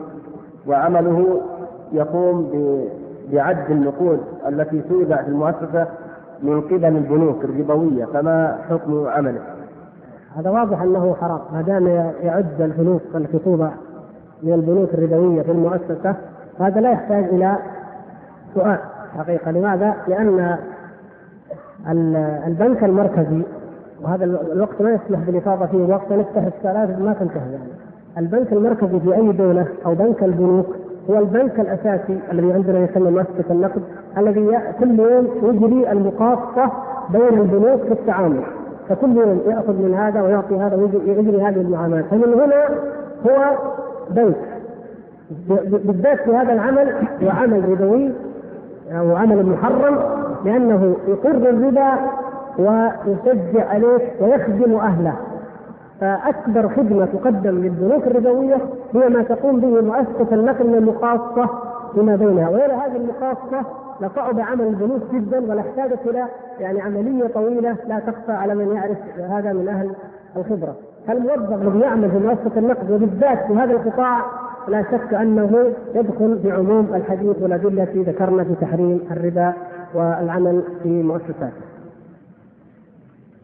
وعمله 0.68 1.42
يقوم 1.92 2.52
بعد 3.34 3.72
النقود 3.72 4.20
التي 4.48 4.82
تودع 4.82 5.22
في 5.24 5.28
المؤسسة 5.30 5.88
من 6.44 6.62
قبل 6.62 6.86
البنوك 6.86 7.44
الربوية 7.44 8.06
فما 8.06 8.58
حكم 8.70 9.08
عمله؟ 9.08 9.42
هذا 10.38 10.50
واضح 10.50 10.82
أنه 10.82 11.16
حرام 11.22 11.40
ما 11.54 11.62
دام 11.62 11.88
يعد 12.22 12.62
الفلوس 12.62 13.02
التي 13.16 13.40
توضع 13.40 13.70
من 14.44 14.54
البنوك 14.54 14.94
الربوية 14.94 15.42
في 15.42 15.52
المؤسسة 15.52 16.16
هذا 16.60 16.82
لا 16.82 16.92
يحتاج 16.92 17.24
إلى 17.24 17.56
سؤال 18.54 18.78
حقيقة 19.18 19.52
لماذا؟ 19.52 19.94
لأن 20.08 20.58
ال- 21.90 22.16
البنك 22.48 22.84
المركزي 22.84 23.42
وهذا 24.04 24.26
ال- 24.26 24.52
الوقت 24.52 24.82
ما 24.82 24.92
يسمح 24.92 25.20
بالإفاضة 25.20 25.66
فيه 25.66 25.86
وقت 25.94 26.12
نفتح 26.12 26.44
السؤالات 26.58 27.00
ما 27.00 27.14
تنتهي 27.20 27.52
يعني. 27.52 27.70
البنك 28.18 28.54
المركزي 28.54 29.00
في 29.00 29.16
أي 29.16 29.32
دولة 29.32 29.66
أو 29.86 29.96
بنك 29.96 30.24
البنوك 30.24 30.66
هو 31.10 31.20
البنك 31.20 31.60
الأساسي 31.60 32.20
الذي 32.32 32.54
عندنا 32.54 32.80
يسمى 32.80 33.12
مؤسسة 33.12 33.46
النقد 33.52 33.82
الذي 34.18 34.60
كل 34.80 35.00
يوم 35.00 35.28
يجري 35.44 35.92
المقاصة 35.92 36.72
بين 37.10 37.40
البنوك 37.42 37.82
في 37.82 37.92
التعامل. 37.92 38.42
فكل 38.90 39.18
يوم 39.18 39.42
يأخذ 39.48 39.74
من 39.74 39.94
هذا 39.94 40.22
ويعطي 40.22 40.56
هذا 40.56 40.76
ويجري 40.76 41.10
يجري 41.12 41.42
هذه 41.42 41.62
المعاملات. 41.62 42.06
فمن 42.06 42.34
هنا 42.34 42.66
هو 43.28 43.58
بنك. 44.10 44.36
بالذات 45.86 46.20
في 46.20 46.36
هذا 46.36 46.54
العمل 46.54 46.94
هو 47.24 47.30
عمل 47.30 47.70
ربوي 47.70 48.12
أو 48.92 49.16
عمل 49.16 49.46
محرم 49.46 50.00
لأنه 50.46 50.96
يقر 51.08 51.32
الربا 51.50 51.94
ويشجع 52.60 53.70
عليه 53.70 54.12
ويخدم 54.22 54.76
أهله 54.76 55.16
فأكبر 56.02 56.70
خدمة 56.70 57.06
تقدم 57.06 57.58
للبنوك 57.58 58.08
الربويه 58.08 58.58
هي 58.94 59.10
ما 59.10 59.24
تقوم 59.24 59.60
به 59.60 59.82
مؤسسة 59.82 60.36
النقل 60.36 60.68
من 60.68 60.76
المقاصه 60.76 61.50
فيما 61.94 62.16
بينها 62.16 62.50
وغير 62.50 62.74
هذه 62.74 62.96
المقاصه 62.96 63.66
لصعب 64.02 64.40
عمل 64.40 64.68
البنوك 64.68 65.02
جدا 65.14 65.52
ولا 65.52 65.62
احتاجت 65.62 66.00
إلى 66.06 66.26
يعني 66.60 66.82
عملية 66.82 67.28
طويلة 67.28 67.76
لا 67.88 68.00
تخفى 68.00 68.32
على 68.32 68.56
من 68.56 68.76
يعرف 68.76 68.98
هذا 69.32 69.54
من 69.54 69.68
أهل 69.68 69.92
الخبرة. 70.38 70.76
الموظف 71.10 71.62
الذي 71.62 71.80
يعمل 71.80 72.12
في 72.12 72.18
مؤسسة 72.18 72.58
النقد 72.60 72.92
وبالذات 72.92 73.48
في 73.48 73.54
هذا 73.54 73.72
القطاع 73.74 74.22
لا 74.68 74.84
شك 74.84 75.14
أنه 75.14 75.74
يدخل 75.96 76.40
في 76.42 76.52
عموم 76.52 76.96
الحديث 76.96 77.42
والأدلة 77.42 77.84
التي 77.84 78.04
ذكرنا 78.04 78.44
في 78.44 78.56
تحريم 78.62 79.00
الربا 79.12 79.54
والعمل 79.94 80.64
في 80.84 81.04
مؤسسات. 81.04 81.54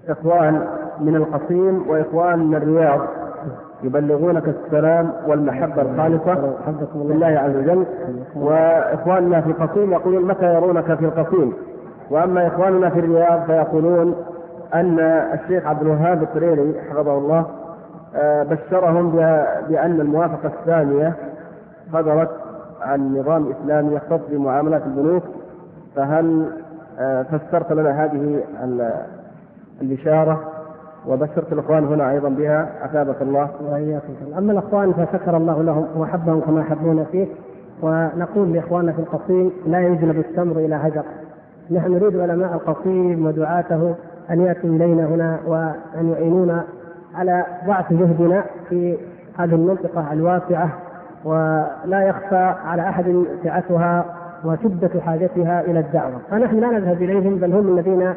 إخوان 0.10 0.68
من 1.00 1.16
القصيم 1.16 1.90
وإخوان 1.90 2.40
من 2.40 2.56
الرياض 2.56 3.00
يبلغونك 3.84 4.44
السلام 4.48 5.12
والمحبة 5.28 5.82
الخالصة. 5.82 6.54
لله 6.96 7.26
عز 7.40 7.56
وجل 7.56 7.86
وإخواننا 8.36 9.42
في 9.42 9.50
القصيم 9.50 9.92
يقولون 9.92 10.26
متى 10.28 10.54
يرونك 10.54 10.94
في 10.96 11.06
القصيم 11.06 11.54
وأما 12.12 12.48
إخواننا 12.48 12.90
في 12.90 13.00
الرياض 13.00 13.46
فيقولون 13.46 14.16
أن 14.74 15.00
الشيخ 15.34 15.66
عبد 15.68 15.82
الوهاب 15.82 16.24
الطريري 16.24 16.82
حفظه 16.90 17.18
الله 17.18 17.46
آه، 18.16 18.44
بشرهم 18.44 19.12
بأ- 19.12 19.70
بأن 19.70 20.02
الموافقة 20.02 20.48
الثانية 20.60 21.14
صدرت 21.94 22.30
عن 22.82 23.18
نظام 23.18 23.52
إسلامي 23.52 23.96
يختص 23.96 24.20
بمعاملات 24.30 24.82
البنوك 24.86 25.24
فهل 25.96 26.46
آه، 27.00 27.24
فسرت 27.24 27.72
لنا 27.72 28.04
هذه 28.06 28.44
البشارة 29.84 30.42
وبشرت 31.08 31.54
الإخوان 31.54 31.84
هنا 31.86 32.12
أيضا 32.12 32.30
بها 32.30 32.86
أثابك 32.86 33.22
الله. 33.22 33.50
وإياكم 33.72 34.14
أما 34.38 34.52
الأخوان 34.52 34.94
فشكر 34.94 35.38
الله 35.38 35.64
لهم 35.64 35.88
واحبهم 35.96 36.40
كما 36.42 36.62
يحبون 36.62 37.06
فيه 37.12 37.28
ونقول 37.82 38.54
لإخواننا 38.54 38.92
في 38.92 39.00
القصيم 39.00 39.52
لا 39.68 39.88
يجلب 39.88 40.20
التمر 40.20 40.58
إلى 40.58 40.76
هجر. 40.76 41.04
نحن 41.72 41.92
نريد 41.92 42.20
علماء 42.20 42.54
القصيم 42.54 43.26
ودعاته 43.26 43.96
أن 44.32 44.42
يأتوا 44.42 44.70
إلينا 44.70 45.06
هنا 45.06 45.40
وأن 45.48 46.10
يعينونا 46.12 46.64
على 47.16 47.46
ضعف 47.68 47.94
جهدنا 47.94 48.44
في 48.70 48.98
هذه 49.38 49.56
المنطقة 49.56 50.14
الواسعة 50.14 50.70
ولا 51.26 52.02
يخفى 52.08 52.54
على 52.66 52.82
أحد 52.82 53.24
سعتها 53.44 54.06
وشدة 54.46 55.02
حاجتها 55.02 55.62
إلى 55.62 55.80
الدعوة. 55.80 56.16
فنحن 56.32 56.60
لا 56.60 56.68
نذهب 56.72 57.02
إليهم 57.02 57.36
بل 57.36 57.54
هم 57.54 57.78
الذين 57.78 58.14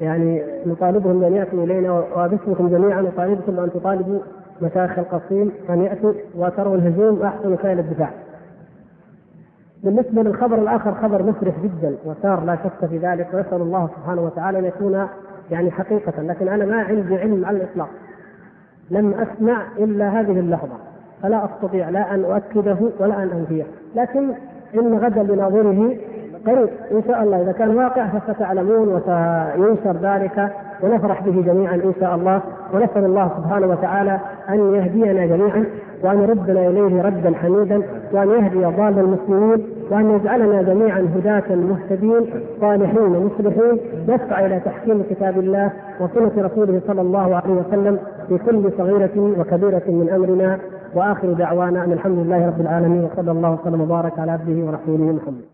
يعني 0.00 0.42
نطالبهم 0.66 1.20
بأن 1.20 1.34
يأتوا 1.34 1.64
إلينا 1.64 1.92
وباسمكم 1.92 2.68
جميعا 2.68 3.02
نطالبكم 3.02 3.58
ان 3.58 3.70
تطالبوا 3.72 4.18
مشايخ 4.62 4.98
القصيم 4.98 5.52
أن 5.70 5.82
يأتوا 5.82 6.12
وتروا 6.34 6.76
الهجوم 6.76 7.22
احسن 7.22 7.52
وسائل 7.52 7.78
الدفاع. 7.78 8.10
بالنسبة 9.84 10.22
للخبر 10.22 10.58
الآخر 10.58 10.94
خبر 10.94 11.22
مفرح 11.22 11.54
جدا 11.62 11.96
وسار 12.04 12.44
لا 12.44 12.56
شك 12.56 12.88
في 12.88 12.98
ذلك 12.98 13.28
ونسال 13.34 13.62
الله 13.62 13.88
سبحانه 13.96 14.22
وتعالى 14.22 14.58
أن 14.58 14.64
يكون 14.64 15.06
يعني 15.50 15.70
حقيقة 15.70 16.22
لكن 16.22 16.48
أنا 16.48 16.64
ما 16.64 16.82
عندي 16.82 17.16
علم 17.16 17.44
على 17.44 17.56
الإطلاق. 17.56 17.88
لم 18.90 19.14
أسمع 19.14 19.66
إلا 19.78 20.20
هذه 20.20 20.40
اللحظة 20.40 20.76
فلا 21.22 21.44
أستطيع 21.44 21.88
لا 21.88 22.14
أن 22.14 22.24
أؤكده 22.24 22.76
ولا 23.00 23.22
أن 23.22 23.30
أنفيه 23.30 23.64
لكن 23.96 24.30
إن 24.74 24.98
غدا 24.98 25.22
لناظره 25.22 25.96
قريب 26.46 26.68
إن 26.92 27.02
شاء 27.08 27.22
الله. 27.22 27.42
إذا 27.42 27.52
كان 27.52 27.76
واقع 27.76 28.06
فستعلمون 28.06 28.88
وسينشر 28.88 29.96
ذلك 30.02 30.48
ونفرح 30.82 31.22
به 31.22 31.42
جميعا 31.46 31.74
إن 31.74 31.92
شاء 32.00 32.14
الله. 32.14 32.40
ونسأل 32.74 33.04
الله 33.04 33.30
سبحانه 33.36 33.66
وتعالى 33.66 34.18
أن 34.48 34.74
يهدينا 34.74 35.26
جميعا 35.26 35.64
وأن 36.02 36.22
يردنا 36.22 36.66
إليه 36.68 37.02
ردا 37.02 37.34
حميدا 37.34 37.82
وأن 38.12 38.28
يهدي 38.28 38.64
ضال 38.64 38.98
المسلمين 38.98 39.66
وأن 39.90 40.10
يجعلنا 40.10 40.62
جميعا 40.62 41.08
هداة 41.16 41.54
مهتدين 41.54 42.26
صالحين 42.60 43.26
مصلحين. 43.26 43.78
نسعى 44.08 44.46
إلى 44.46 44.60
تحكيم 44.60 45.02
كتاب 45.10 45.38
الله 45.38 45.70
وسنة 46.00 46.46
رسوله 46.46 46.80
صلى 46.86 47.00
الله 47.00 47.36
عليه 47.36 47.54
وسلم 47.54 47.98
في 48.28 48.38
كل 48.38 48.72
صغيرة 48.78 49.34
وكبيرة 49.38 49.82
من 49.88 50.10
أمرنا. 50.14 50.58
وآخر 50.94 51.32
دعوانا 51.32 51.84
أن 51.84 51.92
الحمد 51.92 52.18
لله 52.18 52.46
رب 52.46 52.60
العالمين 52.60 53.04
وصلى 53.04 53.30
الله 53.30 53.58
وسلم 53.60 53.80
وبارك 53.80 54.18
على 54.18 54.32
عبده 54.32 54.66
ورسوله 54.66 55.12
محمد. 55.12 55.53